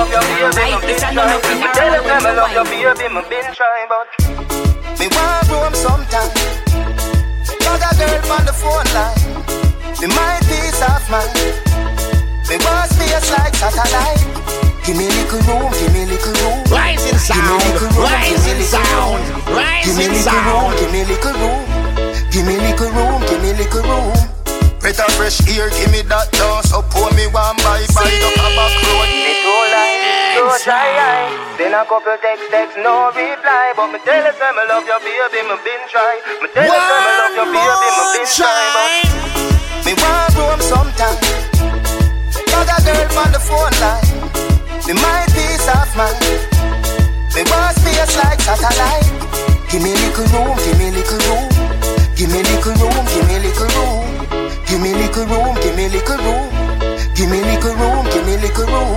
right, 0.58 0.82
this 0.82 1.06
a 1.06 1.14
no 1.14 1.22
no 1.22 1.38
funeral. 1.46 2.02
When 2.02 2.18
me 2.26 2.34
wine. 2.34 2.66
baby, 2.66 3.14
me 3.14 3.22
been 3.30 3.46
trying, 3.54 3.86
but 3.94 4.10
me 4.98 5.06
want 5.14 5.46
room 5.54 5.74
sometime. 5.78 6.34
Got 7.62 7.86
a 7.86 7.90
girl 7.94 8.34
on 8.34 8.44
the 8.50 8.54
phone 8.58 8.90
line. 8.98 9.22
Me 10.02 10.08
my 10.18 10.42
peace 10.50 10.82
of 10.82 11.06
mind. 11.14 11.30
Me 12.50 12.58
want 12.66 12.90
space 12.90 13.30
like 13.38 13.54
satellite. 13.54 14.67
Give 14.88 14.96
me 14.96 15.04
little 15.04 15.44
room, 15.44 15.68
give 15.84 15.92
me 15.92 16.08
little 16.08 16.32
room. 16.48 16.64
Rising 16.72 17.12
Give 17.12 17.20
me 17.20 17.20
sound, 17.20 17.60
little 17.60 17.92
room, 17.92 18.08
rising 18.08 18.64
sound. 18.64 19.20
Give 19.84 20.00
me 20.00 20.08
rising 20.08 20.16
little 20.16 20.16
room, 20.16 20.72
sound. 20.72 20.80
give 20.80 20.92
me 20.96 21.02
little 21.04 21.36
room. 21.44 21.64
Give 22.32 22.46
me 22.48 22.56
little 22.56 22.92
room, 22.96 23.20
give 23.28 23.42
me 23.44 23.52
little 23.52 23.84
room. 23.84 24.16
Breath 24.80 25.04
of 25.04 25.12
fresh 25.20 25.44
air, 25.52 25.68
give 25.76 25.92
me 25.92 26.08
that 26.08 26.32
dance. 26.32 26.72
So 26.72 26.88
pour 26.88 27.12
me 27.20 27.28
one 27.36 27.60
by 27.68 27.84
by 27.92 28.08
the 28.08 28.32
back 28.32 28.80
road. 28.88 29.12
Me 29.12 29.36
too 29.44 29.60
light, 29.76 30.40
so 30.40 30.56
dry. 30.64 31.36
Then 31.60 31.76
a 31.76 31.84
couple 31.84 32.16
text, 32.24 32.48
text, 32.48 32.80
no 32.80 33.12
reply. 33.12 33.76
But 33.76 33.92
me 33.92 34.00
tell 34.08 34.24
her, 34.24 34.32
say 34.40 34.52
me 34.56 34.64
love 34.72 34.88
your 34.88 35.04
baby, 35.04 35.52
me 35.52 35.56
been 35.68 35.84
try. 35.92 36.16
Me 36.40 36.48
tell 36.56 36.64
her, 36.64 36.80
say 36.80 37.00
me 37.04 37.12
love 37.28 37.36
your 37.36 37.50
baby, 37.52 37.88
me 37.92 38.04
been 38.16 38.24
try. 38.24 38.56
But 38.72 39.84
me 39.84 39.92
want 40.00 40.32
room 40.40 40.62
sometime. 40.64 41.20
Got 42.48 42.72
a 42.72 42.78
girl 42.88 43.20
on 43.20 43.36
the 43.36 43.44
phone 43.44 43.76
line. 43.84 44.07
Me 44.88 44.94
my 44.94 45.26
peace 45.36 45.68
of 45.68 45.92
mind. 46.00 46.16
Me 47.36 47.44
want 47.52 47.76
space 47.76 48.16
like 48.24 48.40
satellite. 48.40 49.04
Give 49.68 49.84
me 49.84 49.92
little 49.92 50.24
room, 50.32 50.56
give 50.64 50.80
me 50.80 50.92
little 50.96 51.20
room. 51.28 51.44
Give 52.16 52.32
me 52.32 52.40
little 52.40 52.72
room, 52.80 53.04
give 53.12 53.28
me 53.28 53.36
little 53.44 53.68
room. 53.76 54.08
Give 54.64 54.80
me 54.80 54.96
little 54.96 55.26
room, 55.28 55.56
give 55.60 55.76
me 55.76 55.90
little 55.92 56.16
room. 56.24 56.48
Give 57.20 57.30
me 57.30 57.44
little 57.44 57.76
room, 57.76 58.06
give 58.16 58.26
me 58.26 58.38
little 58.38 58.66
room. 58.66 58.96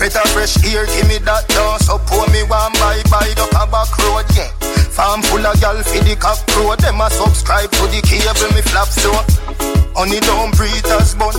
Of 0.00 0.32
fresh 0.32 0.56
air, 0.64 0.86
give 0.86 1.06
me 1.06 1.18
that 1.28 1.46
dance. 1.48 1.84
So 1.84 1.98
pour 2.08 2.26
me 2.32 2.40
one 2.48 2.72
by 2.80 3.04
by 3.12 3.28
the 3.36 3.44
back 3.52 3.92
road, 4.00 4.24
yeah. 4.32 4.48
Farm 4.88 5.20
full 5.20 5.44
of 5.44 5.60
gal 5.60 5.76
for 5.84 6.00
the 6.00 6.16
cock 6.16 6.40
road. 6.56 6.80
Them 6.80 7.00
a 7.02 7.10
subscribe 7.10 7.70
to 7.72 7.84
the 7.92 8.00
cable, 8.00 8.48
me 8.56 8.62
flap 8.72 8.88
so. 8.88 9.12
Honey 9.92 10.20
don't 10.20 10.56
breathe 10.56 10.88
as 10.96 11.14
bun. 11.14 11.36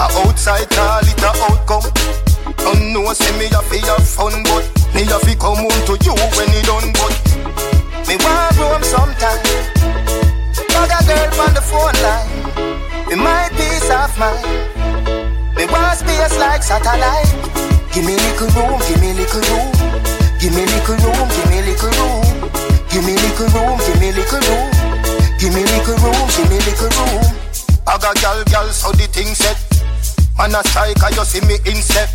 A 0.00 0.08
outside 0.24 0.70
call 0.70 1.04
it 1.04 1.20
a 1.20 1.30
outcome. 1.52 2.29
Don't 2.56 2.92
know 2.92 3.12
say 3.12 3.32
me 3.38 3.46
have 3.52 3.68
to 3.68 3.78
have 3.90 4.06
fun, 4.06 4.42
but 4.44 4.64
me 4.94 5.04
have 5.04 5.22
to 5.22 5.34
come 5.36 5.60
home 5.62 5.80
to 5.88 5.94
you 6.04 6.14
when 6.36 6.50
it 6.52 6.64
done. 6.66 6.92
But 6.96 7.14
me 8.08 8.16
want 8.20 8.56
room 8.58 8.82
sometime. 8.82 9.40
Got 10.70 10.90
a 10.90 10.98
girl 11.04 11.40
on 11.44 11.52
the 11.54 11.60
phone 11.60 11.98
line. 12.04 12.30
Me 13.08 13.16
my 13.16 13.48
peace 13.56 13.90
of 13.90 14.12
mind. 14.18 14.44
Me 15.56 15.66
want 15.66 15.98
space 15.98 16.38
like 16.38 16.62
satellite. 16.62 17.28
Give 17.92 18.04
me 18.04 18.14
little 18.16 18.48
room, 18.54 18.78
give 18.86 19.00
me 19.00 19.12
little 19.12 19.42
room. 19.50 19.72
Give 20.38 20.54
me 20.54 20.64
little 20.64 20.96
room, 21.04 21.28
give 21.28 21.50
me 21.50 21.60
little 21.62 21.90
room. 21.90 22.24
Give 22.88 23.04
me 23.04 23.14
little 23.14 23.48
room, 23.50 23.78
give 23.78 24.00
me 24.00 24.12
little 24.12 24.40
room. 24.40 24.70
Give 25.38 25.52
me 25.54 25.62
little 25.64 25.96
room, 26.00 26.28
give 26.36 26.48
me 26.50 26.58
little 26.64 26.90
room. 26.96 27.24
I 27.86 27.98
got 27.98 28.14
gal, 28.20 28.44
gal, 28.44 28.68
so 28.68 28.92
the 28.92 29.06
thing 29.08 29.34
set. 29.34 29.79
Man 30.40 30.56
a 30.56 30.64
strike, 30.64 30.96
you 30.96 31.24
see 31.28 31.44
me 31.44 31.60
instep. 31.68 32.08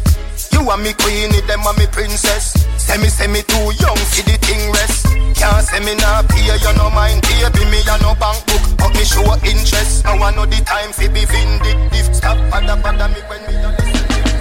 You 0.49 0.65
are 0.65 0.81
me 0.81 0.97
queenie, 0.97 1.45
them 1.45 1.61
are 1.61 1.77
me 1.77 1.85
princess. 1.85 2.57
Say 2.73 2.97
me, 2.97 3.05
say 3.05 3.27
me 3.27 3.45
too 3.45 3.69
young, 3.77 4.01
see 4.09 4.25
the 4.25 4.33
thing 4.41 4.73
rest. 4.73 5.05
Can't 5.37 5.61
say 5.61 5.77
me 5.85 5.93
not 6.01 6.25
pay, 6.33 6.41
you 6.49 6.73
no 6.73 6.89
mind, 6.89 7.21
baby, 7.21 7.69
me 7.69 7.85
a 7.85 8.01
no 8.01 8.17
bank 8.17 8.41
book, 8.49 8.65
but 8.81 8.97
me 8.97 9.05
show 9.05 9.29
interest. 9.45 10.05
Now 10.05 10.17
I 10.17 10.33
know 10.33 10.49
the 10.49 10.57
time 10.65 10.89
fi 10.89 11.05
be 11.05 11.21
vindictive. 11.21 12.17
Stop, 12.17 12.41
pada, 12.49 12.73
pada 12.81 13.13
me 13.13 13.21
when 13.29 13.45
me 13.45 13.61
a. 13.61 13.69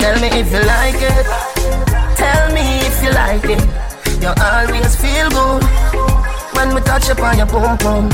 Tell 0.01 0.17
me 0.17 0.33
if 0.33 0.49
you 0.49 0.65
like 0.65 1.05
it. 1.05 1.27
Tell 2.17 2.45
me 2.57 2.65
if 2.89 2.97
you 3.05 3.13
like 3.13 3.45
it. 3.53 3.61
You 4.25 4.33
always 4.33 4.97
feel 4.97 5.29
good 5.29 5.61
when 6.57 6.73
we 6.73 6.81
touch 6.89 7.13
upon 7.13 7.37
your 7.37 7.53
boom 7.53 7.77
boom. 7.85 8.09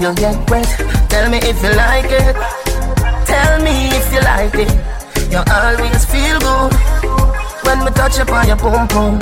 You 0.00 0.16
get 0.16 0.40
wet. 0.48 0.64
Tell 1.12 1.28
me 1.28 1.36
if 1.44 1.60
you 1.60 1.76
like 1.76 2.08
it. 2.08 2.65
Tell 3.26 3.62
me 3.62 3.88
if 3.92 4.12
you 4.12 4.20
like 4.20 4.54
it. 4.54 4.70
You 5.30 5.42
always 5.52 6.04
feel 6.04 6.38
good 6.38 6.72
when 7.64 7.84
we 7.84 7.90
touch 7.90 8.18
upon 8.18 8.46
your 8.46 8.56
boom 8.56 8.86
boom. 8.86 9.14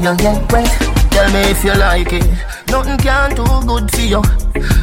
You 0.00 0.16
get 0.16 0.50
wet. 0.52 0.70
Tell 1.10 1.30
me 1.32 1.40
if 1.50 1.64
you 1.64 1.74
like 1.74 2.12
it. 2.12 2.26
Nothing 2.68 2.98
can 2.98 3.34
do 3.34 3.44
good 3.66 3.90
for 3.90 4.00
you. 4.00 4.22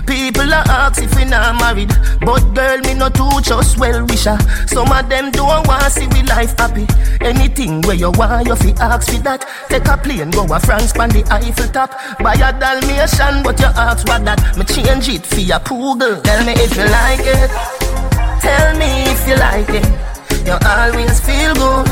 People 0.06 0.54
are 0.54 0.64
ask 0.68 1.02
if 1.02 1.16
we 1.16 1.26
not 1.26 1.60
married, 1.60 1.90
but 2.20 2.42
girl 2.54 2.78
me 2.80 2.94
no 2.94 3.10
too 3.10 3.30
just 3.42 3.78
well 3.78 4.06
wisher. 4.06 4.38
Some 4.68 4.92
of 4.92 5.10
them 5.10 5.32
don't 5.32 5.68
want 5.68 5.92
see 5.92 6.08
we 6.08 6.24
life 6.24 6.58
happy. 6.58 6.86
Anything 7.22 7.82
where 7.82 7.96
you 7.96 8.12
want, 8.12 8.48
you 8.48 8.56
fi 8.56 8.72
ask 8.80 9.12
for 9.12 9.22
that. 9.24 9.46
Take 9.70 9.88
a 9.88 9.98
plane, 9.98 10.32
go 10.32 10.44
a 10.54 10.60
France, 10.60 10.94
pan 10.94 11.10
the 11.10 11.24
Eiffel 11.32 11.68
top. 11.70 11.92
Buy 12.20 12.34
a 12.36 12.52
Dalmatian, 12.60 13.44
but 13.44 13.60
you 13.60 13.68
ask 13.68 14.08
what 14.08 14.26
that. 14.26 14.58
Me 14.58 14.66
change 14.66 15.10
it 15.10 15.26
for 15.26 15.40
your 15.40 15.60
poodle. 15.60 16.22
Tell 16.22 16.46
me 16.46 16.54
if 16.54 16.76
you 16.76 16.84
like 16.84 17.20
it. 17.24 17.77
Tell 18.42 18.78
me 18.78 18.90
if 19.14 19.28
you 19.28 19.36
like 19.36 19.70
it. 19.70 19.88
You 20.46 20.56
always 20.66 21.20
feel 21.20 21.54
good 21.56 21.88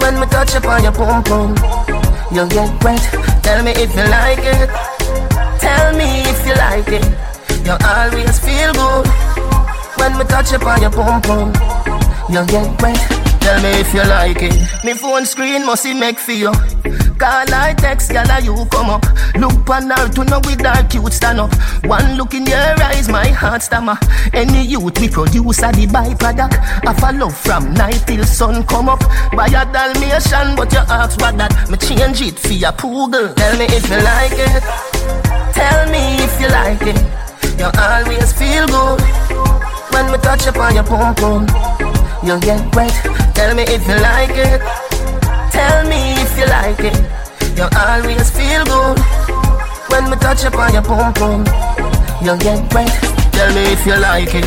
when 0.00 0.20
we 0.20 0.26
touch 0.26 0.54
upon 0.54 0.82
your 0.82 0.92
pum 0.92 1.22
pum. 1.24 1.50
You 2.32 2.46
get 2.48 2.84
wet. 2.84 3.02
Tell 3.42 3.62
me 3.62 3.72
if 3.72 3.94
you 3.94 4.04
like 4.08 4.40
it. 4.40 4.70
Tell 5.60 5.92
me 5.96 6.22
if 6.30 6.46
you 6.46 6.54
like 6.54 6.88
it. 6.88 7.04
You 7.66 7.76
always 7.84 8.38
feel 8.38 8.72
good 8.72 9.06
when 9.98 10.16
we 10.18 10.24
touch 10.24 10.52
upon 10.52 10.80
your 10.82 10.90
pum 10.90 11.20
pum. 11.22 11.48
You 12.30 12.44
get 12.46 12.82
wet. 12.82 13.00
Tell 13.40 13.62
me 13.62 13.80
if 13.80 13.92
you 13.94 14.04
like 14.04 14.42
it. 14.42 14.84
Me 14.84 14.94
phone 14.94 15.26
screen 15.26 15.64
must 15.66 15.86
it 15.86 15.94
make 15.94 16.18
for 16.18 16.32
you. 16.32 16.52
Call 17.18 17.52
I 17.52 17.74
text, 17.74 18.12
girl, 18.12 18.40
you 18.40 18.54
come 18.70 18.90
up. 18.90 19.04
Look 19.34 19.68
on 19.70 19.90
her 19.90 20.08
to 20.08 20.24
know 20.24 20.40
with 20.44 20.60
her 20.60 20.86
cute 20.88 21.12
stand 21.12 21.40
up. 21.40 21.52
One 21.84 22.16
look 22.16 22.34
in 22.34 22.46
your 22.46 22.56
eyes, 22.56 23.08
my 23.08 23.26
heart 23.28 23.62
stammer. 23.62 23.98
Any 24.32 24.64
youth 24.64 25.00
we 25.00 25.08
produce 25.08 25.62
are 25.62 25.72
the 25.72 25.86
byproduct 25.86 26.54
a 27.08 27.12
love 27.12 27.36
from 27.36 27.74
night 27.74 28.02
till 28.06 28.24
sun 28.24 28.64
come 28.66 28.88
up. 28.88 29.00
Buy 29.32 29.46
a 29.46 29.64
Dalmatian, 29.72 30.56
but 30.56 30.72
your 30.72 30.82
ask 30.88 31.20
what 31.20 31.36
that. 31.38 31.70
Me 31.70 31.76
change 31.76 32.20
it 32.20 32.38
for 32.38 32.52
your 32.52 32.72
poodle. 32.72 33.34
Tell 33.34 33.58
me 33.58 33.66
if 33.66 33.88
you 33.88 34.00
like 34.02 34.38
it. 34.38 34.62
Tell 35.54 35.90
me 35.90 36.22
if 36.22 36.40
you 36.40 36.48
like 36.48 36.82
it. 36.82 36.98
You 37.58 37.70
always 37.78 38.32
feel 38.32 38.66
good 38.66 39.00
when 39.92 40.12
we 40.12 40.18
touch 40.18 40.46
upon 40.46 40.74
your 40.74 40.84
pum 40.84 41.14
pum. 41.14 41.46
You 42.22 42.38
get 42.40 42.74
wet. 42.74 42.92
Tell 43.34 43.54
me 43.54 43.62
if 43.62 43.86
you 43.88 43.96
like 44.00 44.36
it. 44.36 44.87
Tell 45.50 45.88
me 45.88 46.12
if 46.22 46.38
you 46.38 46.46
like 46.46 46.80
it. 46.80 46.96
You 47.56 47.66
always 47.76 48.30
feel 48.30 48.64
good 48.64 48.98
when 49.90 50.10
we 50.10 50.16
touch 50.16 50.44
upon 50.44 50.72
your 50.72 50.82
pum 50.82 51.12
pum. 51.14 51.44
You'll 52.22 52.36
get 52.38 52.72
wet. 52.74 52.88
Tell 53.32 53.54
me 53.54 53.72
if 53.72 53.86
you 53.86 53.96
like 53.96 54.34
it. 54.34 54.46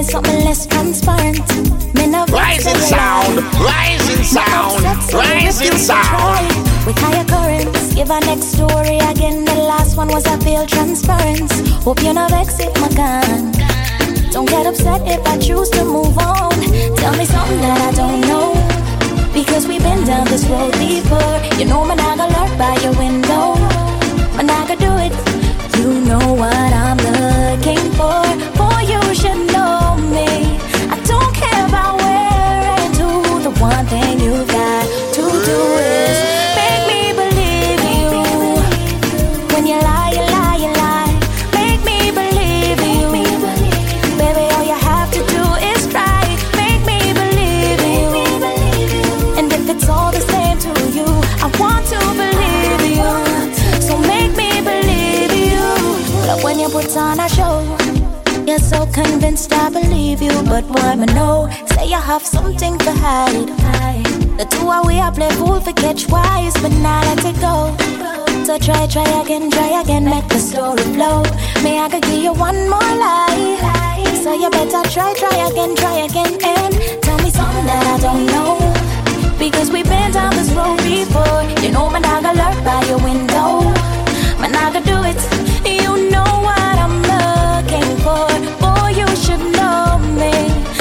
me 0.00 0.06
something 0.06 0.44
less 0.44 0.66
transparent. 0.66 1.46
Me 1.94 2.06
no 2.06 2.24
vex 2.26 2.64
Rising 2.64 2.80
sound, 2.80 3.36
rising 3.60 4.24
sound, 4.24 4.86
upset, 4.86 5.10
so 5.10 5.18
me 5.18 5.24
rising 5.24 5.78
sound. 5.78 6.46
With 6.86 6.98
higher 6.98 7.24
currents, 7.24 7.94
give 7.94 8.10
a 8.10 8.20
next 8.20 8.46
story 8.56 8.98
again. 9.12 9.44
The 9.44 9.54
last 9.54 9.96
one 9.96 10.08
was 10.08 10.24
a 10.26 10.38
failed 10.40 10.68
transference. 10.68 11.52
Hope 11.84 12.02
you 12.02 12.14
no 12.14 12.26
vex 12.28 12.58
if 12.60 12.72
my 12.80 12.88
gun. 12.96 13.52
Don't 14.32 14.48
get 14.48 14.64
upset 14.66 15.02
if 15.06 15.20
I 15.26 15.36
choose 15.38 15.68
to 15.70 15.84
move 15.84 16.16
on. 16.18 16.56
Tell 17.02 17.14
me 17.16 17.26
something 17.26 17.60
that 17.60 17.80
I 17.88 17.92
don't 17.92 18.22
know. 18.22 18.48
Because 19.34 19.66
we've 19.66 19.82
been 19.82 20.04
down 20.04 20.26
this 20.28 20.46
road 20.46 20.72
before. 20.78 21.36
You 21.58 21.66
know, 21.66 21.84
man, 21.84 22.00
I 22.00 22.16
got 22.16 22.30
lurk 22.36 22.52
by 22.56 22.74
your 22.84 22.94
window. 22.96 23.54
Man, 24.36 24.48
I 24.48 24.64
could 24.66 24.78
do 24.78 24.92
it. 25.06 25.12
You 25.76 26.00
know 26.08 26.34
what 26.42 26.72
I'm 26.86 26.96
looking 26.96 27.84
for. 27.98 28.20
Boy, 28.56 28.80
you 28.92 29.14
should 29.14 29.49
one 33.60 33.86
thing 33.86 34.18
you 34.20 34.44
got 34.46 34.84
to 35.12 35.20
do 35.20 35.60
is 35.84 36.16
make 36.56 36.82
me 36.90 37.12
believe 37.12 37.80
you. 37.92 38.56
When 39.52 39.66
you 39.66 39.78
lie, 39.88 40.12
you 40.16 40.24
lie, 40.36 40.56
you 40.64 40.72
lie. 40.84 41.12
Make 41.52 41.84
me 41.84 42.10
believe 42.10 42.80
you. 42.80 43.04
Baby, 44.16 44.44
all 44.54 44.64
you 44.64 44.78
have 44.90 45.10
to 45.12 45.20
do 45.34 45.44
is 45.70 45.86
try. 45.88 46.24
Make 46.56 46.82
me 46.86 47.12
believe 47.12 47.80
you. 47.84 49.38
And 49.38 49.52
if 49.52 49.68
it's 49.68 49.88
all 49.90 50.10
the 50.10 50.20
same 50.32 50.58
to 50.66 50.72
you, 50.96 51.06
I 51.44 51.48
want 51.60 51.84
to 51.92 51.98
believe 52.22 52.82
you. 52.96 53.12
So 53.82 53.98
make 53.98 54.34
me 54.36 54.62
believe 54.62 55.32
you. 55.52 55.60
Love 56.26 56.42
when 56.42 56.58
you 56.58 56.68
put 56.70 56.96
on 56.96 57.20
a 57.20 57.28
show. 57.28 57.39
Convinced 58.92 59.52
I 59.52 59.70
believe 59.70 60.20
you, 60.20 60.32
but 60.44 60.64
why 60.64 60.94
me 60.96 61.06
know? 61.06 61.48
Say 61.66 61.86
you 61.86 62.00
have 62.00 62.26
something 62.26 62.76
to 62.78 62.92
hide. 62.92 63.48
The 64.38 64.46
two 64.50 64.70
of 64.70 64.86
we 64.86 64.98
I 64.98 65.10
play 65.10 65.30
fool 65.30 65.60
for 65.60 65.72
catch 65.72 66.08
wise, 66.08 66.54
but 66.62 66.72
now 66.82 67.00
let 67.02 67.24
it 67.24 67.40
go. 67.40 67.74
So 68.44 68.58
try, 68.58 68.86
try 68.86 69.08
again, 69.22 69.50
try 69.50 69.80
again, 69.80 70.04
make 70.04 70.28
the 70.28 70.38
story 70.38 70.82
flow. 70.94 71.22
May 71.62 71.78
I 71.78 71.88
could 71.88 72.02
give 72.02 72.22
you 72.22 72.32
one 72.32 72.68
more 72.68 72.80
lie. 73.04 73.58
So 74.22 74.34
you 74.34 74.50
better 74.50 74.82
try, 74.90 75.14
try 75.14 75.48
again, 75.48 75.74
try 75.76 75.96
again, 76.08 76.32
and 76.42 77.02
tell 77.02 77.18
me 77.18 77.30
something 77.30 77.66
that 77.66 77.84
I 77.94 77.98
don't 78.02 78.26
know. 78.26 78.58
Because 79.38 79.70
we've 79.70 79.88
been 79.88 80.12
down 80.12 80.34
this 80.34 80.50
road 80.52 80.78
before. 80.78 81.42
You 81.62 81.70
know, 81.72 81.88
man, 81.90 82.04
I 82.04 82.20
got 82.20 82.36
lurk 82.36 82.64
by 82.64 82.84
your 82.84 82.98
window. 82.98 83.70
Man, 84.40 84.54
I 84.54 84.70
could 84.72 84.84
do 84.84 84.98
it. 85.04 85.20
You 85.64 86.10
know 86.10 86.30
what 86.46 86.76
I'm 86.84 87.00
looking 87.12 87.96
for. 88.04 88.39
Know 90.40 90.79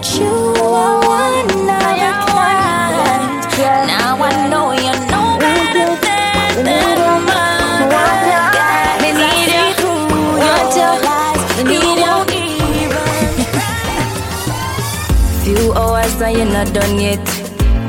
that 0.00 0.16
you 0.18 0.24
were 0.24 1.00
one 1.04 1.44
of 1.44 1.84
a 1.92 2.12
kind. 2.24 3.36
Now 3.86 4.16
I 4.16 4.48
know 4.48 4.72
you 4.72 4.92
know 5.12 5.36
better 5.38 5.92
than 6.00 6.64
than 6.64 6.98
mine. 7.28 7.88
Me 9.02 9.10
need 9.12 9.52
you 9.52 9.66
through 9.76 10.40
your 10.80 10.96
lies. 11.04 11.42
Need 11.64 12.00
you 12.04 12.16
Few 15.44 15.72
hours 15.72 16.20
and 16.20 16.36
you're 16.36 16.46
not 16.46 16.72
done 16.72 16.98
yet. 16.98 17.24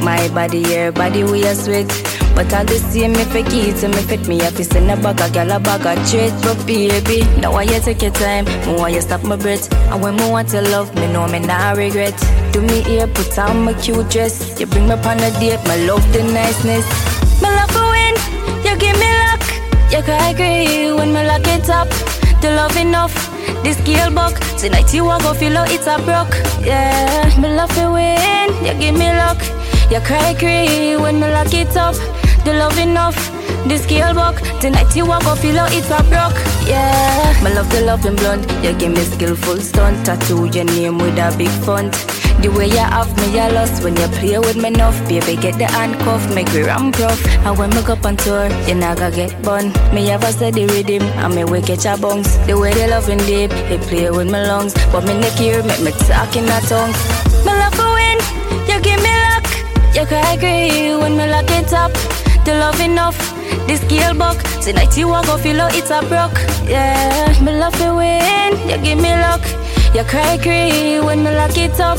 My 0.04 0.28
body, 0.30 0.60
your 0.60 0.92
body, 0.92 1.24
we 1.24 1.46
are 1.46 1.56
sweat. 1.56 2.21
But 2.36 2.54
all 2.54 2.66
the 2.66 2.80
same, 2.80 3.14
if 3.16 3.36
I 3.36 3.44
keep 3.44 3.76
to 3.78 3.88
me 3.88 4.02
fit 4.04 4.28
me 4.28 4.42
up, 4.42 4.54
send 4.56 4.90
a 4.90 4.96
bag, 4.96 5.22
a 5.22 5.30
gal 5.30 5.52
a 5.52 5.60
bag 5.60 5.86
of 5.86 6.10
treat. 6.10 6.34
But 6.42 6.66
baby, 6.66 7.24
now 7.40 7.54
why 7.54 7.64
you 7.64 7.80
take 7.80 8.02
your 8.02 8.12
time? 8.12 8.46
Me 8.46 8.76
want 8.76 8.94
you 8.94 9.02
stop 9.02 9.24
my 9.24 9.36
breath. 9.36 9.72
And 9.92 10.02
when 10.02 10.16
me 10.16 10.30
want 10.30 10.50
to 10.50 10.62
love, 10.62 10.94
me 10.96 11.12
know 11.12 11.28
me 11.28 11.40
not 11.40 11.78
regret. 11.78 12.18
Do 12.52 12.62
me 12.62 12.82
here, 12.84 13.08
put 13.08 13.38
on 13.38 13.64
my 13.66 13.74
cute 13.74 14.10
dress. 14.10 14.60
You 14.60 14.66
bring 14.66 14.88
me 14.88 14.94
on 14.94 15.20
a 15.20 15.30
date, 15.40 15.60
my 15.66 15.76
love 15.86 16.06
the 16.14 16.24
niceness. 16.24 16.86
Me 17.42 17.50
love 17.50 17.72
to 17.72 17.84
win, 17.94 18.16
you 18.66 18.76
give 18.78 18.98
me 18.98 19.10
luck. 19.26 19.44
You 19.92 20.02
cry 20.02 20.30
agree 20.32 20.92
when 20.94 21.14
me 21.14 21.26
lock 21.28 21.46
it 21.46 21.70
up. 21.70 21.90
The 22.42 22.50
love 22.56 22.76
enough, 22.78 23.14
this 23.64 23.78
scale 23.78 24.10
buck. 24.10 24.40
Tonight 24.58 24.92
you 24.94 25.06
walk 25.06 25.22
go 25.22 25.34
feel 25.34 25.54
like 25.54 25.72
it's 25.72 25.86
a 25.86 25.98
broke. 26.00 26.34
Yeah, 26.66 27.30
me 27.40 27.54
love 27.54 27.74
to 27.76 27.92
win, 27.92 28.50
you 28.66 28.74
give 28.80 28.96
me 28.98 29.10
luck. 29.12 29.38
You 29.92 30.00
cry 30.00 30.32
agree 30.32 30.96
when 30.98 31.20
me 31.20 31.28
lock 31.28 31.54
it 31.54 31.76
up. 31.78 31.96
The 32.44 32.54
love 32.54 32.78
enough, 32.80 33.16
the 33.68 33.78
scale 33.78 34.14
buck. 34.16 34.42
Tonight 34.60 34.96
you 34.96 35.06
walk 35.06 35.24
go 35.24 35.36
feel 35.36 35.56
like 35.56 35.74
it's 35.74 35.92
a 35.92 36.02
broke. 36.10 36.34
Yeah, 36.66 37.40
my 37.44 37.54
love 37.54 37.70
the 37.70 37.82
love 37.82 38.06
in 38.06 38.16
blonde. 38.16 38.50
You 38.64 38.74
give 38.74 38.94
me 38.94 39.04
skillful 39.04 39.58
stunt. 39.58 40.06
Tattoo 40.06 40.46
your 40.46 40.66
name 40.66 40.98
with 40.98 41.20
a 41.20 41.36
big 41.38 41.50
font. 41.64 41.94
The 42.42 42.50
way 42.50 42.66
you 42.66 42.78
have 42.78 43.16
me, 43.18 43.38
you 43.38 43.54
lost 43.54 43.84
when 43.84 43.96
you 43.96 44.08
play 44.18 44.40
with 44.40 44.58
me 44.58 44.70
enough. 44.70 44.98
Baby, 45.08 45.36
get 45.36 45.60
the 45.60 45.66
handcuff, 45.66 46.34
make 46.34 46.52
me 46.52 46.64
ramp 46.64 46.98
rough. 46.98 47.24
And 47.46 47.56
when 47.60 47.70
me 47.70 47.84
go 47.84 47.96
on 48.04 48.18
tour, 48.18 48.50
you 48.66 48.74
gonna 48.74 49.12
get 49.12 49.40
bun. 49.44 49.72
Me 49.94 50.08
have 50.08 50.24
a 50.24 50.32
steady 50.32 50.66
rhythm, 50.66 51.04
and 51.22 51.36
me 51.36 51.44
will 51.44 51.62
catch 51.62 51.86
a 51.86 51.96
bounce. 52.02 52.38
The 52.48 52.58
way 52.58 52.74
they 52.74 52.90
loving 52.90 53.20
deep, 53.20 53.52
they 53.70 53.78
play 53.78 54.10
with 54.10 54.32
my 54.32 54.42
lungs. 54.48 54.74
But 54.92 55.06
me 55.06 55.14
neck 55.20 55.34
here, 55.34 55.62
make 55.62 55.82
me 55.82 55.92
talk 55.92 56.36
in 56.36 56.46
a 56.46 56.60
tongue. 56.62 56.94
Me 57.46 57.54
love 57.54 57.76
for 57.76 57.94
win, 57.94 58.18
you 58.66 58.82
give 58.82 59.02
me 59.06 59.14
luck. 59.30 59.46
You 59.94 60.06
can 60.10 60.26
agree 60.34 60.98
when 60.98 61.16
me 61.16 61.30
lock 61.30 61.52
it 61.52 61.72
up. 61.74 61.92
The 62.52 62.58
love 62.58 62.82
enough, 62.82 63.18
the 63.66 63.78
scale 63.78 64.14
buck. 64.14 64.38
Tonight 64.62 64.98
you 64.98 65.08
walk 65.08 65.26
go 65.26 65.38
feel 65.38 65.56
like 65.56 65.74
it's 65.74 65.90
a 65.90 66.02
broke. 66.02 66.38
Yeah, 66.68 67.32
me 67.42 67.54
love 67.58 67.74
to 67.80 67.96
win, 67.96 68.52
you 68.68 68.78
give 68.84 69.00
me 69.00 69.16
luck. 69.24 69.40
You 69.96 70.04
cry 70.04 70.38
cry 70.38 71.00
when 71.00 71.24
me 71.24 71.32
lock 71.32 71.58
it 71.58 71.80
up. 71.80 71.98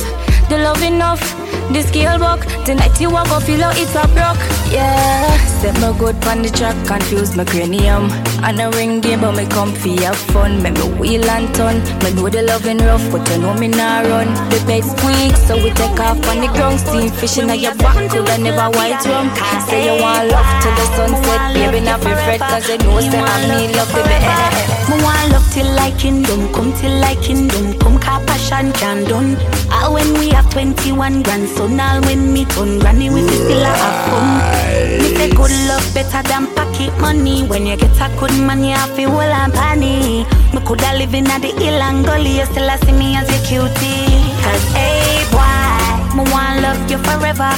The 0.50 0.58
love 0.58 0.82
enough, 0.82 1.22
the 1.72 1.82
scale 1.82 2.18
buck. 2.18 2.44
Tonight 2.64 3.00
you 3.00 3.10
walk 3.10 3.28
go 3.28 3.40
feel 3.40 3.60
like 3.60 3.78
it's 3.78 3.94
a 3.94 4.06
broke. 4.12 4.40
Yeah, 4.70 5.36
step 5.58 5.74
me 5.80 5.96
good 5.98 6.16
on 6.26 6.42
the 6.42 6.50
track, 6.50 6.76
confuse 6.86 7.36
my 7.36 7.44
cranium. 7.44 8.10
And 8.42 8.60
a 8.60 8.70
ring 8.70 9.00
game, 9.00 9.20
but 9.20 9.32
me 9.32 9.46
come 9.46 9.72
for 9.72 9.88
have 10.02 10.16
fun. 10.16 10.62
Make 10.62 10.74
me 10.74 10.86
wheel 10.98 11.24
and 11.30 11.54
turn. 11.54 11.78
Me 12.02 12.12
know 12.14 12.28
the 12.28 12.42
loving 12.42 12.78
rough, 12.78 13.04
but 13.10 13.28
you 13.30 13.38
know 13.38 13.54
me 13.54 13.68
not 13.68 14.06
run. 14.06 14.28
The 14.50 14.58
bed 14.66 14.84
squeak, 14.84 15.36
so 15.36 15.56
we 15.56 15.70
take 15.70 16.00
off 16.00 16.20
on 16.28 16.40
the 16.40 16.48
ground. 16.52 16.80
Steam 16.80 17.10
fishing 17.10 17.50
at 17.50 17.58
your 17.58 17.74
back, 17.76 18.10
could 18.10 18.28
I 18.28 18.36
never 18.36 18.68
white 18.76 19.04
rum. 19.06 19.30
Say 19.68 19.86
you 19.86 20.00
want 20.02 20.28
love 20.28 20.50
till 20.62 20.74
the 20.76 20.86
sunset, 20.96 21.54
baby, 21.54 21.80
not 21.80 22.00
be 22.00 22.12
fret, 22.24 22.40
cause 22.40 22.68
you 22.68 22.78
know 22.78 23.00
say 23.00 23.20
I 23.20 23.36
mean 23.48 23.72
love 23.72 23.92
the 23.92 24.02
bed. 24.02 24.72
Me 24.88 24.96
want 25.02 25.32
love 25.32 25.46
till 25.52 25.68
like 25.76 25.98
kingdom, 25.98 26.52
come 26.52 26.72
till 26.74 26.92
like 27.00 27.20
kingdom, 27.22 27.78
come 27.78 27.98
car 28.00 28.20
passion 28.26 28.72
can 28.72 29.04
done. 29.04 29.36
When 29.90 30.14
we 30.14 30.30
have 30.30 30.48
21 30.50 31.22
grandson, 31.22 31.78
all 31.80 32.00
when 32.02 32.32
me 32.32 32.44
turn 32.46 32.78
granny, 32.78 33.10
we 33.10 33.22
fi 33.26 33.34
still 33.34 33.62
a 33.62 33.66
have 33.66 33.98
fun. 34.08 34.26
Me 35.02 35.08
say 35.16 35.30
good 35.30 35.50
love 35.68 35.86
better 35.94 36.22
than 36.28 36.46
pocket 36.54 36.96
money. 37.00 37.44
When 37.46 37.66
you 37.66 37.76
get 37.76 38.00
a 38.00 38.08
good 38.18 38.32
man, 38.46 38.64
you 38.64 38.74
have 38.74 38.94
to 38.96 39.04
hold 39.04 39.22
and 39.22 39.52
panny. 39.52 40.24
Me 40.54 40.60
coulda 40.64 40.96
live 40.96 41.14
in 41.14 41.26
a 41.30 41.38
the 41.38 41.48
hill 41.48 41.82
and 41.82 42.04
gully, 42.04 42.38
you 42.38 42.46
still 42.46 42.68
a 42.70 42.78
see 42.78 42.92
me 42.92 43.16
as 43.16 43.28
your 43.28 43.42
cutie. 43.44 44.06
Cause 44.42 44.66
hey 44.72 45.26
boy, 45.30 46.16
me 46.16 46.30
want 46.30 46.62
love 46.62 46.90
you 46.90 46.98
forever. 46.98 47.52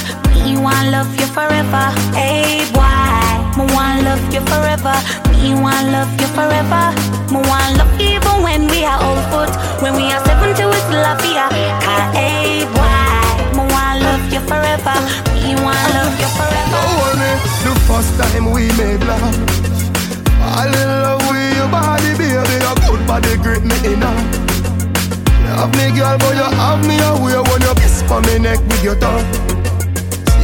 Me 0.44 0.56
want 0.58 0.90
love 0.90 1.14
you 1.20 1.26
forever. 1.26 1.86
Hey 2.16 2.64
boy, 2.72 3.13
me 3.56 3.64
want 3.74 4.02
love 4.02 4.24
you 4.32 4.40
forever. 4.50 4.94
Me 5.30 5.54
want 5.54 5.90
love 5.92 6.10
you 6.20 6.26
forever. 6.34 6.84
Me 7.30 7.38
want 7.38 7.78
love 7.78 7.92
even 8.00 8.42
when 8.42 8.66
we 8.66 8.84
are 8.84 8.98
old 8.98 9.22
foot. 9.30 9.52
When 9.82 9.94
we 9.94 10.10
are 10.10 10.22
70, 10.24 10.64
we 10.66 10.78
still 10.86 11.04
a 11.04 11.14
fear. 11.22 11.46
Hey 12.14 12.66
boy, 12.74 12.98
me 13.54 13.62
want 13.70 14.02
love 14.02 14.24
you 14.32 14.40
forever. 14.48 14.96
Me 15.42 15.54
want 15.62 15.86
love 15.94 16.14
you 16.18 16.30
forever. 16.34 16.74
Don't 16.74 16.94
worry, 16.98 17.32
the 17.62 17.72
first 17.86 18.12
time 18.18 18.50
we 18.50 18.66
made 18.74 19.02
love. 19.06 19.36
I 20.40 20.66
love 20.70 21.22
with 21.30 21.56
your 21.56 21.68
body, 21.68 22.10
baby. 22.18 22.58
Your 22.64 22.76
good 22.86 23.06
body 23.06 23.36
grip 23.38 23.62
me 23.62 23.76
in 23.86 24.00
You 24.00 25.52
have 25.54 25.72
me 25.78 25.94
girl, 25.96 26.18
but 26.18 26.34
you 26.34 26.48
have 26.58 26.82
me 26.86 26.96
away 26.98 27.38
when 27.50 27.62
you 27.62 27.74
kiss 27.76 28.02
for 28.02 28.20
me 28.22 28.38
neck 28.38 28.58
with 28.60 28.82
your 28.82 28.96
tongue. 28.96 29.43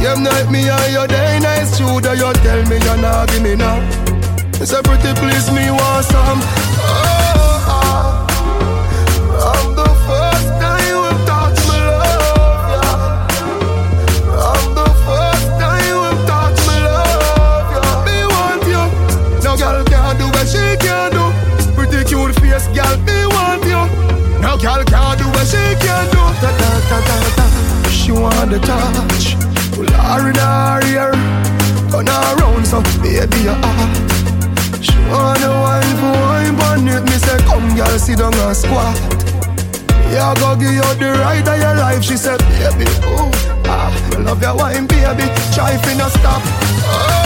You 0.01 0.15
night 0.17 0.49
me 0.49 0.67
and 0.67 0.91
your 0.91 1.05
day 1.05 1.37
night 1.37 1.67
shooter. 1.77 2.15
You 2.15 2.33
tell 2.41 2.65
me 2.65 2.77
you're 2.83 2.97
not 2.97 3.27
giving 3.27 3.43
me 3.43 3.55
now. 3.55 3.77
It's 4.59 4.73
a 4.73 4.81
pretty 4.81 5.13
please 5.13 5.51
me 5.51 5.69
want 5.69 6.05
some. 6.05 6.41
Oh. 6.41 8.25
I'm 9.45 9.75
the 9.75 9.85
first 10.09 10.47
time 10.57 10.81
you've 10.89 11.21
touched 11.29 11.67
my 11.69 11.77
love. 11.85 12.81
Yeah. 12.81 12.97
I'm 14.41 14.73
the 14.73 14.89
first 15.05 15.47
time 15.61 15.85
you've 15.85 16.17
touched 16.25 16.65
my 16.65 16.77
love. 16.81 17.69
Yeah. 17.69 18.01
Me 18.07 18.17
want 18.25 18.65
you. 18.73 18.83
No 19.45 19.53
girl 19.55 19.85
can 19.85 20.17
do 20.17 20.25
what 20.33 20.47
she 20.49 20.65
can 20.81 21.13
do. 21.13 21.29
Pretty 21.77 22.01
cute 22.09 22.33
face, 22.41 22.65
girl. 22.73 22.97
Me 23.05 23.17
want 23.37 23.63
you. 23.69 23.85
No 24.41 24.57
girl 24.57 24.81
can 24.83 25.17
do 25.21 25.29
what 25.29 25.45
she 25.45 25.61
can 25.77 26.09
do. 26.09 26.25
Da, 26.41 26.49
da, 26.57 26.69
da, 26.89 26.97
da, 27.05 27.17
da. 27.37 27.45
She 27.89 28.11
wanna 28.11 28.57
touch. 28.57 29.50
Pull 29.81 29.93
her 29.93 30.29
in 30.29 30.35
her 30.35 30.79
ear, 30.93 31.11
turn 31.89 32.05
her 32.05 32.35
around 32.37 32.67
so 32.67 32.83
baby 33.01 33.49
your 33.49 33.57
heart. 33.57 33.97
She 34.79 34.93
wanna 35.09 35.49
wine 35.49 35.95
for 35.97 36.13
wine 36.21 36.61
on 36.69 36.87
it. 36.87 37.03
Me 37.09 37.17
say 37.17 37.39
come 37.49 37.75
girl 37.75 37.97
sit 37.97 38.19
down 38.19 38.31
and 38.35 38.55
squat. 38.55 38.95
Yeah, 40.13 40.35
go 40.37 40.55
give 40.55 40.69
you 40.69 40.85
the 41.01 41.17
ride 41.17 41.47
of 41.47 41.57
your 41.57 41.73
life. 41.73 42.03
She 42.03 42.15
said, 42.15 42.37
baby, 42.61 42.85
oh, 43.09 43.31
ah, 43.65 43.89
love 44.19 44.39
your 44.43 44.55
wine, 44.55 44.85
baby. 44.85 45.25
Try 45.55 45.75
fi 45.77 45.97
no 45.97 46.09
stop. 46.09 46.43
Oh, 46.45 47.20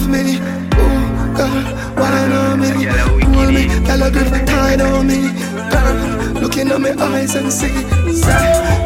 love 0.00 0.08
me. 0.08 0.38
Ooh, 0.38 1.36
girl, 1.36 2.32
on 2.32 2.60
me, 2.60 2.70
hold 2.84 3.52
me, 3.52 3.66
girl, 3.84 4.02
a 4.02 4.10
grip 4.10 4.46
tight 4.46 4.80
on 4.80 5.06
me. 5.06 5.30
Girl, 5.70 6.40
looking 6.40 6.70
at 6.70 6.80
my 6.80 6.90
eyes 6.90 7.34
and 7.34 7.52
see. 7.52 7.68
Say, 8.12 8.32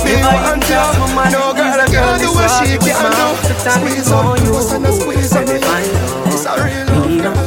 me 0.04 0.12
want 0.22 0.68
you, 0.68 0.84
no 1.30 1.52
girl 1.54 1.86
can 1.86 2.20
do 2.20 2.28
what 2.34 2.50
she 2.58 2.78
can 2.78 3.12
do. 3.14 3.26
Squeeze 3.70 4.10
up 4.10 4.36
close 4.38 4.72
and 4.72 4.86
a 4.86 4.92
squeeze 4.92 5.36
on 5.36 5.44
me. 5.46 5.58
It's 6.26 6.46
a 6.46 6.52
real 6.62 6.86
love, 6.90 7.40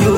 you. 0.00 0.16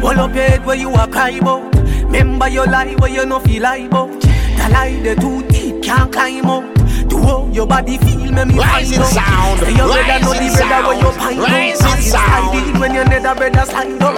Hold 0.00 0.18
up 0.18 0.34
your 0.34 0.44
head 0.44 0.64
where 0.64 0.76
you 0.76 0.90
are 0.90 1.08
cry 1.08 1.30
about. 1.30 1.74
Remember 1.76 2.48
your 2.48 2.66
lie 2.66 2.94
where 2.98 3.10
you 3.10 3.26
no 3.26 3.38
feel 3.40 3.62
lie 3.62 3.76
about. 3.76 4.20
The 4.20 4.68
lie 4.72 5.00
the 5.02 5.14
too 5.20 5.42
deep 5.48 5.82
can't 5.82 6.12
climb 6.12 6.46
out. 6.46 6.77
How 7.24 7.46
your 7.52 7.66
body 7.66 7.98
feel, 7.98 8.32
me 8.32 8.44
me 8.44 8.54
Rising 8.58 9.02
sound, 9.04 9.60
Say 9.60 9.72
your 9.74 9.88
brother 9.88 10.18
know 10.20 10.32
the 10.34 10.48
brother 10.54 10.88
where 10.88 10.98
you 11.00 11.12
find 11.12 11.38
rising 11.38 12.02
sound. 12.02 12.54
hiding 12.54 12.80
when 12.80 12.94
your 12.94 13.04
nether 13.04 13.34
brother 13.34 13.64
slide 13.66 14.02
up. 14.02 14.14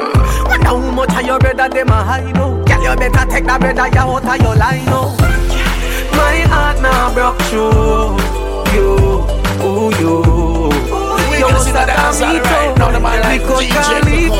Wonder 0.48 0.66
how 0.66 0.78
much 0.90 1.14
of 1.14 1.22
your 1.26 1.38
brother 1.38 1.68
them 1.68 1.88
a 1.88 2.02
hide 2.02 2.36
out. 2.36 2.66
Girl, 2.66 2.82
you 2.82 2.96
better 2.96 3.24
take 3.30 3.44
that 3.44 3.60
brother 3.60 3.88
you 3.88 4.00
out 4.00 4.24
of 4.24 4.36
your 4.42 4.56
line 4.56 4.88
out. 4.88 5.18
My 6.12 6.40
heart 6.50 6.80
now 6.82 7.14
broke 7.14 7.40
through 7.48 8.18
you, 8.74 8.88
ooh 9.64 9.90
you. 10.00 10.14
You 11.30 11.46
gonna 11.46 11.54
must 11.54 11.64
see 11.64 11.72
have 11.72 11.86
that 11.86 11.96
dance 11.96 12.20
done 12.20 12.34
me 12.34 12.40
right 12.40 12.76
now, 12.76 12.90
the 12.90 13.00
man 13.00 13.20
like 13.22 13.40
DJ. 13.40 14.30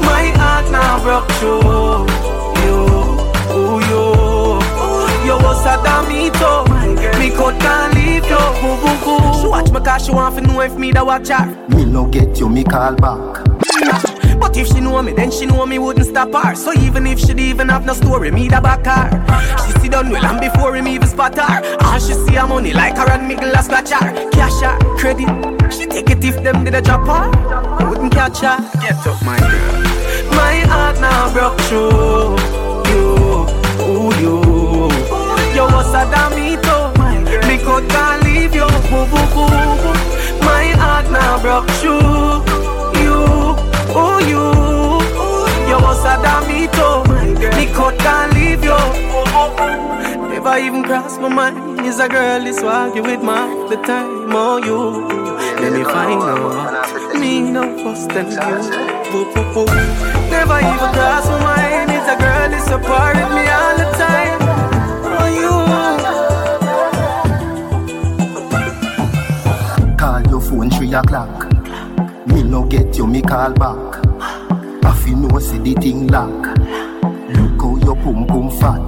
My 0.00 0.32
heart 0.40 0.70
now 0.72 1.02
broke 1.02 1.28
through 1.36 2.06
you, 2.64 2.78
ooh 3.52 3.80
you. 3.90 4.04
You 5.26 5.38
must 5.42 5.66
have 5.66 5.84
done 5.84 6.69
me 7.20 7.28
too. 7.28 7.36
Me 7.36 7.36
could 7.36 7.60
can't 7.60 7.94
leave 7.94 8.24
you, 8.24 8.36
ooh, 8.36 8.80
ooh, 8.88 9.10
ooh. 9.10 9.40
She 9.40 9.46
watch 9.48 9.70
me 9.70 9.80
cause 9.80 10.06
she 10.06 10.12
want 10.12 10.34
to 10.36 10.40
know 10.40 10.60
if 10.60 10.76
me 10.76 10.92
the 10.92 11.04
watch 11.04 11.28
her. 11.28 11.46
Me 11.68 11.84
no 11.84 12.06
get 12.06 12.38
you, 12.38 12.48
me 12.48 12.64
call 12.64 12.94
back. 12.94 13.44
But 14.40 14.56
if 14.56 14.68
she 14.68 14.80
know 14.80 15.02
me, 15.02 15.12
then 15.12 15.30
she 15.30 15.44
know 15.44 15.66
me 15.66 15.78
wouldn't 15.78 16.06
stop 16.06 16.32
her. 16.32 16.54
So 16.54 16.72
even 16.72 17.06
if 17.06 17.18
she'd 17.20 17.38
even 17.38 17.68
have 17.68 17.84
no 17.84 17.92
story, 17.92 18.30
me 18.30 18.48
the 18.48 18.60
back 18.60 18.86
her. 18.86 19.10
She 19.66 19.72
see 19.80 19.88
done 19.88 20.10
well 20.10 20.24
and 20.24 20.40
before 20.40 20.74
him 20.74 20.88
even 20.88 21.06
spot 21.06 21.36
her. 21.38 21.76
All 21.82 21.98
she 21.98 22.14
see 22.14 22.34
her 22.34 22.46
money 22.46 22.72
like 22.72 22.96
her 22.96 23.08
and 23.10 23.28
Miguel 23.28 23.54
a 23.54 23.62
scratch 23.62 23.90
her. 23.90 24.30
Cash 24.30 24.62
her, 24.62 24.78
credit. 24.96 25.28
She 25.72 25.86
take 25.86 26.10
it 26.10 26.24
if 26.24 26.42
them 26.42 26.64
did 26.64 26.74
a 26.74 26.80
drop 26.80 27.06
her. 27.06 27.86
Wouldn't 27.86 28.12
catch 28.12 28.40
her. 28.40 28.56
Get 28.80 29.06
up, 29.06 29.22
my 29.22 29.38
girl. 29.38 29.82
My 30.34 30.60
heart 30.70 31.00
now 31.00 31.32
broke 31.32 31.60
through 31.68 32.38
you, 32.90 33.46
ooh 33.84 34.10
you. 34.20 34.40
You 35.54 35.64
was 35.64 35.94
a 35.94 36.10
damn 36.10 36.34
me 36.34 36.56
too. 36.56 36.79
Could 37.80 37.88
can't 37.88 38.22
leave 38.24 38.54
you. 38.54 38.66
My 40.44 40.64
heart 40.76 41.10
now 41.10 41.40
broke 41.40 41.70
through 41.80 42.44
you, 43.00 43.16
ooh 43.96 44.20
you. 44.28 44.44
You 45.68 45.78
was 45.80 46.04
a 46.04 46.20
damn 46.20 46.44
me 46.46 46.68
too. 46.76 47.04
Me 47.56 47.64
could 47.72 47.98
can't 48.00 48.34
leave 48.34 48.62
you. 48.62 48.76
Never 50.28 50.58
even 50.58 50.82
crossed 50.82 51.20
my 51.22 51.28
mind. 51.28 51.80
Is 51.86 52.00
a 52.00 52.08
girl 52.08 52.46
is 52.46 52.62
argue 52.62 53.02
with 53.02 53.22
my 53.22 53.48
the 53.70 53.76
time 53.76 54.36
on 54.36 54.62
you. 54.62 55.08
Let 55.60 55.72
me 55.72 55.82
find 55.82 56.20
out. 56.20 57.18
Me 57.18 57.40
no 57.40 57.62
fuss 57.82 58.06
than 58.08 58.26
you. 58.30 58.40
Never 60.28 60.58
even 60.58 60.90
crossed 60.92 61.30
my 61.30 61.38
mind. 61.48 61.90
Is 61.90 62.08
a 62.08 62.16
girl 62.20 62.52
is 62.52 62.68
apart 62.68 63.16
me 63.16 63.48
all 63.48 63.76
the 63.78 63.90
time. 63.96 64.39
Three 70.80 70.94
o'clock. 70.94 71.46
Me 72.26 72.42
no 72.42 72.64
get 72.64 72.96
you, 72.96 73.06
me 73.06 73.20
call 73.20 73.52
back. 73.52 74.00
I 74.82 74.94
feel 75.04 75.18
no 75.18 75.38
see 75.38 75.58
the 75.58 75.74
thing 75.74 76.06
lock. 76.06 76.56
Look 77.36 77.60
how 77.60 77.76
your 77.84 77.96
pum 77.96 78.26
pum 78.26 78.48
fat. 78.58 78.80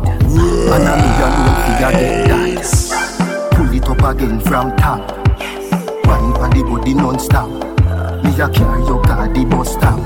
And 0.73 0.89
I 0.89 0.95
me 1.03 1.09
alone 1.21 1.59
figure 1.67 1.93
get 2.01 2.29
that. 2.29 3.51
Pull 3.53 3.75
it 3.75 3.89
up 3.91 4.17
again 4.17 4.41
from 4.41 4.75
top. 4.79 5.03
Wine 6.07 6.33
on 6.41 6.51
the 6.57 6.63
body 6.67 6.95
non-stop. 6.95 7.51
Me 8.25 8.31
a 8.41 8.49
carry 8.49 8.83
your 8.87 9.03
car 9.03 9.29
the 9.29 9.45
bus 9.45 9.75
stop. 9.75 10.01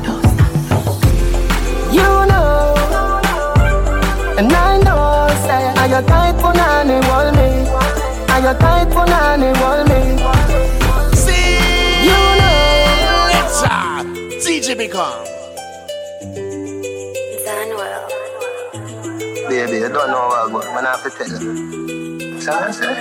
You 1.95 2.11
know, 2.27 2.75
and 4.39 4.53
I 4.53 4.79
know, 4.83 5.29
say, 5.47 5.63
are 5.79 5.87
you 5.87 6.05
tight 6.05 6.35
for 6.41 6.53
nanny, 6.53 6.99
wall 7.07 7.31
me? 7.31 7.69
Are 8.33 8.41
you 8.41 8.59
tight 8.59 8.93
for 8.93 9.07
nanny, 9.07 9.57
wall 9.61 9.85
me? 9.85 10.36
DJ 14.67 14.75
Become. 14.77 15.25
Baby, 19.49 19.77
you 19.79 19.89
don't 19.89 20.11
know 20.11 20.27
what 20.51 20.67
I 20.67 20.75
man 20.75 20.87
I 20.87 20.91
have 20.91 21.03
to 21.05 21.11
tell 21.11 21.29
you. 21.29 22.41
So 22.41 22.53
I 22.53 22.71
say. 22.73 22.95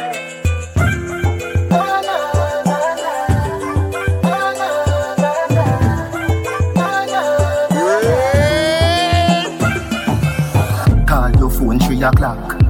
Call 11.07 11.31
your 11.31 11.49
phone 11.49 11.79
three 11.79 12.03
o'clock. 12.03 12.61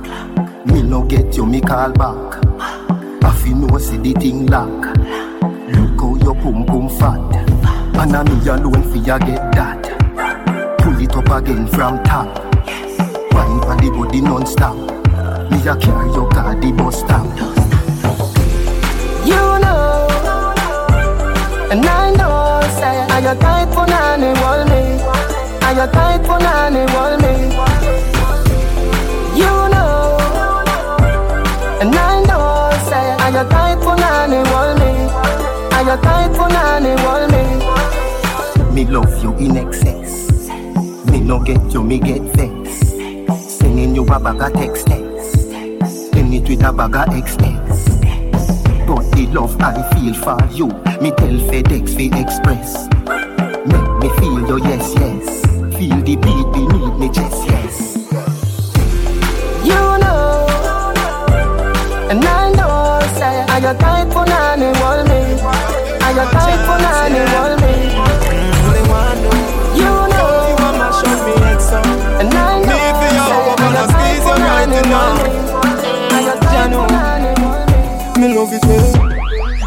Me 0.67 0.81
no 0.81 1.03
get 1.03 1.35
you, 1.35 1.45
me 1.45 1.59
call 1.59 1.91
back. 1.91 2.45
I 3.26 3.35
feel 3.43 3.57
no 3.57 3.77
see 3.77 3.97
the 3.97 4.13
thing 4.13 4.45
lock. 4.45 4.69
Look 5.67 5.99
how 5.99 6.15
your 6.23 6.35
pum 6.35 6.65
pum 6.65 6.88
fat. 6.97 7.44
And 7.97 8.15
I 8.15 8.23
me 8.23 8.47
alone 8.49 8.84
fi 8.91 8.99
ya 8.99 9.17
get 9.17 9.51
that. 9.55 9.81
Pull 10.80 10.99
it 11.01 11.15
up 11.15 11.30
again 11.30 11.67
from 11.67 12.03
top. 12.03 12.27
Wine 13.34 13.63
on 13.69 13.77
the 13.77 13.89
body 13.95 14.22
non-stop. 14.22 14.76
Me 15.51 15.57
a 15.67 15.76
carry 15.76 16.09
your 16.13 16.30
car 16.30 16.55
the 16.59 16.72
bus 16.72 16.99
stop. 16.99 17.26
you 19.26 19.43
know, 19.63 20.07
and 21.72 21.85
I 21.85 22.11
know, 22.19 22.61
say, 22.80 22.97
are 23.13 23.22
you 23.22 23.39
tight 23.39 23.73
for 23.73 23.88
nanny, 23.88 24.31
wall 24.41 24.65
me? 24.65 24.81
Are 25.65 25.73
you 25.73 25.88
tight 25.91 26.22
for 26.27 26.39
nanny, 26.39 26.84
wall 26.93 27.17
me? 27.23 27.34
You 29.39 29.53
know, 29.73 30.17
and 31.81 31.95
I 31.95 32.23
know, 32.27 32.72
say, 32.89 33.05
are 33.23 33.31
you 33.31 33.49
tight 33.49 33.80
for 33.84 33.95
nanny, 33.95 34.39
wall 34.51 34.72
me? 34.81 34.91
Are 35.76 35.84
you 35.84 35.97
tight 36.03 36.31
for 36.35 36.49
nanny, 36.49 36.93
wall 37.03 37.27
me? 37.30 37.74
Love 38.90 39.24
you 39.24 39.34
in 39.38 39.57
excess. 39.57 40.30
Me 41.10 41.20
no 41.20 41.40
get 41.44 41.74
you, 41.74 41.84
me 41.84 41.98
get 41.99 42.22
vex. 42.22 42.80
Sending 43.57 43.95
you 43.95 44.03
a 44.06 44.20
bag 44.20 44.41
of 44.41 44.53
text 44.53 44.88
text. 44.88 45.49
Send 46.14 46.34
it 46.34 46.48
with 46.48 46.64
a 46.64 46.72
bag 46.72 46.95
of 46.95 47.07
XS. 47.10 48.88
But 48.88 49.12
the 49.12 49.26
love 49.34 49.60
I 49.60 49.74
feel 49.94 50.14
for 50.14 50.38
you, 50.52 50.68
me 51.02 51.12
tell 51.12 51.38
FedEx 51.49 51.95
fi 51.98 52.06
express. 52.22 52.88
Make 53.66 53.91
me 53.99 54.10
feel 54.20 54.48
your 54.48 54.60
yes 54.60 54.94
yes. 54.95 55.41
Feel 55.76 55.99
the 56.02 56.16
beat 56.16 56.48
beneath 56.53 56.98
me 56.99 57.10
chest 57.10 57.44
yes. 57.49 57.76
You 59.66 59.74
know, 59.74 60.48
and 62.12 62.24
I 62.24 62.52
know, 62.53 63.02
say, 63.18 63.41
are 63.49 63.60
you 63.60 63.78
tight 63.80 64.14
for 64.14 64.26
nanny, 64.26 64.80
wall 64.80 65.03
me? 65.03 65.20
Are 66.06 66.12
you 66.14 66.32
tight 66.32 66.62
for 66.68 66.78
nanny, 66.80 67.34
wall 67.34 67.57
me? 67.57 67.64
Nanny, 74.81 76.76
wall 76.76 76.89
me? 76.89 78.22
Me 78.22 78.34
love 78.34 78.53
it 78.53 78.65
well. 78.65 79.11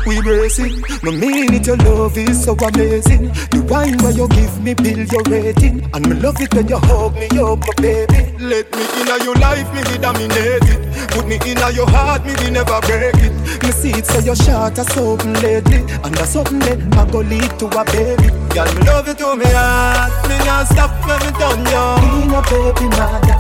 We 0.07 0.21
racing. 0.21 0.83
No 1.03 1.13
mean 1.13 1.53
it, 1.53 1.67
your 1.67 1.77
love 1.77 2.17
is 2.17 2.45
so 2.45 2.55
amazing. 2.55 3.29
The 3.53 3.61
wine 3.69 3.99
where 3.99 4.13
you 4.13 4.27
give 4.29 4.63
me 4.63 4.73
build 4.73 5.13
your 5.13 5.23
rating, 5.29 5.85
and 5.93 6.09
me 6.09 6.15
love 6.17 6.41
it 6.41 6.55
when 6.55 6.67
you 6.67 6.79
hug 6.79 7.15
me 7.15 7.29
up, 7.39 7.59
my 7.61 7.75
baby. 7.77 8.33
Let 8.41 8.73
me 8.73 8.85
in 9.01 9.25
your 9.25 9.35
life, 9.37 9.69
me 9.75 9.83
dominate 9.99 10.65
it. 10.65 11.11
Put 11.11 11.27
me 11.27 11.37
in 11.45 11.59
your 11.75 11.89
heart, 11.91 12.25
me 12.25 12.33
never 12.51 12.81
break 12.89 13.17
it. 13.21 13.33
Me 13.63 13.71
see 13.71 13.91
it 13.91 14.07
so 14.07 14.21
your 14.21 14.37
short 14.37 14.79
or 14.79 14.85
something 14.85 15.35
lately, 15.45 15.85
and 16.01 16.15
that's 16.15 16.31
something 16.31 16.59
that 16.61 16.79
I 16.97 17.05
go 17.11 17.21
lead 17.21 17.59
to 17.59 17.67
a 17.67 17.85
baby. 17.85 18.33
Girl, 18.55 18.65
me 18.75 18.81
love 18.89 19.09
you 19.09 19.15
to 19.15 19.37
me 19.37 19.45
heart, 19.45 20.29
me 20.29 20.39
not 20.49 20.69
stop 20.69 20.91
when 21.05 21.21
me 21.21 21.31
done 21.37 21.69
you. 21.69 21.85
Be 22.01 22.33
no 22.33 22.41
baby 22.49 22.89
mother, 22.97 23.37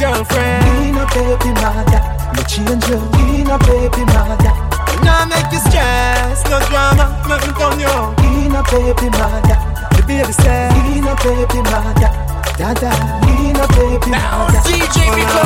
girlfriend. 0.00 0.64
Be 0.64 0.92
no 0.96 1.04
baby 1.12 1.52
mother, 1.60 2.00
me 2.32 2.42
change 2.48 2.84
you. 2.88 2.98
Be 3.12 3.44
no 3.44 3.56
baby 3.68 4.04
mother. 4.08 4.52
Now 5.04 5.28
make 5.28 5.52
you 5.52 5.60
stress, 5.68 6.42
no 6.48 6.58
drama, 6.72 7.04
make 7.28 7.44
me 7.44 7.52
done 7.60 7.78
you. 7.78 7.94
Be 8.16 8.48
no 8.48 8.64
baby 8.72 9.08
mother, 9.20 9.56
the 9.92 10.02
baby 10.08 10.32
say. 10.32 10.72
Be 10.72 11.00
no 11.04 11.14
baby 11.20 11.60
mother. 11.68 12.10
Dada, 12.56 12.90
be 13.22 13.52
no 13.52 13.66
baby 13.76 14.10
mother. 14.10 14.56
Now 14.56 14.64
DJ 14.64 14.96
Miko, 15.16 15.44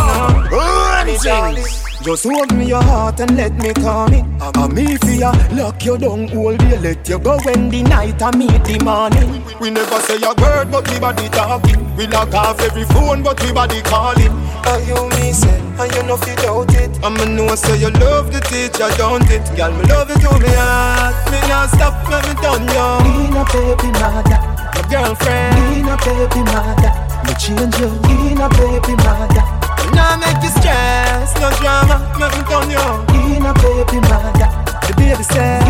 run 0.55 1.07
things. 1.19 1.94
Just 2.05 2.25
hold 2.25 2.55
me 2.55 2.67
your 2.67 2.83
heart 2.83 3.19
and 3.21 3.35
let 3.35 3.55
me 3.55 3.73
come 3.73 4.13
in. 4.13 4.37
I'm 4.43 4.75
me 4.75 4.97
for 4.99 5.11
ya, 5.11 5.33
lock 5.53 5.83
you 5.87 5.97
down 5.97 6.29
all 6.37 6.55
day, 6.55 6.79
let 6.79 7.09
you 7.09 7.19
go 7.19 7.39
when 7.45 7.71
the 7.71 7.83
night 7.83 8.21
I 8.21 8.31
meet 8.37 8.63
the 8.63 8.79
morning. 8.85 9.43
We 9.59 9.71
never 9.71 9.99
say 10.01 10.21
a 10.21 10.35
word, 10.37 10.71
but 10.71 10.85
we 10.91 11.01
body 11.01 11.31
talking. 11.31 11.81
We 11.97 12.07
lock 12.07 12.35
off 12.35 12.61
every 12.61 12.85
phone, 12.85 13.23
but 13.23 13.43
we 13.43 13.53
body 13.53 13.81
calling. 13.81 14.33
And 14.69 14.87
you 14.87 15.01
me 15.17 15.33
say, 15.33 15.59
and 15.81 15.93
you 15.97 16.03
know 16.03 16.19
fi 16.19 16.35
doubt 16.37 16.75
it. 16.75 16.93
I'ma 17.03 17.25
know 17.25 17.55
say 17.55 17.79
you 17.81 17.89
love 17.97 18.31
the 18.31 18.41
teacher, 18.53 18.93
don't 18.99 19.25
it? 19.31 19.41
Girl, 19.57 19.73
me 19.73 19.89
love 19.89 20.11
you 20.11 20.21
to 20.29 20.39
me 20.45 20.53
heart. 20.53 21.17
Me 21.33 21.41
not 21.49 21.71
stop 21.73 22.05
when 22.05 22.21
me 22.29 22.35
done 22.45 22.69
you. 22.69 23.33
No 23.33 23.49
baby 23.49 23.89
mother, 23.97 24.41
my 24.77 24.83
girlfriend. 24.93 25.89
No 25.89 25.97
baby 26.05 26.43
mother, 26.53 26.93
me 27.25 27.33
change 27.41 27.81
you. 27.81 27.89
No 28.37 28.47
baby 28.53 28.93
mother. 29.01 29.64
Now 29.95 30.17
make 30.17 30.43
you 30.43 30.51
stress, 30.51 31.35
no 31.41 31.51
drama, 31.59 31.97
me 32.19 32.27
done 32.51 32.71
you. 32.71 33.15
No 33.45 33.53
baby 33.61 34.01
mother, 34.09 34.49
the 34.87 34.93
baby. 34.97 35.25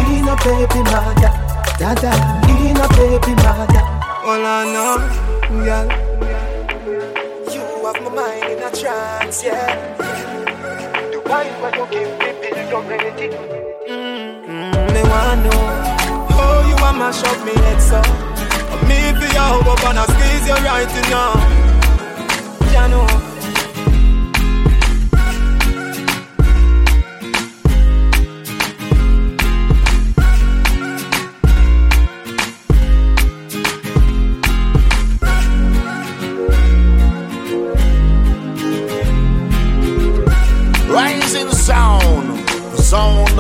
Be 0.07 0.23
no 0.23 0.37
baby 0.47 0.81
mother, 0.87 1.33
dada. 1.77 2.13
Be 2.47 2.73
no 2.73 2.87
baby 2.95 3.35
mother. 3.43 3.83
All 4.23 4.47
I 4.47 4.63
know, 4.73 4.95
girl, 5.65 5.89
you 7.53 7.63
have 7.85 7.99
my 8.01 8.11
mind 8.15 8.45
in 8.53 8.63
a 8.63 8.71
trance, 8.71 9.43
yeah. 9.43 9.75
The 11.11 11.19
wine 11.27 11.55
when 11.61 11.75
you 11.75 11.87
give 11.91 12.13
me, 12.21 12.31
baby, 12.41 12.63
you're 12.71 12.83
ready. 12.83 13.29
Mm-hmm. 13.91 14.95
Me 14.95 15.01
wanna 15.11 15.35
know 15.43 15.63
how 16.31 16.63
you 16.69 16.77
want 16.81 16.97
mash 16.99 17.23
up 17.25 17.39
me 17.45 17.55
head 17.55 17.81
so. 17.83 18.01
Me 18.87 18.99
for 19.19 19.29
you, 19.35 19.71
up 19.73 19.83
and 19.83 19.99
I 19.99 20.01
squeeze 20.07 20.47
you 20.47 20.59
right 20.63 20.95
now. 21.11 21.33
You 22.71 22.89
know. 22.89 23.34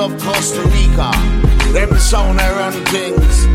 Of 0.05 0.13
Costa 0.21 0.61
Rica. 0.61 1.11
Them 1.73 1.97
sound 1.99 2.39
run 2.39 2.73
things. 2.93 3.47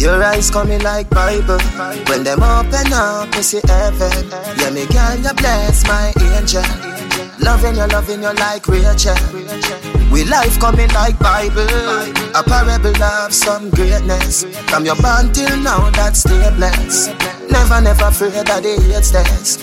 Your 0.00 0.22
eyes 0.22 0.50
coming 0.50 0.82
like 0.82 1.08
Bible. 1.10 1.60
When 2.08 2.24
them 2.24 2.42
open 2.42 2.92
up, 2.92 3.32
you 3.36 3.42
see 3.42 3.60
heaven. 3.66 4.30
Yeah, 4.58 4.70
me 4.70 4.84
girl, 4.86 5.16
you 5.16 5.32
bless 5.34 5.86
my 5.86 6.12
angel. 6.34 6.95
Loving 7.46 7.76
you, 7.76 7.86
loving 7.86 8.22
you 8.22 8.34
like 8.34 8.66
Rachel. 8.66 9.14
We 10.10 10.24
life 10.24 10.58
coming 10.58 10.90
like 10.90 11.16
Bible. 11.20 11.62
A 12.34 12.42
parable 12.42 13.00
of 13.00 13.32
some 13.32 13.70
greatness. 13.70 14.42
From 14.68 14.84
your 14.84 14.96
born 14.96 15.32
till 15.32 15.56
now, 15.62 15.88
that's 15.90 16.20
still 16.20 16.50
blessed. 16.56 17.14
Never, 17.48 17.80
never 17.80 18.06
afraid 18.06 18.34
of 18.34 18.62
the 18.62 18.90
hate 18.90 19.04
stairs. 19.04 19.62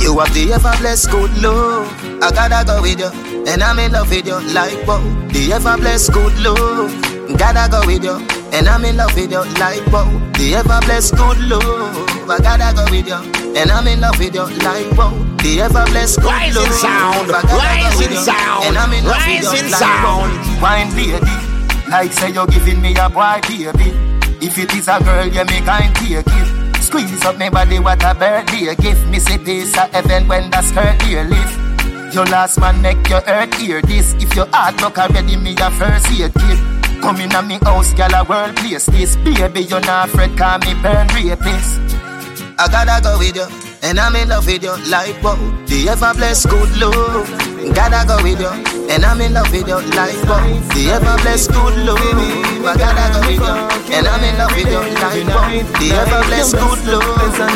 You 0.00 0.18
have 0.18 0.32
the 0.32 0.50
ever 0.54 0.72
blessed 0.80 1.10
good 1.10 1.30
love. 1.42 1.92
I 2.22 2.30
gotta 2.30 2.64
go 2.66 2.80
with 2.80 2.98
you, 2.98 3.12
and 3.46 3.62
I'm 3.62 3.78
in 3.78 3.92
love 3.92 4.08
with 4.08 4.26
you 4.26 4.40
like 4.54 4.86
wow. 4.86 5.04
The 5.28 5.52
ever 5.52 5.76
blessed 5.76 6.14
good 6.14 6.38
love. 6.38 7.36
Gotta 7.36 7.70
go 7.70 7.86
with 7.86 8.02
you, 8.02 8.16
and 8.50 8.66
I'm 8.66 8.84
in 8.86 8.96
love 8.96 9.14
with 9.14 9.30
you 9.30 9.44
like 9.60 9.86
wow. 9.92 10.08
The 10.38 10.54
ever 10.56 10.80
blessed 10.86 11.16
good 11.16 11.38
love. 11.52 12.30
I 12.30 12.38
gotta 12.38 12.74
go 12.74 12.90
with 12.90 13.06
you, 13.06 13.20
and 13.60 13.70
I'm 13.70 13.86
in 13.86 14.00
love 14.00 14.18
with 14.18 14.34
you 14.34 14.46
like 14.64 14.90
wow. 14.96 15.29
The 15.42 15.62
ever 15.62 15.84
blessed 15.90 16.18
Rising 16.20 16.62
love. 16.62 16.72
sound, 16.74 17.32
I 17.32 17.40
gotta 17.40 17.48
go 17.48 17.56
rising 17.56 18.16
sound, 18.18 18.64
and 18.66 18.76
I'm 18.76 18.92
in 18.92 19.04
rising 19.04 19.64
you 19.64 19.72
like 19.72 19.80
sound. 19.80 20.30
Wine 20.60 20.92
baby, 20.92 21.32
like 21.88 22.12
say 22.12 22.30
you're 22.30 22.46
giving 22.46 22.80
me 22.82 22.94
a 22.96 23.08
boy 23.08 23.40
baby. 23.48 23.96
If 24.44 24.58
it 24.58 24.74
is 24.74 24.88
a 24.88 25.00
girl, 25.02 25.26
you 25.26 25.44
make 25.46 25.64
kind 25.64 25.94
take 25.96 26.28
it. 26.28 26.82
Squeeze 26.82 27.24
up 27.24 27.38
my 27.38 27.48
body, 27.48 27.78
what 27.78 28.02
a 28.04 28.14
birthday 28.14 28.74
gift. 28.74 29.06
Me 29.08 29.18
say 29.18 29.38
this 29.38 29.74
a 29.76 29.86
heaven 29.88 30.28
when 30.28 30.50
the 30.50 30.60
skirt 30.60 31.00
here 31.02 31.24
lift. 31.24 32.14
Your 32.14 32.26
last 32.26 32.60
man 32.60 32.82
make 32.82 33.08
your 33.08 33.22
earth 33.26 33.54
hear 33.54 33.80
this. 33.80 34.12
If 34.20 34.34
your 34.36 34.46
heart 34.52 34.76
broke 34.76 34.98
already, 34.98 35.36
me 35.36 35.54
a 35.56 35.70
first 35.70 36.10
year 36.10 36.28
kid. 36.28 36.58
Come 37.00 37.16
in 37.16 37.32
a 37.32 37.40
me 37.42 37.56
house, 37.62 37.94
gal 37.94 38.12
a 38.12 38.24
world 38.28 38.56
place 38.56 38.86
this. 38.86 39.16
Baby, 39.16 39.62
you're 39.62 39.80
not 39.80 40.08
afraid, 40.08 40.36
call 40.36 40.58
me 40.58 40.74
burn 40.82 41.08
rapist. 41.16 41.80
I 42.58 42.68
gotta 42.68 43.00
go 43.02 43.16
with 43.16 43.36
you, 43.36 43.46
and 43.82 43.98
I'm 43.98 44.16
in 44.16 44.28
love 44.28 44.46
with 44.46 44.62
you 44.62 44.76
like 44.88 45.22
wow. 45.22 45.36
The 45.66 45.88
ever 45.88 46.14
blessed 46.14 46.48
good 46.48 46.76
love. 46.78 47.28
Gotta 47.74 48.06
go 48.06 48.22
with 48.22 48.40
you, 48.40 48.52
and 48.90 49.04
I'm 49.04 49.20
in 49.20 49.34
love 49.34 49.50
with 49.50 49.68
you 49.68 49.80
like 49.96 50.22
wow. 50.24 50.46
The 50.74 50.90
ever 50.90 51.22
blessed 51.22 51.50
good 51.52 51.76
love. 51.86 52.49
I 52.62 52.76
gotta 52.76 53.04
go 53.12 53.20
with 53.24 53.40
you, 53.40 53.96
and 53.96 54.06
I'm 54.06 54.22
in 54.22 54.36
love 54.36 54.52
with 54.52 54.68
you 54.68 54.90
wow. 55.32 55.48
The 55.80 55.88
ever 55.96 56.20
blessed 56.28 56.56
good 56.60 56.80
love. 56.92 57.08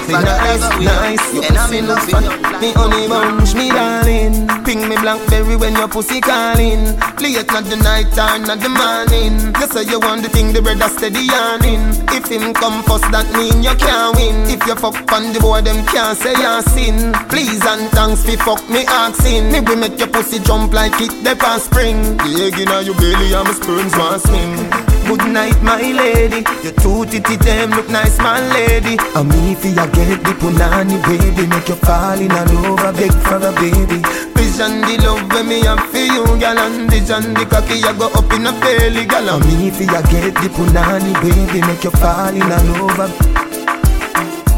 I 0.09 0.23
gotta 0.25 0.57
go 0.59 0.69
with 0.81 1.35
you, 1.35 1.43
and 1.45 1.59
I'm 1.59 1.73
in 1.73 1.87
love 1.87 2.07
with 2.07 2.25
you. 2.25 2.33
Me 2.61 2.73
honey 2.73 3.09
bunch, 3.09 3.55
me 3.55 3.69
darling. 3.69 4.49
Ping 4.65 4.89
me 4.89 4.97
blackberry 4.97 5.57
when 5.57 5.75
your 5.75 5.89
pussy 5.89 6.21
calling. 6.21 6.97
Late 7.21 7.47
not 7.53 7.65
the 7.69 7.77
night 7.77 8.17
or 8.17 8.39
not 8.41 8.61
the 8.61 8.73
morning. 8.73 9.37
You 9.61 9.67
say 9.69 9.85
you 9.85 10.01
want 10.01 10.23
the 10.23 10.29
thing, 10.29 10.53
the 10.53 10.63
brother 10.63 10.89
steady 10.89 11.25
yarning 11.29 11.85
If 12.17 12.29
him 12.33 12.55
come 12.55 12.83
first, 12.85 13.05
that 13.13 13.29
mean 13.37 13.63
you 13.63 13.77
can't 13.77 14.17
win. 14.17 14.49
If 14.49 14.65
you 14.67 14.75
fuck 14.77 14.97
on 15.13 15.33
the 15.33 15.41
boy, 15.41 15.61
them 15.61 15.85
can't 15.87 16.17
say 16.17 16.33
you 16.33 16.63
sin. 16.73 17.13
Please 17.29 17.61
and 17.65 17.89
thanks 17.93 18.25
fi 18.25 18.37
fuck 18.37 18.65
me 18.69 18.85
asking. 18.89 19.53
Me 19.53 19.61
we 19.61 19.77
make 19.77 19.99
your 19.99 20.09
pussy 20.09 20.39
jump 20.41 20.73
like 20.73 20.97
it 21.01 21.13
the 21.25 21.37
past 21.37 21.67
spring. 21.67 22.17
The 22.19 22.49
egg 22.49 22.59
inna 22.59 22.81
your 22.81 22.97
belly 22.97 23.33
and 23.33 23.45
my 23.45 23.53
sperms 23.53 23.93
want 23.97 24.23
swim 24.23 24.94
Good 25.05 25.31
night, 25.33 25.61
my 25.63 25.81
lady. 25.81 26.45
Your 26.63 26.73
two 26.81 27.05
titty 27.05 27.37
them 27.37 27.71
look 27.71 27.89
nice, 27.89 28.19
my 28.19 28.41
lady. 28.53 28.97
Me 29.25 29.55
fi 29.55 29.69
ya 29.69 29.87
get 29.87 30.25
the 30.25 30.33
punani, 30.41 30.97
baby. 31.05 31.47
Make 31.47 31.69
you 31.69 31.77
fall 31.77 32.19
in 32.19 32.29
love, 32.29 32.97
beg 32.97 33.13
for 33.25 33.37
a 33.37 33.53
baby. 33.53 34.01
Vision 34.35 34.81
the 34.81 34.97
love 35.05 35.29
when 35.31 35.49
me 35.49 35.61
have 35.63 35.85
for 35.91 35.99
you, 35.99 36.25
gal. 36.41 36.59
And 36.59 36.91
vision 36.91 37.35
the 37.35 37.45
cocky 37.47 37.79
ya 37.85 37.93
go 37.93 38.07
up 38.15 38.33
in 38.33 38.47
a 38.47 38.53
belly. 38.61 39.05
And 39.05 39.45
me 39.45 39.71
fi 39.71 39.85
ya 39.85 40.01
get 40.09 40.35
the 40.35 40.49
punani, 40.49 41.13
baby. 41.21 41.61
Make 41.67 41.85
you 41.85 41.91
fall 41.93 42.35
in 42.35 42.49
love. 42.49 43.13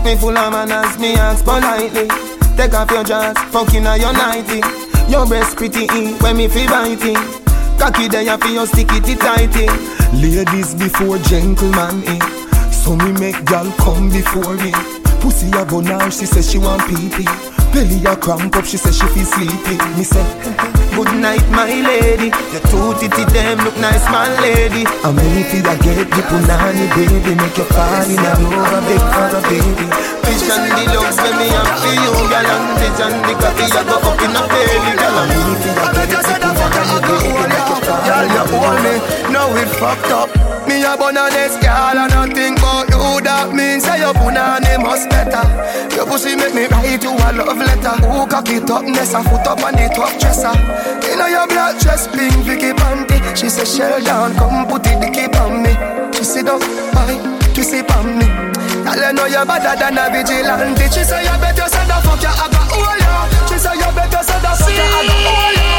Me 0.04 0.14
full 0.16 0.36
of 0.38 0.52
manners, 0.52 0.98
me 0.98 1.14
ask 1.14 1.44
politely. 1.44 2.08
Take 2.56 2.74
off 2.74 2.90
your 2.90 3.04
dress, 3.04 3.36
fucking 3.52 3.86
on 3.86 4.00
your 4.00 4.12
nighty. 4.12 4.62
Your 5.10 5.26
breast 5.26 5.56
pretty 5.56 5.86
when 6.22 6.36
me 6.36 6.48
fi 6.48 6.66
biting. 6.66 7.45
Cocky 7.78 8.08
there 8.08 8.38
for 8.38 8.48
your 8.48 8.66
stick 8.66 8.88
it 8.92 9.18
tighty. 9.20 9.66
Ladies 10.16 10.74
before 10.74 11.18
gentlemen 11.18 12.02
in. 12.04 12.22
Eh. 12.22 12.70
So 12.70 12.96
me 12.96 13.12
make 13.12 13.44
gal 13.44 13.70
come 13.78 14.10
before 14.10 14.54
me. 14.54 14.72
Pussy 15.20 15.48
a 15.50 15.64
go 15.64 15.80
now, 15.80 16.08
she 16.08 16.26
says 16.26 16.50
she 16.50 16.58
want 16.58 16.82
pee 16.88 17.08
pee. 17.10 17.24
Belly 17.72 18.04
a 18.04 18.16
cramp 18.16 18.54
up, 18.56 18.64
she 18.64 18.76
says 18.76 18.96
she 18.96 19.06
feel 19.08 19.24
sleepy. 19.24 19.76
Me 19.96 20.04
say, 20.04 20.22
good 20.96 21.12
night 21.20 21.44
my 21.52 21.68
lady. 21.68 22.32
Your 22.56 22.64
two 22.72 22.96
titty 22.96 23.28
them 23.36 23.60
look 23.60 23.76
nice, 23.76 24.04
my 24.08 24.24
lady. 24.40 24.88
And 25.04 25.12
me 25.12 25.44
fi 25.44 25.60
a 25.60 25.76
get 25.84 26.08
the 26.08 26.22
punani 26.24 26.88
baby, 26.96 27.36
make 27.36 27.56
you 27.60 27.68
fall 27.68 28.08
in 28.08 28.16
love, 28.24 28.40
a 28.40 28.80
big 28.88 29.04
a 29.04 29.40
baby. 29.44 29.86
Vision 30.24 30.64
the 30.72 30.84
love 30.96 31.12
when 31.20 31.34
me 31.36 31.46
have 31.52 31.76
for 31.84 31.92
you, 31.92 32.14
gal, 32.32 32.48
and 32.48 32.66
vision 32.80 33.12
the 33.28 33.32
cocky 33.36 33.66
a 33.68 33.82
go 33.84 33.96
up 34.08 34.20
in 34.24 34.32
a 34.32 34.42
belly, 34.48 34.92
gal. 34.96 35.16
And 35.20 35.28
me 35.36 35.52
fi 35.60 35.70
a 35.76 35.86
get 35.92 36.08
the 36.12 36.48
punani 36.56 36.98
baby, 37.04 37.44
make 37.44 37.68
you 37.68 37.78
fall 37.84 38.16
in 38.16 38.34
love. 38.34 38.46
fucked 39.78 40.10
up. 40.10 40.28
Me 40.68 40.82
a 40.82 40.96
bun 40.96 41.16
on 41.16 41.30
this 41.30 41.54
girl 41.62 41.98
and 42.02 42.10
nothing 42.10 42.54
but 42.56 42.88
you. 42.90 42.95
That 43.24 43.50
means 43.52 43.82
say 43.82 43.98
your 43.98 44.14
punani 44.14 44.78
must 44.78 45.10
better. 45.10 45.42
Your 45.96 46.06
pussy 46.06 46.36
make 46.36 46.54
me 46.54 46.66
write 46.70 47.02
you 47.02 47.10
a 47.10 47.28
love 47.34 47.58
letter. 47.58 47.96
Who 48.06 48.26
cock 48.26 48.48
it 48.48 48.70
up, 48.70 48.84
nest 48.84 49.14
a 49.14 49.22
foot 49.24 49.46
up 49.48 49.64
on 49.64 49.74
the 49.74 49.88
top 49.90 50.14
dresser. 50.20 50.54
You 51.02 51.16
know 51.18 51.26
your 51.26 51.48
black 51.48 51.80
dress, 51.80 52.06
pink 52.06 52.34
Vicky 52.46 52.70
panty. 52.76 53.18
She 53.34 53.48
say 53.48 53.64
shell 53.64 53.98
down, 54.04 54.34
come 54.36 54.66
put 54.68 54.86
it 54.86 55.00
dicky 55.00 55.26
on 55.42 55.62
me. 55.64 55.74
She 56.14 56.22
sit 56.22 56.46
up, 56.46 56.62
I 56.94 57.18
twist 57.52 57.74
it 57.74 57.90
on 57.96 58.18
me. 58.20 58.26
Girl, 58.84 58.94
you 58.94 59.12
know 59.12 59.26
you're 59.26 59.42
better 59.42 59.74
than 59.74 59.98
a 59.98 60.06
vigilante. 60.12 60.86
She 60.92 61.02
say 61.02 61.24
you 61.24 61.34
better 61.42 61.66
send 61.66 61.90
the 61.90 61.98
fuck 62.06 62.22
you, 62.22 62.30
I 62.30 62.46
got 62.46 62.70
all 62.70 62.98
ya. 63.00 63.26
She 63.50 63.58
say 63.58 63.74
you 63.74 63.90
better 63.90 64.22
send 64.22 64.44
the 64.44 64.54
fuck 64.54 64.70
you, 64.70 64.86
I 64.86 65.02
got 65.02 65.26
all 65.34 65.56
ya. 65.58 65.74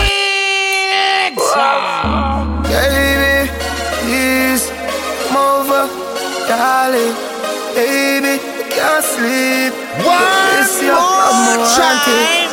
Baby, 2.68 3.48
please 4.04 4.68
move 5.32 5.72
darling. 6.50 7.27
Baby, 7.78 8.42
can't 8.74 9.06
sleep. 9.06 9.72
One 10.02 10.18
It's 10.58 10.82
your 10.82 10.98
more 10.98 11.62
time. 11.78 12.50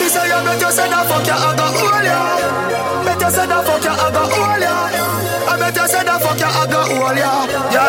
She 0.00 0.08
say 0.08 0.24
you 0.24 0.40
better 0.48 0.72
send 0.72 0.92
the 0.92 1.00
fuck 1.04 1.26
you, 1.26 1.36
I 1.36 1.52
got 1.60 1.76
all 1.76 2.00
ya. 2.00 3.04
Better 3.04 3.30
send 3.30 3.50
the 3.52 3.60
fuck 3.68 3.84
you, 3.84 3.90
I 3.90 4.08
got 4.16 4.32
all 4.32 4.60
ya. 4.64 4.72
I 5.52 5.86
send 5.86 6.08
the 6.08 6.11
fuck 6.11 6.11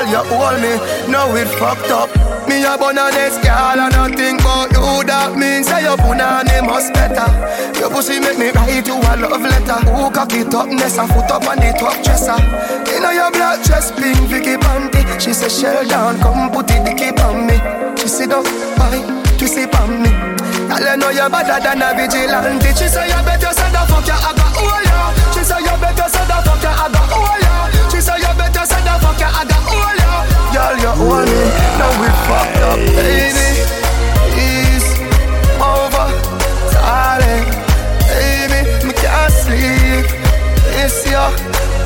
Girl, 0.04 0.12
you 0.12 0.36
hold 0.36 0.60
me, 0.60 0.76
now 1.08 1.32
it 1.32 1.48
fucked 1.56 1.88
up. 1.88 2.12
Me 2.44 2.60
a 2.60 2.76
bun 2.76 3.00
on 3.00 3.12
this 3.16 3.40
girl 3.40 3.80
and 3.80 3.96
nothing 3.96 4.36
but 4.44 4.68
you. 4.76 5.00
That 5.08 5.32
means 5.40 5.72
say 5.72 5.88
your 5.88 5.96
punani 5.96 6.60
must 6.60 6.92
better. 6.92 7.24
Your 7.80 7.88
pussy 7.88 8.20
make 8.20 8.36
me 8.36 8.52
write 8.52 8.84
you 8.84 9.00
a 9.00 9.12
love 9.16 9.40
letter. 9.40 9.80
Who 9.88 10.12
cock 10.12 10.34
it 10.36 10.52
up, 10.52 10.68
nest 10.68 11.00
a 11.00 11.08
foot 11.08 11.32
up 11.32 11.48
on 11.48 11.56
the 11.56 11.72
top 11.80 11.96
dresser. 12.04 12.36
You 12.92 13.00
know 13.00 13.16
your 13.16 13.32
black 13.32 13.64
dress, 13.64 13.96
pink 13.96 14.20
Vicky 14.28 14.60
panty. 14.60 15.08
She 15.24 15.32
say 15.32 15.48
shell 15.48 15.88
down, 15.88 16.20
come 16.20 16.52
put 16.52 16.68
it 16.68 16.84
dicky 16.84 17.16
on 17.24 17.48
me. 17.48 17.56
She 17.96 18.12
sit 18.12 18.36
up, 18.36 18.44
I 18.84 19.00
twist 19.40 19.56
it 19.56 19.72
on 19.80 20.04
me. 20.04 20.12
Girl, 20.68 20.84
you 20.84 21.00
know 21.00 21.16
you're 21.16 21.32
better 21.32 21.64
than 21.64 21.80
a 21.80 21.96
vigilante. 21.96 22.76
She 22.76 22.92
say 22.92 23.08
you 23.08 23.24
better 23.24 23.56
send 23.56 23.72
the 23.72 23.88
fuck 23.88 24.04
you, 24.04 24.20
I 24.20 24.36
got 24.36 24.52
all 24.52 24.84
ya. 24.84 25.16
She 25.32 25.48
say 25.48 25.64
you 25.64 25.76
better 25.80 26.08
send 26.12 26.28
the 26.28 26.38
fuck 26.44 26.60
you, 26.60 26.76
I 26.76 26.92
got 26.92 27.08
all 27.08 27.40
ya. 27.40 27.43
Say 28.04 28.18
you 28.20 28.34
better 28.36 28.66
send 28.66 28.86
the 28.86 28.96
fuck 29.00 29.18
you, 29.18 29.32
I 29.32 29.46
got 29.48 29.64
all 29.72 29.96
ya. 30.04 30.12
Girl, 30.52 30.76
you 30.84 30.92
hold 31.00 31.24
me, 31.24 31.44
now 31.80 31.92
we 32.02 32.08
fucked 32.28 32.60
up, 32.68 32.80
baby. 33.00 33.48
It's 34.36 34.88
over, 35.64 36.08
darling. 36.76 37.48
Baby, 38.12 38.60
me 38.86 38.94
can't 38.94 39.32
sleep. 39.32 40.06
It's 40.84 41.08
your 41.10 41.32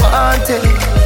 wanting. 0.01 0.96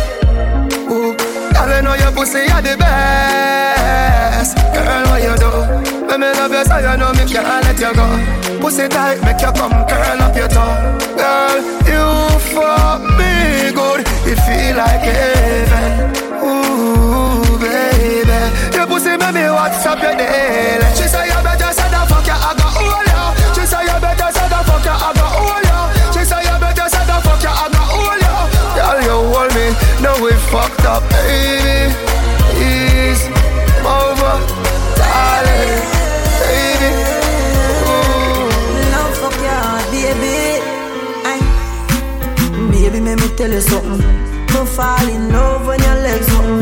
Girl, 1.61 1.75
you 1.75 1.81
know 1.83 1.93
your 1.93 2.11
pussy 2.11 2.49
are 2.49 2.59
the 2.59 2.75
best. 2.75 4.57
Girl, 4.73 5.05
what 5.13 5.21
you 5.21 5.35
do? 5.37 5.51
When 6.09 6.19
me 6.21 6.33
love 6.33 6.49
you, 6.51 6.65
so 6.65 6.77
you 6.81 6.97
know 6.97 7.13
me 7.13 7.23
can't 7.29 7.61
let 7.61 7.77
you 7.77 7.93
go. 7.93 8.07
Pussy 8.59 8.87
tight, 8.89 9.21
make 9.21 9.39
you 9.45 9.51
come 9.53 9.85
curl 9.85 10.21
up 10.25 10.35
your 10.35 10.47
toe. 10.49 10.73
Girl, 11.13 11.61
you 11.85 12.01
fuck 12.49 13.01
me 13.13 13.69
good. 13.77 14.01
It 14.25 14.41
feel 14.41 14.73
like 14.73 15.05
heaven. 15.05 16.09
Ooh, 16.41 17.45
baby, 17.61 18.41
your 18.73 18.87
pussy 18.87 19.13
make 19.21 19.33
me 19.37 19.45
what's 19.53 19.85
up 19.85 20.01
your 20.01 20.17
daily. 20.17 20.89
She 20.97 21.05
say 21.05 21.29
you 21.29 21.37
better 21.45 21.69
say 21.77 21.85
the 21.93 22.01
fuck 22.09 22.25
you, 22.25 22.33
I 22.41 22.57
got 22.57 22.73
all 22.73 23.05
ya. 23.05 23.37
She 23.53 23.69
say 23.69 23.85
you 23.85 23.97
better 24.01 24.33
say 24.33 24.49
the 24.49 24.59
fuck 24.65 24.81
you, 24.83 24.97
I 24.97 25.13
got 25.13 25.29
all 25.37 25.50
we 30.21 30.31
fucked 30.53 30.85
up, 30.85 31.01
baby. 31.09 31.89
It's 32.61 33.25
over, 33.81 34.35
darling, 34.99 35.81
baby. 36.41 36.91
Ooh. 37.89 38.45
Love 38.93 39.17
fuck 39.17 39.37
your 39.41 39.81
baby. 39.89 40.61
Aye. 41.25 41.41
Baby, 42.71 42.99
let 42.99 43.19
me 43.19 43.27
tell 43.35 43.51
you 43.51 43.61
something. 43.61 44.01
No 44.53 44.65
fall 44.65 45.07
in 45.09 45.29
love 45.31 45.65
when 45.65 45.79
your 45.81 45.95
legs 46.05 46.29
open. 46.35 46.61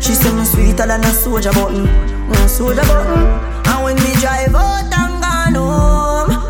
She 0.00 0.12
say 0.12 0.32
me 0.34 0.44
sweeter 0.44 0.86
than 0.86 1.04
a 1.04 1.10
soldier 1.10 1.52
button, 1.52 1.86
a 1.88 2.48
soldier 2.48 2.82
button. 2.82 3.24
And 3.64 3.84
when 3.84 3.96
we 3.96 4.12
drive 4.20 4.52
home, 4.52 4.73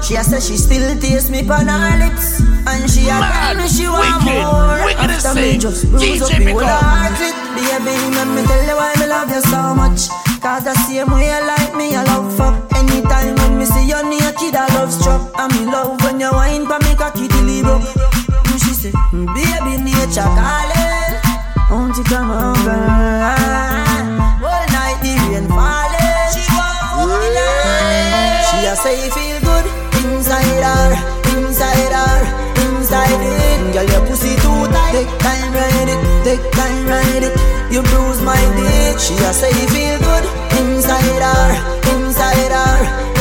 she 0.05 0.17
a 0.17 0.23
say 0.23 0.41
she 0.41 0.57
still 0.59 0.85
taste 1.01 1.31
me 1.31 1.41
on 1.49 1.67
her 1.67 1.97
lips, 1.97 2.41
and 2.69 2.85
she 2.91 3.09
a 3.09 3.17
tell 3.25 3.57
me 3.57 3.67
she 3.69 3.89
want 3.89 4.21
wicked, 4.21 4.37
more. 4.37 4.85
wicked 4.85 5.11
After 5.17 5.33
me 5.33 5.57
just 5.57 5.89
bruise 5.89 6.21
up 6.21 6.39
me 6.39 6.53
whole 6.53 6.61
heart 6.61 7.17
it. 7.25 7.33
Baby, 7.57 7.97
let 8.13 8.29
me 8.29 8.45
tell 8.45 8.65
you 8.69 8.77
why 8.77 8.93
me 9.01 9.07
love 9.09 9.33
you 9.33 9.41
so 9.49 9.75
much. 9.75 10.13
Cause 10.45 10.65
the 10.65 10.75
same 10.85 11.09
way 11.09 11.33
you 11.33 11.41
like 11.49 11.73
me, 11.75 11.97
I 11.97 12.05
love 12.05 12.29
fuck. 12.37 12.53
Anytime 12.77 13.35
when 13.37 13.59
me 13.59 13.65
see 13.65 13.89
you 13.89 13.97
naked, 14.05 14.53
I 14.53 14.69
love 14.77 14.93
struck. 14.93 15.33
And 15.41 15.49
me 15.57 15.65
love 15.65 15.97
when 16.05 16.21
you 16.21 16.31
wine 16.33 16.67
for 16.69 16.79
me 16.85 16.93
cocky 17.01 17.29
broke. 17.65 17.89
And 18.45 18.61
she 18.61 18.77
say, 18.77 18.93
baby, 19.09 19.81
nature 19.81 20.29
calling. 20.37 21.17
Won't 21.73 21.97
you 21.97 22.05
come 22.05 22.29
over? 22.29 22.77
All 24.45 24.65
night 24.69 25.01
the 25.01 25.17
rain 25.33 25.49
falling. 25.49 26.29
She 26.29 26.45
She 28.53 28.67
a 28.69 28.77
say 28.77 29.09
feel 29.09 29.41
good 29.41 29.84
inside 30.35 30.65
her, 30.65 31.39
inside 31.39 31.93
her, 31.95 32.17
inside 32.67 33.21
it. 33.23 33.73
Girl, 33.73 33.85
your 33.85 34.07
pussy 34.07 34.35
too 34.37 34.67
tight. 34.75 34.93
Take 34.93 35.19
time, 35.19 35.53
ride 35.55 35.89
it. 35.89 36.25
Take 36.25 36.51
time, 36.53 36.87
ride 36.87 37.23
it. 37.23 37.73
You 37.73 37.83
bruise 37.83 38.21
my 38.23 38.41
dick. 38.57 38.99
She 38.99 39.15
a 39.15 39.33
say 39.33 39.53
feel 39.71 39.99
good 39.99 40.25
inside 40.59 41.23
her, 41.23 41.51
inside 41.95 42.51
her, 42.51 42.75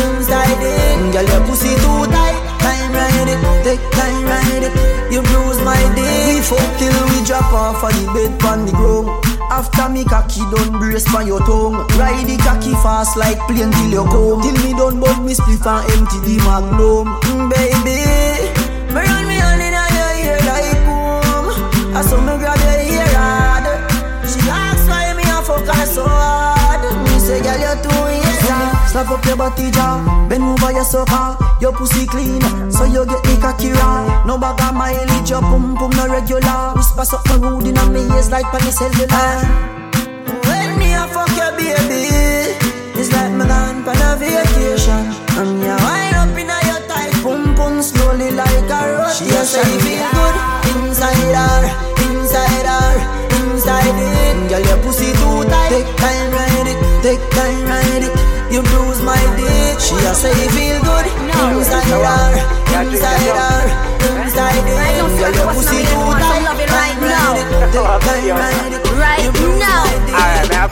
inside 0.05 0.61
it. 0.61 1.13
Girl, 1.13 1.25
your 1.25 1.47
pussy 1.47 1.75
too 1.75 2.05
tight. 2.11 2.52
Time, 2.63 2.91
ride 2.95 3.29
it. 3.33 3.39
Take 3.67 3.83
time, 3.91 4.23
ride 4.25 4.63
it. 4.67 4.73
You 5.11 5.21
bruise 5.21 5.61
my 5.67 5.77
day. 5.95 6.35
We 6.35 6.41
fuck 6.41 6.69
till 6.79 6.95
we 7.11 7.19
drop 7.27 7.51
off 7.53 7.83
of 7.83 7.91
the 7.93 8.05
bed 8.15 8.39
pon 8.39 8.65
the 8.65 8.71
ground. 8.71 9.11
After 9.53 9.87
me 9.89 10.03
cocky 10.03 10.41
don't 10.49 10.79
brace 10.79 11.05
pon 11.05 11.27
your 11.27 11.39
tongue 11.41 11.75
Ride 11.99 12.25
the 12.25 12.37
cocky 12.41 12.71
fast 12.81 13.15
like 13.17 13.37
plane 13.45 13.71
till 13.71 13.91
you 13.91 14.03
come 14.09 14.41
Till 14.41 14.57
me 14.65 14.73
don't 14.73 14.99
bug 14.99 15.23
me 15.23 15.33
spliff 15.35 15.61
and 15.69 15.85
empty 15.93 16.17
the 16.25 16.41
magnum 16.41 17.05
mm, 17.21 17.53
Baby, 17.53 18.01
me 18.89 19.01
run 19.05 19.27
me 19.29 19.37
hand 19.37 19.61
in 19.61 19.77
your 19.77 20.13
ear 20.25 20.39
like 20.49 20.79
comb 20.89 21.53
I 21.93 22.01
saw 22.01 22.17
me 22.25 22.32
Slap 28.93 29.09
up 29.09 29.25
your 29.25 29.35
body 29.35 29.71
jaw 29.71 30.05
Bend 30.29 30.43
over 30.43 30.71
your 30.71 30.85
sofa 30.85 31.35
Your 31.59 31.73
pussy 31.73 32.05
clean. 32.05 32.39
So 32.69 32.85
you 32.85 33.03
get 33.07 33.23
the 33.25 33.39
cocky 33.41 33.71
raw 33.71 34.23
No 34.23 34.37
bag 34.37 34.61
of 34.61 34.75
mileage 34.75 35.31
Your 35.31 35.41
pum 35.41 35.75
pum 35.75 35.89
no 35.97 36.05
regular. 36.05 36.77
Whisper 36.77 37.03
something 37.03 37.41
rude 37.41 37.65
in 37.65 37.77
a 37.77 37.89
me 37.89 38.05
ears 38.13 38.29
like 38.29 38.45
pan 38.53 38.61
cellular? 38.69 39.41
When 40.45 40.77
me 40.77 40.93
a 40.93 41.09
fuck 41.09 41.33
your 41.33 41.57
baby 41.57 42.05
It's 42.93 43.09
like 43.09 43.33
me 43.33 43.49
gone 43.49 43.81
on 43.81 43.97
a 43.97 44.13
vacation. 44.13 45.09
And 45.41 45.57
you 45.57 45.73
wind 45.73 46.13
up 46.13 46.37
in 46.37 46.53
a 46.53 46.57
your 46.69 46.85
tight 46.85 47.17
pum 47.25 47.55
pum 47.55 47.81
Slowly 47.81 48.29
like 48.29 48.69
a 48.69 48.93
rotation. 48.93 49.25
She 49.25 49.33
a 49.33 49.41
say 49.41 49.65
feel 49.81 50.05
good 50.13 50.37
Inside 50.69 51.33
her 51.33 51.92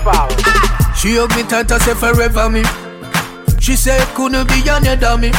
Alright, 0.06 0.30
man, 0.30 0.46
I 0.46 0.74
follow. 0.74 0.96
She 0.96 1.16
hug 1.16 1.36
me 1.36 1.44
tight 1.44 1.72
and 1.72 1.82
say 1.82 1.94
forever 1.94 2.50
me. 2.50 2.64
She 3.60 3.76
say 3.76 4.00
couldn't 4.16 4.48
be 4.48 4.62
another 4.68 5.18
me. 5.18 5.32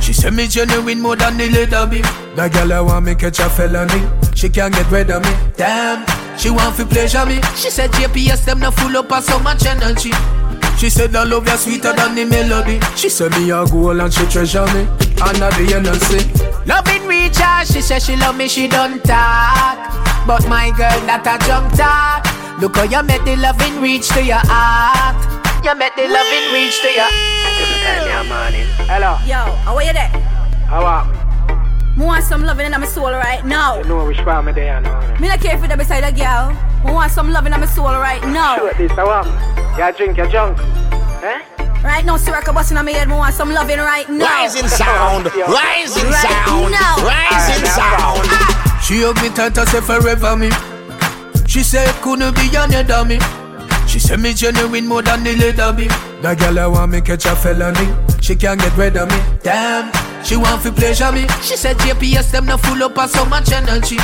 She 0.00 0.12
say 0.12 0.30
me 0.30 0.48
genuine 0.48 1.00
more 1.00 1.16
than 1.16 1.38
the 1.38 1.48
leather 1.50 1.86
me. 1.86 2.02
That 2.34 2.52
girl 2.52 2.72
I 2.72 2.80
want 2.80 3.06
me 3.06 3.14
catch 3.14 3.38
a 3.38 3.48
felony. 3.48 4.02
She 4.34 4.48
can't 4.48 4.74
get 4.74 4.90
rid 4.90 5.10
of 5.10 5.22
me. 5.22 5.30
Damn, 5.56 6.04
she 6.38 6.50
want 6.50 6.76
to 6.76 6.86
pleasure 6.86 7.24
me. 7.24 7.40
She 7.54 7.70
said 7.70 7.90
JPS 7.92 8.44
them 8.44 8.60
not 8.60 8.74
full 8.74 8.96
up 8.96 9.10
of 9.12 9.24
so 9.24 9.38
much 9.38 9.64
energy. 9.66 10.10
She 10.76 10.90
said 10.90 11.14
I 11.14 11.22
love 11.24 11.46
you 11.46 11.56
sweeter 11.56 11.92
than 11.92 12.14
the 12.16 12.24
melody. 12.24 12.80
She 12.96 13.08
said 13.08 13.30
me 13.32 13.50
a 13.50 13.64
goal 13.66 14.00
and 14.00 14.12
she 14.12 14.26
treasure 14.26 14.66
me. 14.74 14.82
And 15.22 15.38
at 15.38 15.54
the 15.54 15.72
end 15.74 15.86
I 15.86 15.96
say, 15.98 16.64
loving 16.66 17.02
her. 17.02 17.64
She 17.64 17.80
said 17.80 18.02
she 18.02 18.16
love 18.16 18.36
me, 18.36 18.48
she 18.48 18.66
don't 18.66 19.02
talk. 19.04 20.26
But 20.26 20.48
my 20.48 20.70
girl 20.70 21.00
that 21.06 21.22
a 21.26 21.46
junk 21.46 21.74
talk. 21.76 22.41
Look 22.62 22.76
how 22.76 22.84
you 22.84 23.02
make 23.02 23.24
the 23.24 23.34
loving 23.34 23.80
reach 23.82 24.06
to 24.10 24.22
your 24.22 24.38
heart. 24.38 25.18
You 25.66 25.74
make 25.74 25.96
the 25.96 26.06
loving 26.06 26.46
reach 26.54 26.78
to 26.82 26.90
your. 26.94 27.10
Hello. 28.86 29.18
Yo, 29.26 29.50
how 29.66 29.74
are 29.74 29.82
you 29.82 29.92
there? 29.92 30.06
How 30.70 30.86
are 30.86 31.02
Me 31.98 32.06
want 32.06 32.22
some 32.22 32.44
loving 32.44 32.66
in 32.66 32.80
my 32.80 32.86
soul 32.86 33.10
soul 33.10 33.18
right 33.18 33.44
now. 33.44 33.78
You 33.78 33.84
know 33.90 34.06
which 34.06 34.18
part 34.18 34.44
me 34.44 34.52
there 34.52 34.80
now. 34.80 35.18
Me 35.18 35.26
not 35.26 35.40
care 35.40 35.56
if 35.58 35.66
you're 35.66 35.76
beside 35.76 36.04
a 36.04 36.12
girl. 36.14 36.54
I 36.86 36.92
want 36.92 37.10
some 37.10 37.32
loving 37.32 37.52
on 37.52 37.58
my 37.58 37.66
soul 37.66 37.98
right 37.98 38.22
now. 38.28 38.54
Sure, 38.58 38.72
this 38.74 38.92
a 38.92 39.04
what? 39.04 39.26
You 39.76 39.98
drink 39.98 40.16
your 40.18 40.28
junk. 40.28 40.56
Eh? 41.26 41.42
Right 41.82 42.04
now, 42.04 42.16
Siraka 42.16 42.54
busting 42.54 42.76
on 42.76 42.84
my 42.84 42.92
head. 42.92 43.10
I 43.10 43.16
want 43.18 43.34
some 43.34 43.50
loving 43.50 43.78
right 43.78 44.08
now. 44.08 44.38
Rising 44.38 44.68
sound, 44.68 45.24
rising 45.34 46.06
Right 46.06 46.46
sound, 46.46 46.70
now. 46.70 46.94
rising 47.02 47.66
sound. 47.66 48.22
She 48.84 49.02
hug 49.02 49.20
me 49.20 49.30
tight 49.30 49.58
and 49.58 49.68
say 49.68 49.80
forever 49.80 50.36
me. 50.36 50.50
She 51.52 51.62
said 51.62 51.92
couldn't 52.00 52.34
be 52.34 52.48
another 52.56 53.04
me. 53.04 53.18
She 53.86 53.98
said 53.98 54.20
me 54.20 54.32
genuine 54.32 54.86
more 54.86 55.02
than 55.02 55.22
the 55.22 55.36
leather 55.36 55.70
be. 55.76 55.86
That 56.22 56.38
girl 56.38 56.58
I 56.58 56.66
want 56.66 56.92
me 56.92 57.02
catch 57.02 57.26
a 57.26 57.36
felony. 57.36 57.92
She 58.22 58.34
can't 58.34 58.58
get 58.58 58.74
rid 58.74 58.96
of 58.96 59.10
me. 59.10 59.20
Damn, 59.42 59.92
she 60.24 60.36
want 60.36 60.62
to 60.62 60.72
pleasure 60.72 61.12
me. 61.12 61.28
She 61.42 61.56
said 61.56 61.76
JPS 61.76 62.30
them 62.30 62.46
not 62.46 62.60
full 62.60 62.82
up 62.82 62.96
of 62.96 63.10
so 63.10 63.26
much 63.26 63.52
energy. 63.52 63.98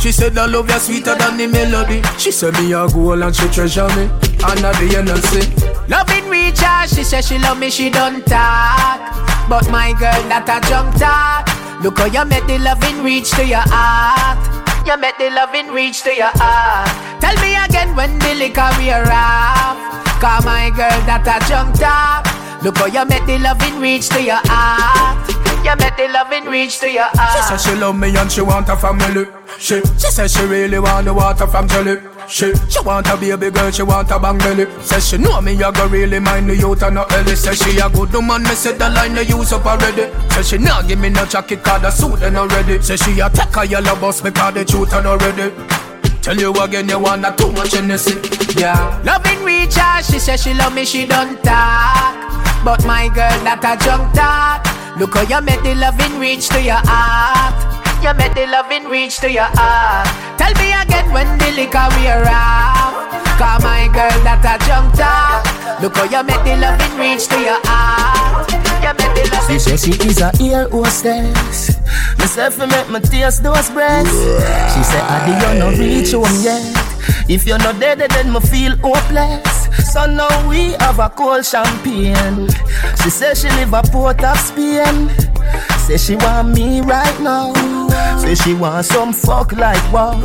She 0.00 0.12
said 0.12 0.38
I 0.38 0.46
love 0.46 0.70
you 0.70 0.78
sweeter 0.78 1.14
than 1.14 1.36
the 1.36 1.46
melody. 1.46 2.00
She 2.16 2.32
said 2.32 2.54
me 2.54 2.72
a 2.72 2.88
goal 2.88 3.22
and 3.22 3.36
she 3.36 3.46
treasure 3.48 3.88
me. 3.88 4.08
And 4.48 4.64
at 4.64 4.72
the 4.80 4.94
end 4.96 5.10
I 5.10 5.20
say, 5.28 5.44
loving 5.88 6.26
reach. 6.30 6.64
She 6.88 7.04
said 7.04 7.20
she 7.20 7.38
love 7.38 7.58
me, 7.58 7.68
she 7.68 7.90
don't 7.90 8.24
talk. 8.24 9.12
But 9.46 9.68
my 9.68 9.92
girl 9.92 10.24
that 10.32 10.48
a 10.48 10.56
junk 10.66 10.96
talk. 10.96 11.84
Look 11.84 11.98
how 11.98 12.06
you 12.06 12.24
make 12.24 12.46
the 12.46 12.58
loving 12.60 13.04
reach 13.04 13.30
to 13.32 13.44
your 13.44 13.60
heart. 13.60 14.58
You 14.88 14.96
make 14.96 15.18
the 15.18 15.28
loving 15.28 15.68
reach 15.68 16.00
to 16.04 16.14
your 16.14 16.32
heart. 16.32 16.88
Tell 17.20 17.36
me 17.44 17.52
again 17.54 17.94
when 17.94 18.18
the 18.18 18.34
liquor 18.36 18.70
wear 18.80 19.04
off. 19.04 19.76
Cause 20.16 20.46
my 20.46 20.70
girl 20.70 20.88
that 21.04 21.28
a 21.28 21.36
junk 21.44 21.76
talk. 21.76 22.24
Look 22.64 22.78
how 22.78 22.86
you 22.86 23.04
make 23.04 23.26
the 23.26 23.36
loving 23.38 23.78
reach 23.80 24.08
to 24.08 24.22
your 24.22 24.40
heart. 24.48 25.28
You 25.60 25.76
make 25.76 25.94
the 25.98 26.08
loving 26.08 26.46
reach 26.46 26.80
to 26.80 26.90
your 26.90 27.04
heart. 27.04 27.36
She 27.36 27.60
said 27.60 27.60
she 27.60 27.78
love 27.78 27.98
me 27.98 28.16
and 28.16 28.32
she 28.32 28.40
want 28.40 28.70
a 28.70 28.76
family. 28.78 29.26
She, 29.58 29.82
she 30.00 30.08
said 30.08 30.30
she 30.30 30.46
really 30.46 30.78
want 30.78 31.04
the 31.04 31.12
water 31.12 31.46
from 31.46 31.68
jelly. 31.68 31.98
She, 32.28 32.52
she 32.68 32.80
want 32.84 33.08
a 33.08 33.16
baby 33.16 33.50
girl, 33.50 33.70
she 33.70 33.82
want 33.82 34.10
a 34.10 34.18
bang 34.18 34.36
belly. 34.38 34.66
Says 34.82 35.08
she 35.08 35.16
know 35.16 35.40
me, 35.40 35.62
I 35.62 35.70
go 35.70 35.86
really 35.88 36.18
mind 36.20 36.50
the 36.50 36.56
youth 36.56 36.82
and 36.82 36.96
not 36.96 37.10
Ellie. 37.12 37.34
Says 37.34 37.58
she 37.58 37.78
a 37.78 37.88
good 37.88 38.12
woman, 38.12 38.42
me 38.42 38.50
said 38.50 38.78
the 38.78 38.90
line 38.90 39.14
they 39.14 39.24
use 39.24 39.52
up 39.52 39.64
already. 39.64 40.12
Says 40.30 40.48
she 40.50 40.58
not 40.58 40.86
give 40.86 40.98
me 40.98 41.08
no 41.08 41.24
jacket, 41.24 41.64
cause 41.64 41.80
the 41.80 41.90
suit 41.90 42.22
ain't 42.22 42.36
already. 42.36 42.82
Says 42.82 43.00
she 43.00 43.18
a 43.20 43.30
take 43.30 43.56
a 43.56 43.66
yellow 43.66 43.98
bus 43.98 44.20
because 44.20 44.54
the 44.54 44.64
truth 44.64 44.92
ain't 44.92 45.06
already. 45.06 45.54
Tell 46.20 46.36
you 46.36 46.52
again, 46.62 46.88
you 46.88 46.98
want 46.98 47.22
that 47.22 47.38
too 47.38 47.50
much 47.52 47.72
innocent. 47.72 48.20
Yeah. 48.54 49.00
Loving 49.04 49.38
her, 49.38 50.02
she 50.02 50.18
says 50.18 50.42
she 50.42 50.52
love 50.52 50.74
me, 50.74 50.84
she 50.84 51.06
don't 51.06 51.42
talk. 51.42 52.14
But 52.62 52.84
my 52.84 53.08
girl, 53.08 53.38
that 53.44 53.64
a 53.64 53.82
junk 53.82 54.12
talk. 54.12 54.98
Look 54.98 55.14
how 55.14 55.22
you 55.22 55.40
make 55.44 55.62
the 55.62 55.74
loving 55.76 56.18
reach 56.18 56.48
to 56.50 56.60
your 56.60 56.82
heart. 56.84 57.77
You 58.02 58.14
make 58.14 58.34
the 58.34 58.46
loving 58.46 58.84
reach 58.84 59.18
to 59.18 59.30
your 59.30 59.50
heart. 59.58 60.06
Tell 60.38 60.54
me 60.62 60.72
again 60.72 61.12
when 61.12 61.26
the 61.38 61.50
liquor 61.52 61.88
wear 61.98 62.22
off. 62.26 63.10
Cause 63.38 63.62
my 63.62 63.86
girl, 63.92 64.14
that 64.22 64.42
a 64.42 64.54
junk 64.66 64.94
talk. 64.94 65.42
Look 65.82 65.96
how 65.96 66.04
you 66.06 66.22
make 66.22 66.42
the 66.46 66.56
loving 66.56 66.94
reach 66.98 67.26
to 67.28 67.38
your 67.38 67.60
heart. 67.66 68.50
You 68.82 68.94
make 68.98 69.14
the 69.18 69.30
loving 69.34 69.50
She 69.50 69.58
said 69.58 69.78
she 69.80 69.92
is 70.06 70.20
a 70.22 70.30
ear 70.40 70.68
hostess. 70.70 71.78
Myself, 72.18 72.58
make 72.58 72.88
me 72.88 73.00
taste 73.00 73.42
those 73.42 73.70
breasts. 73.70 74.14
She 74.74 74.82
said, 74.82 75.02
Adi, 75.02 75.34
you 75.34 75.58
no 75.58 75.70
reach 75.74 76.12
home 76.12 76.26
yet. 76.42 76.62
If 77.28 77.46
you're 77.46 77.58
not 77.58 77.78
dead, 77.80 77.98
then 77.98 78.32
me 78.32 78.40
feel 78.40 78.76
hopeless. 78.78 79.68
So 79.92 80.06
now 80.06 80.48
we 80.48 80.72
have 80.78 80.98
a 80.98 81.08
cold 81.10 81.44
champagne. 81.44 82.48
She 83.02 83.10
said 83.10 83.36
she 83.36 83.48
live 83.58 83.72
a 83.72 83.82
port 83.82 84.22
of 84.22 84.38
Spain. 84.38 85.08
Say 85.86 85.96
she 85.96 86.16
want 86.16 86.54
me 86.54 86.80
right 86.80 87.20
now. 87.20 87.87
Say 88.20 88.34
she 88.34 88.54
want 88.54 88.84
some 88.84 89.12
fuck 89.12 89.52
like 89.52 89.92
wow. 89.92 90.20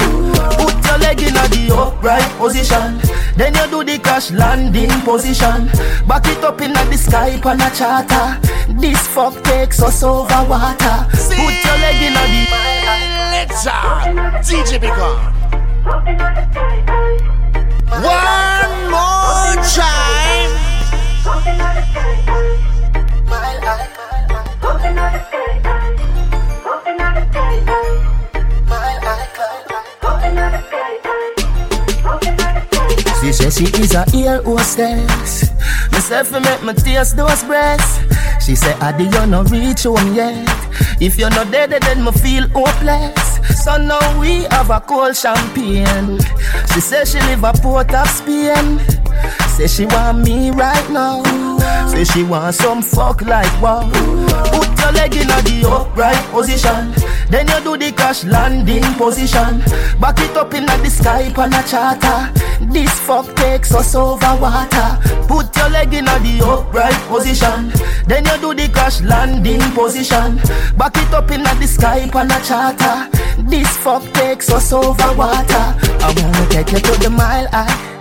Put 0.57 0.85
your 0.85 0.97
leg 0.97 1.21
in 1.21 1.35
a 1.35 1.47
the 1.47 1.73
upright 1.75 2.29
position. 2.37 2.99
Then 3.37 3.53
you 3.55 3.67
do 3.69 3.83
the 3.83 3.99
crash 3.99 4.31
landing 4.31 4.89
position. 5.01 5.67
Back 6.07 6.27
it 6.27 6.43
up 6.43 6.59
in 6.61 6.71
a 6.71 6.85
the 6.85 6.97
sky 6.97 7.39
on 7.45 7.61
a 7.61 7.69
charter. 7.75 8.39
This 8.79 9.07
fuck 9.07 9.41
takes 9.43 9.81
us 9.81 10.03
over 10.03 10.45
water. 10.49 11.07
Put 11.11 11.65
your 11.65 11.77
leg 11.83 12.01
in 12.01 12.13
a 12.13 12.23
the. 12.33 12.73
Let's 13.33 13.67
uh, 13.67 14.41
DJ 14.41 14.79
Become. 14.81 15.33
One 17.89 18.91
more 18.91 19.63
time. 19.75 20.13
She 33.23 33.31
said 33.31 33.53
she 33.53 33.63
is 33.81 33.95
a 33.95 34.03
ear 34.13 34.41
hostess. 34.43 35.49
Myself 35.93 36.29
me 36.33 36.39
make 36.41 36.61
me 36.61 36.73
taste 36.73 37.15
those 37.15 37.41
breasts. 37.45 37.99
She 38.45 38.53
said, 38.53 38.75
Adi, 38.83 39.05
you 39.05 39.25
no 39.27 39.43
reach 39.43 39.83
home 39.83 40.13
yet. 40.13 40.45
If 40.99 41.17
you're 41.17 41.29
not 41.29 41.49
dead, 41.49 41.71
then 41.71 42.03
me 42.03 42.11
feel 42.11 42.49
hopeless. 42.49 43.63
So 43.63 43.77
now 43.77 44.19
we 44.19 44.43
have 44.51 44.69
a 44.69 44.81
cold 44.81 45.15
champagne. 45.15 46.19
She 46.73 46.81
said 46.81 47.07
she 47.07 47.19
live 47.21 47.45
a 47.45 47.53
port 47.53 47.93
of 47.93 48.09
Spain. 48.09 48.81
Say 49.53 49.67
she 49.67 49.85
want 49.85 50.25
me 50.25 50.49
right 50.49 50.89
now. 50.89 51.21
Say 51.87 52.03
she 52.05 52.23
want 52.23 52.55
some 52.55 52.81
fuck 52.81 53.21
like 53.21 53.61
wow. 53.61 53.87
Put 54.51 54.79
your 54.79 54.91
leg 54.93 55.15
in 55.15 55.27
the 55.27 55.69
upright 55.69 56.17
position. 56.31 56.91
Then 57.29 57.47
you 57.47 57.59
do 57.63 57.77
the 57.77 57.91
crash 57.91 58.23
landing 58.23 58.83
position. 58.95 59.59
Back 60.01 60.19
it 60.19 60.35
up 60.35 60.55
in 60.55 60.65
the 60.65 60.89
sky 60.89 61.31
on 61.37 61.53
a 61.53 61.63
charter. 61.63 62.33
This 62.73 62.91
fuck 62.99 63.35
takes 63.35 63.73
us 63.75 63.93
over 63.93 64.35
water. 64.41 64.99
Put 65.27 65.55
your 65.55 65.69
leg 65.69 65.93
in 65.93 66.05
the 66.05 66.41
upright 66.43 66.99
position. 67.07 67.71
Then 68.07 68.25
you 68.25 68.37
do 68.41 68.53
the 68.55 68.69
crash 68.73 69.01
landing 69.01 69.61
position. 69.75 70.37
Back 70.77 70.97
it 70.97 71.13
up 71.13 71.29
in 71.29 71.43
the 71.43 71.67
sky 71.67 72.09
on 72.11 72.31
a 72.31 72.41
charter. 72.43 73.07
This 73.43 73.77
fuck 73.77 74.03
takes 74.13 74.49
us 74.49 74.73
over 74.73 75.13
water. 75.15 75.65
I 76.01 76.13
wanna 76.17 76.49
take 76.49 76.71
you 76.71 76.79
to 76.79 76.99
the 76.99 77.09
mile 77.11 77.47
high. 77.49 77.92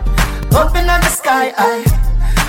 Open 0.54 0.88
up 0.88 1.00
in 1.00 1.00
the 1.00 1.08
sky 1.08 1.52
high. 1.56 1.84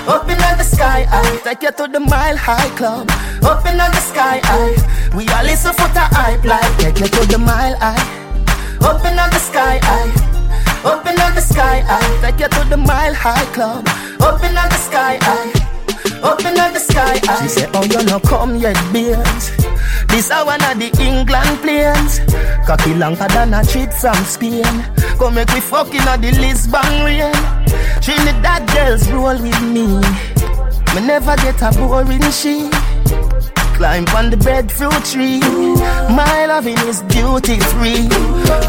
Up 0.06 0.28
in 0.28 0.36
the 0.36 0.62
sky 0.62 1.04
high. 1.08 1.36
Take 1.38 1.62
you 1.62 1.72
to 1.72 1.86
the 1.90 2.00
mile 2.00 2.36
high 2.36 2.68
club. 2.76 3.10
Open 3.42 3.50
up 3.50 3.64
in 3.64 3.78
the 3.78 4.00
sky 4.00 4.40
high. 4.44 5.16
We 5.16 5.26
are 5.28 5.42
listen 5.42 5.72
for 5.72 5.88
the 5.96 6.04
hype 6.12 6.44
like. 6.44 6.76
Take 6.78 7.00
you 7.00 7.08
to 7.08 7.26
the 7.26 7.38
mile 7.38 7.76
high. 7.80 7.96
Up 8.84 9.04
in 9.06 9.16
the 9.16 9.38
sky 9.38 9.80
high. 9.82 10.12
Up 10.84 11.06
in 11.06 11.16
the 11.16 11.40
sky 11.40 11.80
high. 11.80 12.20
Take 12.20 12.40
you 12.40 12.48
to 12.48 12.68
the 12.68 12.76
mile 12.76 13.14
high 13.14 13.46
club. 13.54 13.88
Open 14.20 14.56
up 14.56 14.64
in 14.64 14.70
the 14.70 14.76
sky 14.76 15.18
high. 15.22 15.73
Up 16.22 16.38
the 16.38 16.80
sky. 16.80 17.14
She 17.42 17.48
said, 17.48 17.70
Oh, 17.74 17.84
you 17.84 18.02
no 18.04 18.20
come 18.20 18.56
yet, 18.56 18.76
beers. 18.92 19.50
This 20.08 20.30
one 20.30 20.62
of 20.62 20.78
the 20.78 20.90
England 21.00 21.60
planes. 21.60 22.20
Cocky 22.66 22.94
longer 22.94 23.26
than 23.28 23.54
a 23.54 23.64
treat 23.64 23.92
from 23.92 24.16
Spain. 24.24 24.64
Come 25.18 25.34
make 25.34 25.52
we 25.52 25.60
fucking 25.60 26.00
at 26.00 26.20
the 26.20 26.32
Lisbon 26.32 27.04
rain. 27.04 27.34
Trinidad 28.00 28.68
girls 28.72 29.10
roll 29.10 29.40
with 29.40 29.60
me. 29.62 29.86
Me 30.94 31.06
never 31.06 31.36
get 31.36 31.60
a 31.62 31.70
boring 31.76 32.22
she. 32.30 32.70
Climb 33.74 34.06
on 34.16 34.30
the 34.30 34.36
breadfruit 34.36 35.04
tree. 35.04 35.40
My 36.14 36.46
loving 36.46 36.78
is 36.86 37.00
duty 37.02 37.58
free. 37.58 38.08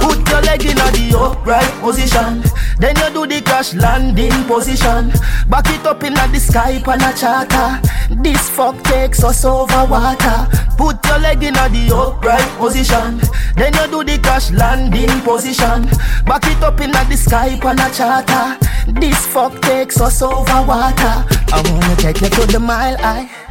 Put 0.01 0.27
your 0.29 0.41
leg 0.41 0.65
in 0.65 0.75
the 0.75 1.15
upright 1.17 1.71
position. 1.79 2.43
Then 2.79 2.95
you 2.97 3.09
do 3.13 3.27
the 3.27 3.41
crash 3.41 3.73
landing 3.75 4.33
position. 4.45 5.13
Back 5.47 5.69
it 5.69 5.85
up 5.85 6.03
in 6.03 6.15
the 6.15 6.39
sky 6.39 6.81
on 6.87 7.01
a 7.01 7.13
charter. 7.15 7.79
This 8.23 8.49
fuck 8.49 8.81
takes 8.83 9.23
us 9.23 9.45
over 9.45 9.85
water. 9.85 10.47
Put 10.75 11.05
your 11.05 11.19
leg 11.19 11.43
in 11.43 11.53
the 11.53 11.93
upright 11.95 12.49
position. 12.57 13.21
Then 13.55 13.73
you 13.73 13.87
do 13.87 14.03
the 14.03 14.19
crash 14.21 14.49
landing 14.51 15.21
position. 15.21 15.85
Back 16.25 16.45
it 16.47 16.63
up 16.63 16.81
in 16.81 16.91
the 16.91 17.15
sky 17.15 17.59
on 17.63 17.79
a 17.79 17.89
charter. 17.93 18.57
This 18.99 19.25
fuck 19.27 19.61
takes 19.61 20.01
us 20.01 20.21
over 20.23 20.61
water. 20.65 21.25
I 21.53 21.61
wanna 21.69 21.95
take 21.95 22.21
you 22.21 22.29
to 22.29 22.45
the 22.47 22.59
mile 22.59 22.97
high. 22.97 23.44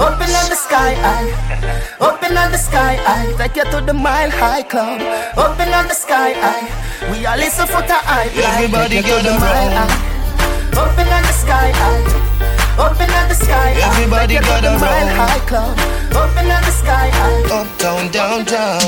Open 0.00 0.32
up 0.32 0.48
the 0.48 0.56
sky 0.56 0.94
high, 0.94 1.30
up 2.00 2.22
in 2.22 2.32
the 2.34 2.56
sky 2.56 2.96
high, 2.96 3.32
take 3.36 3.56
you 3.56 3.64
to 3.70 3.80
the 3.84 3.92
mile 3.92 4.30
high 4.30 4.62
club. 4.62 5.00
Open 5.36 5.68
up 5.72 5.88
the 5.88 5.94
sky 5.94 6.32
high, 6.32 6.68
we 7.10 7.26
are 7.26 7.36
listen 7.36 7.66
for 7.66 7.82
the 7.82 7.94
hype. 8.08 8.34
Everybody 8.36 8.94
take 9.02 9.06
you 9.06 9.16
to 9.18 9.22
get 9.22 9.24
the 9.24 9.38
mile 9.38 9.70
high. 9.76 10.80
Up 10.80 10.98
in 10.98 11.06
the 11.06 11.32
sky 11.32 11.70
high, 11.80 12.04
up 12.80 13.00
in 13.00 13.08
the 13.28 13.34
sky 13.34 13.74
high, 13.76 13.90
Everybody 13.92 14.34
take 14.34 14.40
you 14.40 14.40
to 14.40 14.46
got 14.48 14.62
the 14.62 14.70
mile 14.78 15.08
high 15.20 15.40
club. 15.50 15.78
Open 16.16 16.50
up 16.50 16.62
the 16.64 16.72
sky 16.72 17.10
high, 17.12 17.60
Uptown, 17.60 18.08
downtown. 18.10 18.80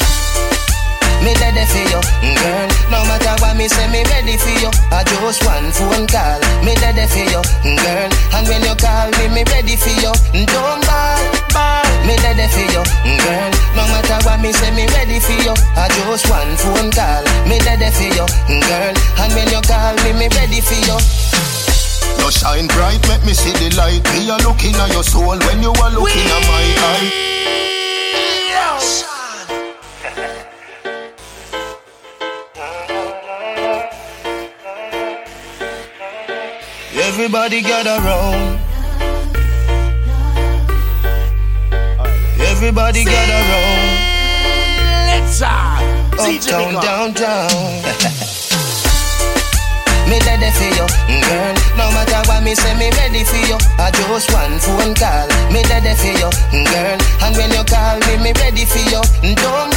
me 1.26 1.34
ready 1.42 1.66
for 1.66 1.82
you, 1.82 1.98
girl. 2.38 2.68
No 2.86 3.02
matter 3.10 3.34
what 3.42 3.58
me 3.58 3.66
say, 3.66 3.90
me 3.90 4.06
ready 4.14 4.38
for 4.38 4.54
you. 4.62 4.70
I 4.94 5.02
just 5.02 5.42
one 5.42 5.74
phone 5.74 6.06
call, 6.06 6.38
me 6.62 6.78
ready 6.78 7.02
for 7.10 7.26
you, 7.26 7.42
girl. 7.82 8.10
And 8.38 8.46
when 8.46 8.62
you 8.62 8.74
call 8.78 9.10
me, 9.18 9.26
me 9.34 9.42
ready 9.50 9.74
for 9.74 9.90
you. 9.90 10.14
Don't 10.46 10.82
ball, 10.86 11.22
ball, 11.50 11.82
me 12.06 12.14
ready 12.22 12.46
for 12.46 12.62
you, 12.70 12.82
girl. 13.18 13.50
No 13.74 13.82
matter 13.90 14.22
what 14.22 14.38
me 14.38 14.54
say, 14.54 14.70
me 14.70 14.86
ready 14.94 15.18
for 15.18 15.34
you. 15.42 15.54
I 15.74 15.90
just 15.90 16.30
one 16.30 16.54
phone 16.62 16.94
call, 16.94 17.26
me 17.50 17.58
ready 17.66 17.90
for 17.90 18.06
you, 18.06 18.26
girl. 18.62 18.94
And 19.18 19.30
when 19.34 19.50
you 19.50 19.60
call 19.66 19.98
me, 20.06 20.14
me 20.14 20.26
ready 20.30 20.62
for 20.62 20.78
you. 20.78 20.96
You 22.22 22.30
shine 22.30 22.70
bright, 22.70 23.02
make 23.10 23.26
me 23.26 23.34
see 23.34 23.50
the 23.58 23.74
light. 23.74 24.02
Me 24.14 24.30
a 24.30 24.38
looking 24.46 24.78
at 24.78 24.94
your 24.94 25.02
soul 25.02 25.34
when 25.50 25.58
you 25.58 25.74
are 25.74 25.90
looking 25.90 26.22
at 26.22 26.42
my 26.46 26.62
eye. 26.86 27.35
Everybody 37.18 37.62
gather 37.62 37.96
round. 38.04 38.60
Everybody 42.38 43.04
gather 43.04 43.40
round. 43.48 43.88
Let's 45.08 45.40
uh, 45.40 45.48
Uptown, 46.12 46.74
downtown. 46.84 47.48
Me 50.06 50.20
ready 50.28 50.50
for 50.52 50.68
you, 50.76 50.86
mm, 51.08 51.22
girl. 51.26 51.54
No 51.80 51.90
matter 51.96 52.20
what 52.28 52.44
me 52.44 52.54
say, 52.54 52.76
me 52.78 52.90
ready 52.94 53.24
for 53.24 53.40
you. 53.48 53.56
I 53.80 53.90
just 53.90 54.30
one 54.32 54.58
phone 54.60 54.94
call. 54.94 55.26
Me 55.50 55.64
ready 55.72 55.96
for 55.96 56.12
you, 56.20 56.30
mm, 56.52 56.68
girl. 56.68 57.00
And 57.24 57.34
when 57.34 57.50
you 57.50 57.64
call 57.64 57.98
me, 58.06 58.16
me 58.22 58.32
ready 58.38 58.64
for 58.66 58.78
you. 58.92 59.00
Mm, 59.24 59.34
don't 59.34 59.42
ball, 59.42 59.72
ball. 59.72 59.75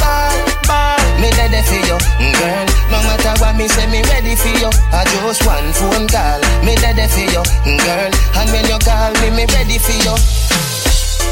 Me 1.20 1.28
ready 1.36 1.60
for 1.68 1.76
you, 1.84 1.98
girl. 2.40 2.66
No 2.88 2.98
matter 3.04 3.36
what 3.44 3.52
me 3.56 3.68
say, 3.68 3.84
me 3.92 4.00
ready 4.08 4.32
for 4.34 4.48
you. 4.56 4.72
I 4.88 5.04
just 5.04 5.44
one 5.44 5.68
phone 5.76 6.08
call. 6.08 6.40
Me 6.64 6.72
ready 6.80 7.04
for 7.12 7.28
you, 7.28 7.44
girl. 7.76 8.10
And 8.40 8.48
when 8.48 8.64
you 8.64 8.80
call 8.80 9.12
me, 9.20 9.28
me 9.36 9.44
ready 9.52 9.76
for 9.76 9.92
you. 10.00 10.16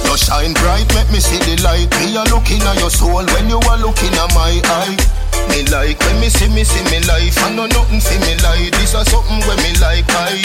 You 0.05 0.15
shine 0.17 0.53
bright, 0.61 0.89
make 0.93 1.09
me 1.09 1.21
see 1.21 1.41
the 1.41 1.57
light. 1.65 1.89
Me 2.01 2.13
a 2.17 2.23
looking 2.29 2.61
at 2.69 2.77
your 2.79 2.93
soul 2.93 3.25
when 3.33 3.49
you 3.49 3.61
are 3.65 3.81
looking 3.81 4.13
at 4.13 4.29
my 4.37 4.61
eye. 4.61 4.97
Me 5.49 5.65
like 5.73 5.97
when 6.05 6.21
me 6.21 6.29
see 6.29 6.53
me 6.53 6.65
see 6.65 6.85
me 6.93 7.01
life. 7.09 7.41
I 7.41 7.49
know 7.57 7.65
nothing 7.67 8.01
see 8.01 8.21
me 8.29 8.37
like. 8.45 8.73
This 8.77 8.93
is 8.93 9.09
something 9.09 9.41
when 9.49 9.57
me 9.65 9.73
like 9.81 10.05
I. 10.13 10.45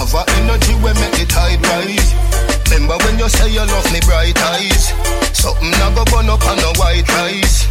Have 0.00 0.14
a 0.14 0.24
energy 0.40 0.72
when 0.80 0.94
make 0.96 1.12
the 1.12 1.26
tide 1.26 1.60
rise. 1.66 2.14
Remember 2.70 2.96
when 3.04 3.18
you 3.18 3.28
say 3.28 3.50
you 3.50 3.66
love 3.66 3.90
me 3.92 4.00
bright 4.06 4.38
eyes. 4.54 4.94
Something 5.34 5.74
I 5.74 5.92
go 5.92 6.04
burn 6.06 6.30
up 6.30 6.40
on 6.46 6.56
a 6.56 6.70
white 6.78 7.08
rice. 7.18 7.68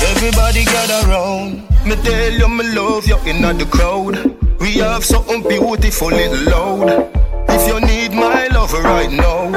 Everybody 0.00 0.64
gather 0.64 1.08
round. 1.08 1.62
Me 1.86 1.94
tell 1.96 2.32
you 2.32 2.48
me 2.48 2.64
love 2.74 3.06
you 3.06 3.18
in 3.26 3.42
the 3.42 3.66
crowd. 3.70 4.16
We 4.60 4.74
have 4.78 5.04
something 5.04 5.42
beautiful 5.42 6.08
little 6.08 6.44
loud. 6.50 7.12
If 7.48 7.68
you 7.68 7.80
need 7.80 8.12
my 8.12 8.48
love 8.48 8.72
right 8.72 9.10
now, 9.10 9.50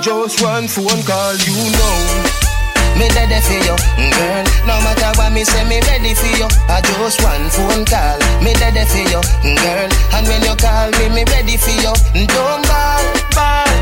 just 0.00 0.42
one 0.42 0.68
phone 0.68 1.02
call, 1.04 1.34
you 1.36 1.56
know. 1.76 1.98
Me 2.98 3.06
ready 3.14 3.38
for 3.46 3.54
you, 3.54 3.76
girl. 4.10 4.44
No 4.66 4.74
matter 4.82 5.12
what 5.18 5.32
me 5.32 5.44
say, 5.44 5.62
me 5.68 5.80
ready 5.86 6.14
for 6.14 6.26
you. 6.36 6.48
I 6.68 6.80
just 6.82 7.22
one 7.22 7.48
phone 7.50 7.84
call. 7.84 8.18
Me 8.42 8.54
ready 8.58 8.84
for 8.90 9.04
you, 9.06 9.22
girl. 9.54 9.88
And 10.14 10.26
when 10.26 10.42
you 10.42 10.56
call 10.56 10.90
me, 10.98 11.08
me 11.14 11.24
ready 11.30 11.56
for 11.56 11.70
you. 11.70 12.26
Don't 12.26 12.66
ball. 12.66 13.17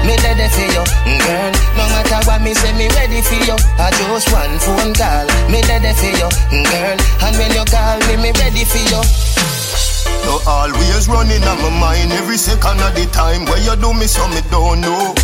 Me 0.07 0.15
ready 0.23 0.47
for 0.51 0.67
you, 0.71 0.85
girl. 1.23 1.53
No 1.77 1.85
matter 1.91 2.21
what 2.27 2.41
me 2.43 2.55
say, 2.55 2.73
me 2.79 2.87
ready 2.95 3.23
for 3.23 3.39
you. 3.43 3.57
I 3.79 3.91
just 3.91 4.31
one 4.33 4.57
phone 4.63 4.95
call. 4.95 5.27
Me 5.51 5.61
ready 5.67 5.93
for 5.99 6.13
you, 6.13 6.29
girl. 6.51 6.99
And 7.27 7.35
when 7.39 7.51
you 7.53 7.65
call 7.67 7.99
me, 8.07 8.15
me 8.21 8.31
ready 8.39 8.65
for 8.65 8.83
you. 8.91 9.03
You 10.27 10.39
always 10.47 11.07
running 11.09 11.43
on 11.45 11.59
my 11.63 11.71
mind 11.71 12.13
every 12.13 12.37
second 12.39 12.81
of 12.83 12.95
the 12.95 13.07
time. 13.13 13.45
Where 13.47 13.63
you 13.63 13.75
do 13.77 13.95
me 13.95 14.07
so 14.07 14.27
me 14.29 14.43
don't 14.51 14.81
know. 14.81 15.15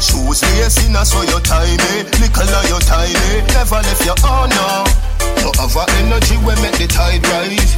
Shoes 0.00 0.42
lacing 0.58 0.96
I 0.96 1.04
saw 1.04 1.22
your 1.22 1.40
time, 1.40 1.78
eh? 1.94 2.08
Little 2.18 2.50
of 2.50 2.68
your 2.68 2.80
time, 2.80 3.14
eh? 3.14 3.46
Never 3.54 3.78
left 3.78 4.04
your 4.04 4.16
oh 4.24 4.46
no. 4.50 5.10
A 5.60 5.84
energy 6.00 6.36
when 6.40 6.56
make 6.62 6.78
the 6.78 6.86
tide 6.88 7.22
rise. 7.28 7.76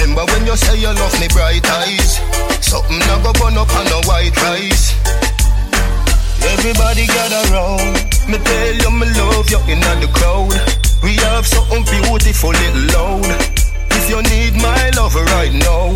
Remember 0.00 0.24
when 0.32 0.46
you 0.46 0.56
say 0.56 0.80
you 0.80 0.88
love 0.88 1.12
me 1.20 1.28
bright 1.28 1.66
eyes. 1.70 2.18
Something 2.64 3.02
I 3.02 3.20
go 3.22 3.32
burn 3.34 3.58
up 3.58 3.70
on 3.76 3.86
a 3.86 4.00
white 4.08 4.34
rice. 4.42 4.96
Everybody 6.42 7.06
gather 7.06 7.42
round. 7.52 7.94
Me 8.28 8.38
tell 8.38 8.74
you 8.74 8.90
me 8.90 9.06
love 9.18 9.50
you 9.50 9.60
in 9.72 9.80
the 9.80 10.08
crowd. 10.12 10.52
We 11.02 11.14
have 11.30 11.46
something 11.46 11.82
beautiful 11.84 12.50
little 12.50 12.86
loud. 12.94 13.26
If 13.90 14.10
you 14.10 14.22
need 14.22 14.54
my 14.60 14.90
love 14.96 15.14
right 15.14 15.52
now, 15.52 15.94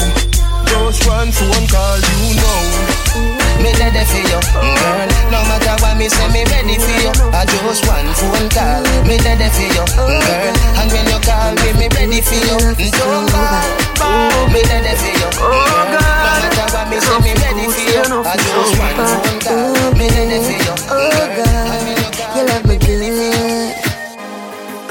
just 0.66 1.06
one 1.06 1.30
phone 1.32 1.66
call, 1.68 1.98
you 1.98 2.36
know. 2.40 3.41
Me 3.62 3.70
ready 3.78 4.02
for 4.04 4.18
you, 4.18 4.40
girl. 4.52 5.08
No 5.30 5.38
matter 5.46 5.76
what 5.82 5.96
me 5.96 6.08
say, 6.08 6.26
me 6.34 6.42
ready 6.50 6.76
for 6.82 6.96
you. 6.98 7.12
I 7.32 7.46
just 7.46 7.86
one 7.86 8.10
phone 8.18 8.48
call. 8.50 8.82
Me 9.06 9.16
ready 9.22 9.48
for 9.54 9.66
you, 9.70 9.84
girl. 9.94 10.54
And 10.78 10.90
when 10.90 11.06
you 11.06 11.18
call 11.22 11.54
me, 11.62 11.70
me 11.78 11.86
ready 11.94 12.20
for 12.20 12.34
you. 12.34 12.58
Don't 12.58 13.30
call, 13.30 13.62
call. 13.96 14.48
Me 14.50 14.60
ready 14.66 14.92
for 14.98 15.12
you, 15.14 15.30
oh, 15.38 15.86
girl. 15.94 16.02
No 16.02 16.42
matter 16.42 16.66
what 16.74 16.86
me 16.90 16.98
say, 16.98 17.18
me 17.22 17.32
ready 17.38 17.66
for 17.70 17.86
you. 17.86 18.02
I 18.26 18.34
just 18.36 18.74
one 18.82 18.98
phone 18.98 19.38
call. 19.40 19.94
Me 19.94 20.06
ready 20.10 20.38
for 20.42 20.58
you, 20.58 20.74
oh, 20.90 21.26
girl. 21.38 22.01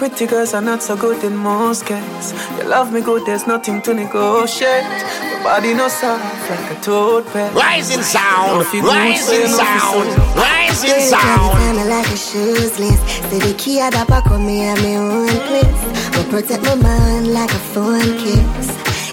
Pretty 0.01 0.25
girls 0.25 0.55
are 0.55 0.63
not 0.63 0.81
so 0.81 0.95
good 0.97 1.23
in 1.23 1.35
most 1.35 1.85
cases. 1.85 2.33
You 2.57 2.63
love 2.67 2.91
me 2.91 3.01
good, 3.01 3.23
there's 3.23 3.45
nothing 3.45 3.83
to 3.83 3.93
negotiate. 3.93 4.83
Your 5.29 5.43
body 5.43 5.75
no 5.75 5.89
soft 5.89 6.49
like 6.49 6.71
a 6.75 6.81
toad 6.81 7.27
pet. 7.27 7.53
Rising 7.53 8.01
sound, 8.01 8.57
You 8.57 8.63
feel 8.63 8.81
good, 8.81 8.95
rising 8.95 9.25
so 9.27 9.33
you 9.33 9.47
sound, 9.47 10.03
feel 10.09 10.15
so- 10.15 10.41
rising 10.41 10.89
Yeah, 10.89 11.21
sound. 11.21 11.57
Kinda 11.59 11.85
like 11.85 12.07
a 12.07 12.17
shoes 12.17 12.79
list. 12.79 13.01
Say 13.29 13.39
the 13.45 13.53
key 13.59 13.79
at 13.79 13.93
the 13.93 14.03
back 14.09 14.25
of 14.31 14.41
me 14.41 14.61
and 14.63 14.81
me 14.81 14.97
own 14.97 15.27
place. 15.47 15.81
But 16.13 16.27
protect 16.31 16.63
my 16.63 16.73
mind 16.73 17.31
like 17.31 17.51
a 17.51 17.61
phone 17.71 18.17
kiss. 18.23 18.69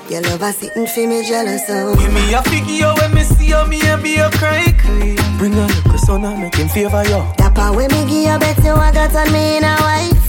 Your 0.08 0.22
love 0.22 0.42
is 0.42 0.56
sitting 0.56 0.86
for 0.86 1.06
me 1.06 1.22
jealous 1.28 1.68
of. 1.68 1.98
Give 1.98 2.14
me 2.14 2.32
a 2.32 2.42
figure 2.44 2.94
when 2.96 3.12
me 3.12 3.24
see 3.24 3.48
you, 3.52 3.62
me 3.66 3.78
and 3.84 4.02
be 4.02 4.16
a 4.16 4.30
cry 4.40 4.72
cry. 4.80 5.16
Bring 5.36 5.52
a 5.52 5.66
little 5.66 5.98
son 5.98 6.24
and 6.24 6.40
make 6.40 6.54
him 6.54 6.68
favor 6.68 7.04
you. 7.04 7.20
That 7.36 7.54
part 7.54 7.76
when 7.76 7.88
me 7.92 8.00
give 8.08 8.24
you 8.32 8.38
bet 8.38 8.56
you 8.64 8.72
I 8.72 8.90
got 8.90 9.14
on 9.14 9.30
me 9.34 9.58
in 9.58 9.64
a 9.64 9.76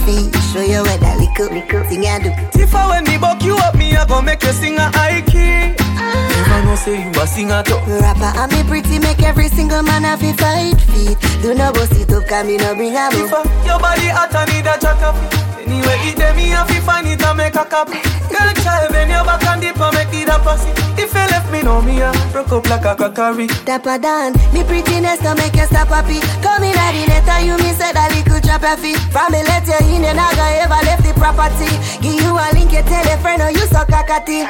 wifey. 0.10 0.32
Show 0.52 0.62
you 0.62 0.84
where 0.84 0.98
that 0.98 1.18
little, 1.20 1.54
little 1.54 1.84
thing 1.84 2.06
I 2.06 2.20
do. 2.20 2.30
If 2.60 2.74
I 2.74 2.88
when 2.88 3.04
me 3.06 3.18
buck 3.18 3.44
you 3.44 3.56
up, 3.56 3.76
me 3.76 3.96
I 3.96 4.06
go 4.06 4.22
make 4.22 4.44
you 4.44 4.52
sing 4.52 4.76
a 4.78 4.92
high 4.98 5.22
key. 5.22 5.76
Never 5.78 6.66
know 6.66 6.76
say 6.76 7.04
you 7.04 7.22
a 7.22 7.28
singer 7.28 7.64
too. 7.64 7.78
Rapper 8.02 8.32
and 8.38 8.52
me 8.52 8.64
pretty 8.64 9.00
make 9.00 9.22
every 9.24 9.48
single 9.50 9.84
man 9.84 10.04
have 10.04 10.24
a 10.24 10.34
fight 10.34 10.82
feet. 10.82 11.18
Do 11.42 11.54
no 11.54 11.72
bust 11.72 11.94
it 11.94 12.12
up, 12.12 12.28
can 12.28 12.48
me 12.48 12.58
no 12.58 12.76
bring 12.76 12.96
a 12.96 13.10
book. 13.10 13.46
Your 13.66 13.80
body 13.80 14.08
hot 14.08 14.34
and 14.36 14.52
need 14.52 14.68
a 14.68 14.78
jack 14.80 15.02
up. 15.02 15.49
Anyway, 15.70 16.10
it 16.10 16.18
dem 16.18 16.36
me 16.36 16.50
have 16.50 16.68
to 16.68 16.82
find 16.82 17.06
it 17.06 17.22
and 17.22 17.38
make 17.38 17.54
a 17.54 17.64
copy. 17.64 18.02
Girl, 18.34 18.50
child, 18.66 18.90
bend 18.90 19.12
your 19.12 19.24
back 19.24 19.46
and 19.46 19.62
dip 19.62 19.78
and 19.78 19.94
make 19.94 20.10
it 20.18 20.28
a 20.28 20.42
pussy. 20.42 20.74
If 20.98 21.14
you 21.14 21.26
left 21.30 21.52
me, 21.52 21.62
know 21.62 21.80
me, 21.80 22.02
I 22.02 22.10
broke 22.34 22.52
up 22.52 22.66
like 22.66 22.86
a 22.86 22.96
crockery. 22.98 23.46
Dapper 23.70 24.02
Dan, 24.02 24.34
me 24.50 24.66
prettiness 24.66 25.22
to 25.22 25.36
make 25.38 25.54
you 25.54 25.70
stop 25.70 25.94
happy. 25.94 26.26
Come 26.42 26.66
in 26.66 26.74
at 26.74 26.98
the 26.98 27.06
letter, 27.06 27.46
you 27.46 27.54
me 27.62 27.70
said 27.78 27.94
a 27.94 28.10
little 28.10 28.42
drop 28.42 28.66
feet. 28.82 28.98
From 29.14 29.30
me 29.32 29.46
let 29.46 29.70
you 29.70 29.78
in, 29.94 30.02
you 30.02 30.14
not 30.18 30.34
gonna 30.34 30.66
ever 30.66 30.82
left 30.90 31.06
the 31.06 31.14
property. 31.14 31.70
Give 32.02 32.18
you 32.18 32.34
a 32.34 32.50
link, 32.58 32.74
you 32.74 32.82
tell 32.82 33.06
a 33.06 33.16
friend, 33.22 33.42
or 33.46 33.52
you 33.54 33.66
so 33.70 33.86
cockatty. 33.86 34.50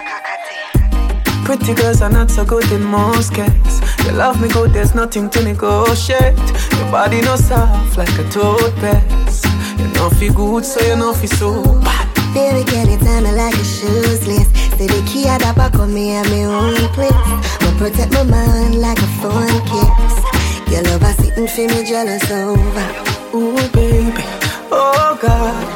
Pretty 1.43 1.73
girls 1.75 2.01
are 2.01 2.09
not 2.09 2.31
so 2.31 2.45
good 2.45 2.71
in 2.71 2.83
most 2.83 3.35
cases. 3.35 3.81
You 4.05 4.13
love 4.13 4.39
me 4.39 4.47
good, 4.47 4.71
there's 4.71 4.95
nothing 4.95 5.29
to 5.31 5.43
negotiate. 5.43 6.39
Your 6.79 6.91
body 6.91 7.19
no 7.21 7.35
soft 7.35 7.97
like 7.97 8.15
a 8.19 8.23
toad 8.31 8.71
You 9.99 10.09
feel 10.11 10.34
good, 10.34 10.65
so 10.65 10.80
you 10.85 10.95
know 10.95 11.13
feel 11.13 11.30
so 11.30 11.63
bad. 11.81 12.07
Baby, 12.34 12.63
can 12.71 12.89
you 12.89 12.97
tell 12.99 13.21
me 13.21 13.31
like 13.34 13.53
a 13.53 13.63
shoes 13.65 14.26
list? 14.26 14.55
Say 14.77 14.88
the 14.88 15.03
key 15.05 15.27
at 15.27 15.39
the 15.39 15.51
back 15.53 15.73
of 15.76 15.89
me 15.89 16.11
and 16.11 16.30
me 16.30 16.45
own 16.45 16.76
place. 16.95 17.11
But 17.59 17.76
protect 17.77 18.13
my 18.13 18.23
mind 18.23 18.80
like 18.80 18.97
a 18.97 19.07
phone 19.19 19.59
kiss. 19.67 20.15
Your 20.71 20.84
love 20.84 21.03
is 21.03 21.17
sitting 21.17 21.47
for 21.47 21.67
me 21.67 21.84
jealous 21.84 22.31
over. 22.31 22.88
Ooh, 23.35 23.67
baby, 23.76 24.23
oh 24.71 25.19
God. 25.21 25.67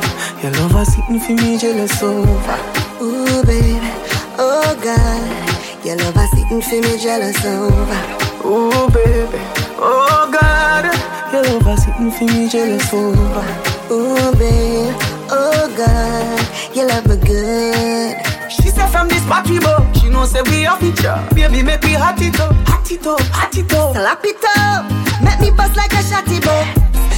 Your 0.42 0.52
love 0.54 0.76
is 0.82 0.94
sitting 0.96 1.20
for 1.20 1.34
me 1.34 1.58
jealous 1.58 2.02
over. 2.02 2.58
Ooh, 3.02 3.44
baby, 3.44 3.92
oh 4.40 4.80
God. 4.82 5.86
Your 5.86 5.98
love 5.98 6.16
is 6.16 6.32
sitting 6.32 6.62
for 6.62 6.80
me 6.80 6.98
jealous 6.98 7.44
over. 7.44 8.02
Ooh, 8.48 8.90
baby, 8.90 9.38
oh 9.80 10.30
God. 10.32 10.86
Your 11.34 11.44
love 11.44 11.68
is 11.68 11.84
sitting 11.84 12.12
for 12.12 12.24
me 12.24 12.48
jealous 12.48 12.94
over. 12.94 13.73
Ooh, 13.92 14.32
babe, 14.38 14.96
oh 15.30 15.74
God, 15.78 16.76
you 16.76 16.88
love 16.88 17.06
me 17.06 17.18
good. 17.18 18.16
She 18.50 18.70
said 18.70 18.88
from 18.88 19.08
this 19.08 19.24
party, 19.26 19.60
boy, 19.60 19.86
she 19.94 20.10
know 20.10 20.26
say 20.26 20.42
we 20.44 20.66
a 20.66 20.76
picture. 20.78 21.20
Baby, 21.36 21.62
make 21.64 21.84
me 21.84 21.94
hot 21.94 22.20
it 22.22 22.40
up, 22.40 22.56
hot 22.68 22.90
it 22.90 23.06
up, 23.06 23.20
hot 23.32 23.56
it 23.56 23.74
up. 23.74 23.96
Slap 23.96 24.24
it 24.24 24.44
up, 24.58 24.86
make 25.22 25.40
me 25.40 25.52
bust 25.52 25.76
like 25.76 25.92
a 25.94 26.02
shotty 26.02 26.40
boy. 26.42 26.66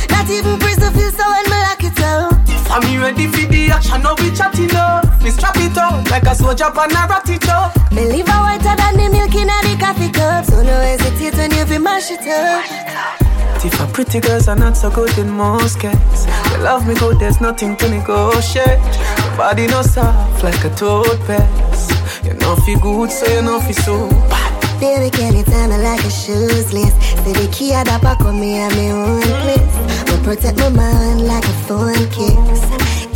Not 0.10 0.30
even 0.30 0.60
prison 0.60 0.92
feel 0.94 1.12
so 1.12 1.24
when 1.30 1.46
me 1.46 1.58
lock 1.64 1.84
it 1.84 2.00
up. 2.02 2.34
I'm 2.72 2.84
me 2.84 2.98
ready 2.98 3.28
for 3.28 3.46
the 3.48 3.72
action, 3.72 4.02
now 4.02 4.16
we 4.20 4.32
chatting 4.32 4.76
up. 4.76 5.06
Me 5.22 5.30
strap 5.30 5.56
it 5.58 5.78
up 5.78 6.10
like 6.10 6.24
a 6.24 6.36
soldier 6.36 6.72
pan 6.72 6.92
a 6.92 7.08
rat 7.08 7.30
it 7.30 7.48
up. 7.48 7.74
Believe 7.90 8.28
I 8.28 8.58
whiter 8.58 8.76
than 8.76 8.98
the 8.98 9.10
milk 9.10 9.36
in 9.36 9.48
the 9.48 9.78
coffee 9.80 10.12
cup. 10.12 10.46
So 10.46 10.62
no 10.62 10.82
hesitate 10.82 11.36
when 11.36 11.52
you 11.54 11.66
be 11.66 11.78
mash 11.78 12.12
it 12.12 12.26
up. 12.28 12.66
If 12.68 13.24
a 13.74 13.88
pretty 13.88 14.20
girls 14.20 14.48
are 14.48 14.56
not 14.56 14.78
so 14.78 14.92
good 14.92 15.18
in 15.18 15.30
most 15.30 15.80
cases. 15.80 16.28
You 16.52 16.64
love 16.64 16.88
me 16.88 16.94
good, 16.96 17.20
there's 17.20 17.42
nothing 17.42 17.76
to 17.78 17.90
negotiate. 17.90 18.80
Your 19.18 19.38
body 19.38 19.68
no 19.68 19.82
soft 19.82 20.44
like 20.44 20.64
a 20.64 20.70
toad 20.76 21.20
pass. 21.22 21.90
You 22.24 22.34
know 22.36 22.56
feel 22.58 22.80
good, 22.80 23.12
so 23.12 23.26
you 23.34 23.42
know 23.42 23.60
feel 23.60 23.74
so 23.74 24.10
bad. 24.30 24.80
Baby, 24.80 25.10
can 25.10 25.36
you 25.36 25.44
tell 25.44 25.68
me 25.70 25.78
like 25.78 26.04
a 26.04 26.10
shoes 26.10 26.74
list? 26.74 27.02
Say 27.24 27.34
the 27.34 27.50
key 27.52 27.74
at 27.74 27.86
the 27.86 27.98
back 28.04 28.20
of 28.22 28.36
me 28.36 28.56
and 28.56 28.76
me 28.76 28.92
own 28.92 29.22
place. 29.22 29.76
But 30.06 30.22
protect 30.24 30.60
my 30.60 30.70
mind 30.70 31.26
like 31.26 31.46
a 31.46 31.56
phone 31.66 31.94
kiss. 32.10 32.62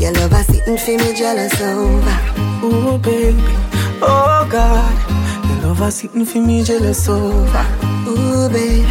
Your 0.01 0.13
love 0.13 0.33
is 0.33 0.47
sitting 0.47 0.77
for 0.77 1.03
me 1.03 1.13
jealous 1.13 1.59
over. 1.61 2.17
Ooh, 2.65 2.97
baby, 2.97 3.37
oh 4.01 4.47
God. 4.49 5.49
Your 5.49 5.67
love 5.67 5.81
is 5.87 5.95
sitting 5.95 6.25
for 6.25 6.39
me 6.39 6.63
jealous 6.63 7.07
over. 7.07 7.88
Ooh, 8.07 8.49
baby, 8.49 8.85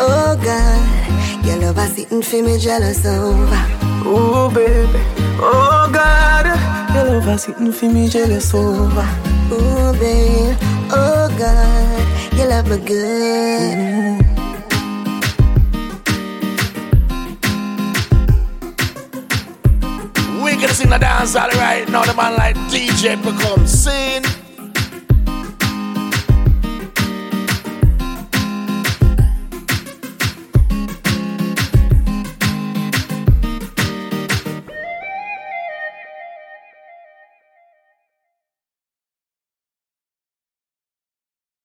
oh 0.00 0.38
God. 0.42 1.46
Your 1.46 1.56
love 1.58 1.78
is 1.78 1.94
sitting 1.96 2.22
for 2.22 2.42
me 2.42 2.58
jealous 2.58 3.04
over. 3.04 3.60
Ooh, 4.06 4.50
baby, 4.54 5.00
oh 5.40 5.90
God. 5.92 6.46
Your 6.94 7.04
love 7.20 7.28
is 7.28 7.42
sitting 7.42 7.72
for 7.72 7.86
me 7.86 8.08
jealous 8.08 8.54
over. 8.54 9.08
Ooh, 9.52 9.92
babe, 9.98 10.56
oh 10.90 11.28
God, 11.38 12.32
you 12.32 12.44
love 12.46 12.66
me 12.68 12.78
good. 12.78 14.20
We 20.42 20.52
gonna 20.56 20.68
sing 20.74 20.90
the 20.90 20.98
dance 20.98 21.36
all 21.36 21.48
right 21.50 21.88
now. 21.88 22.04
The 22.04 22.14
man 22.14 22.36
like 22.36 22.56
DJ 22.70 23.16
Become 23.22 23.66
sing. 23.66 24.22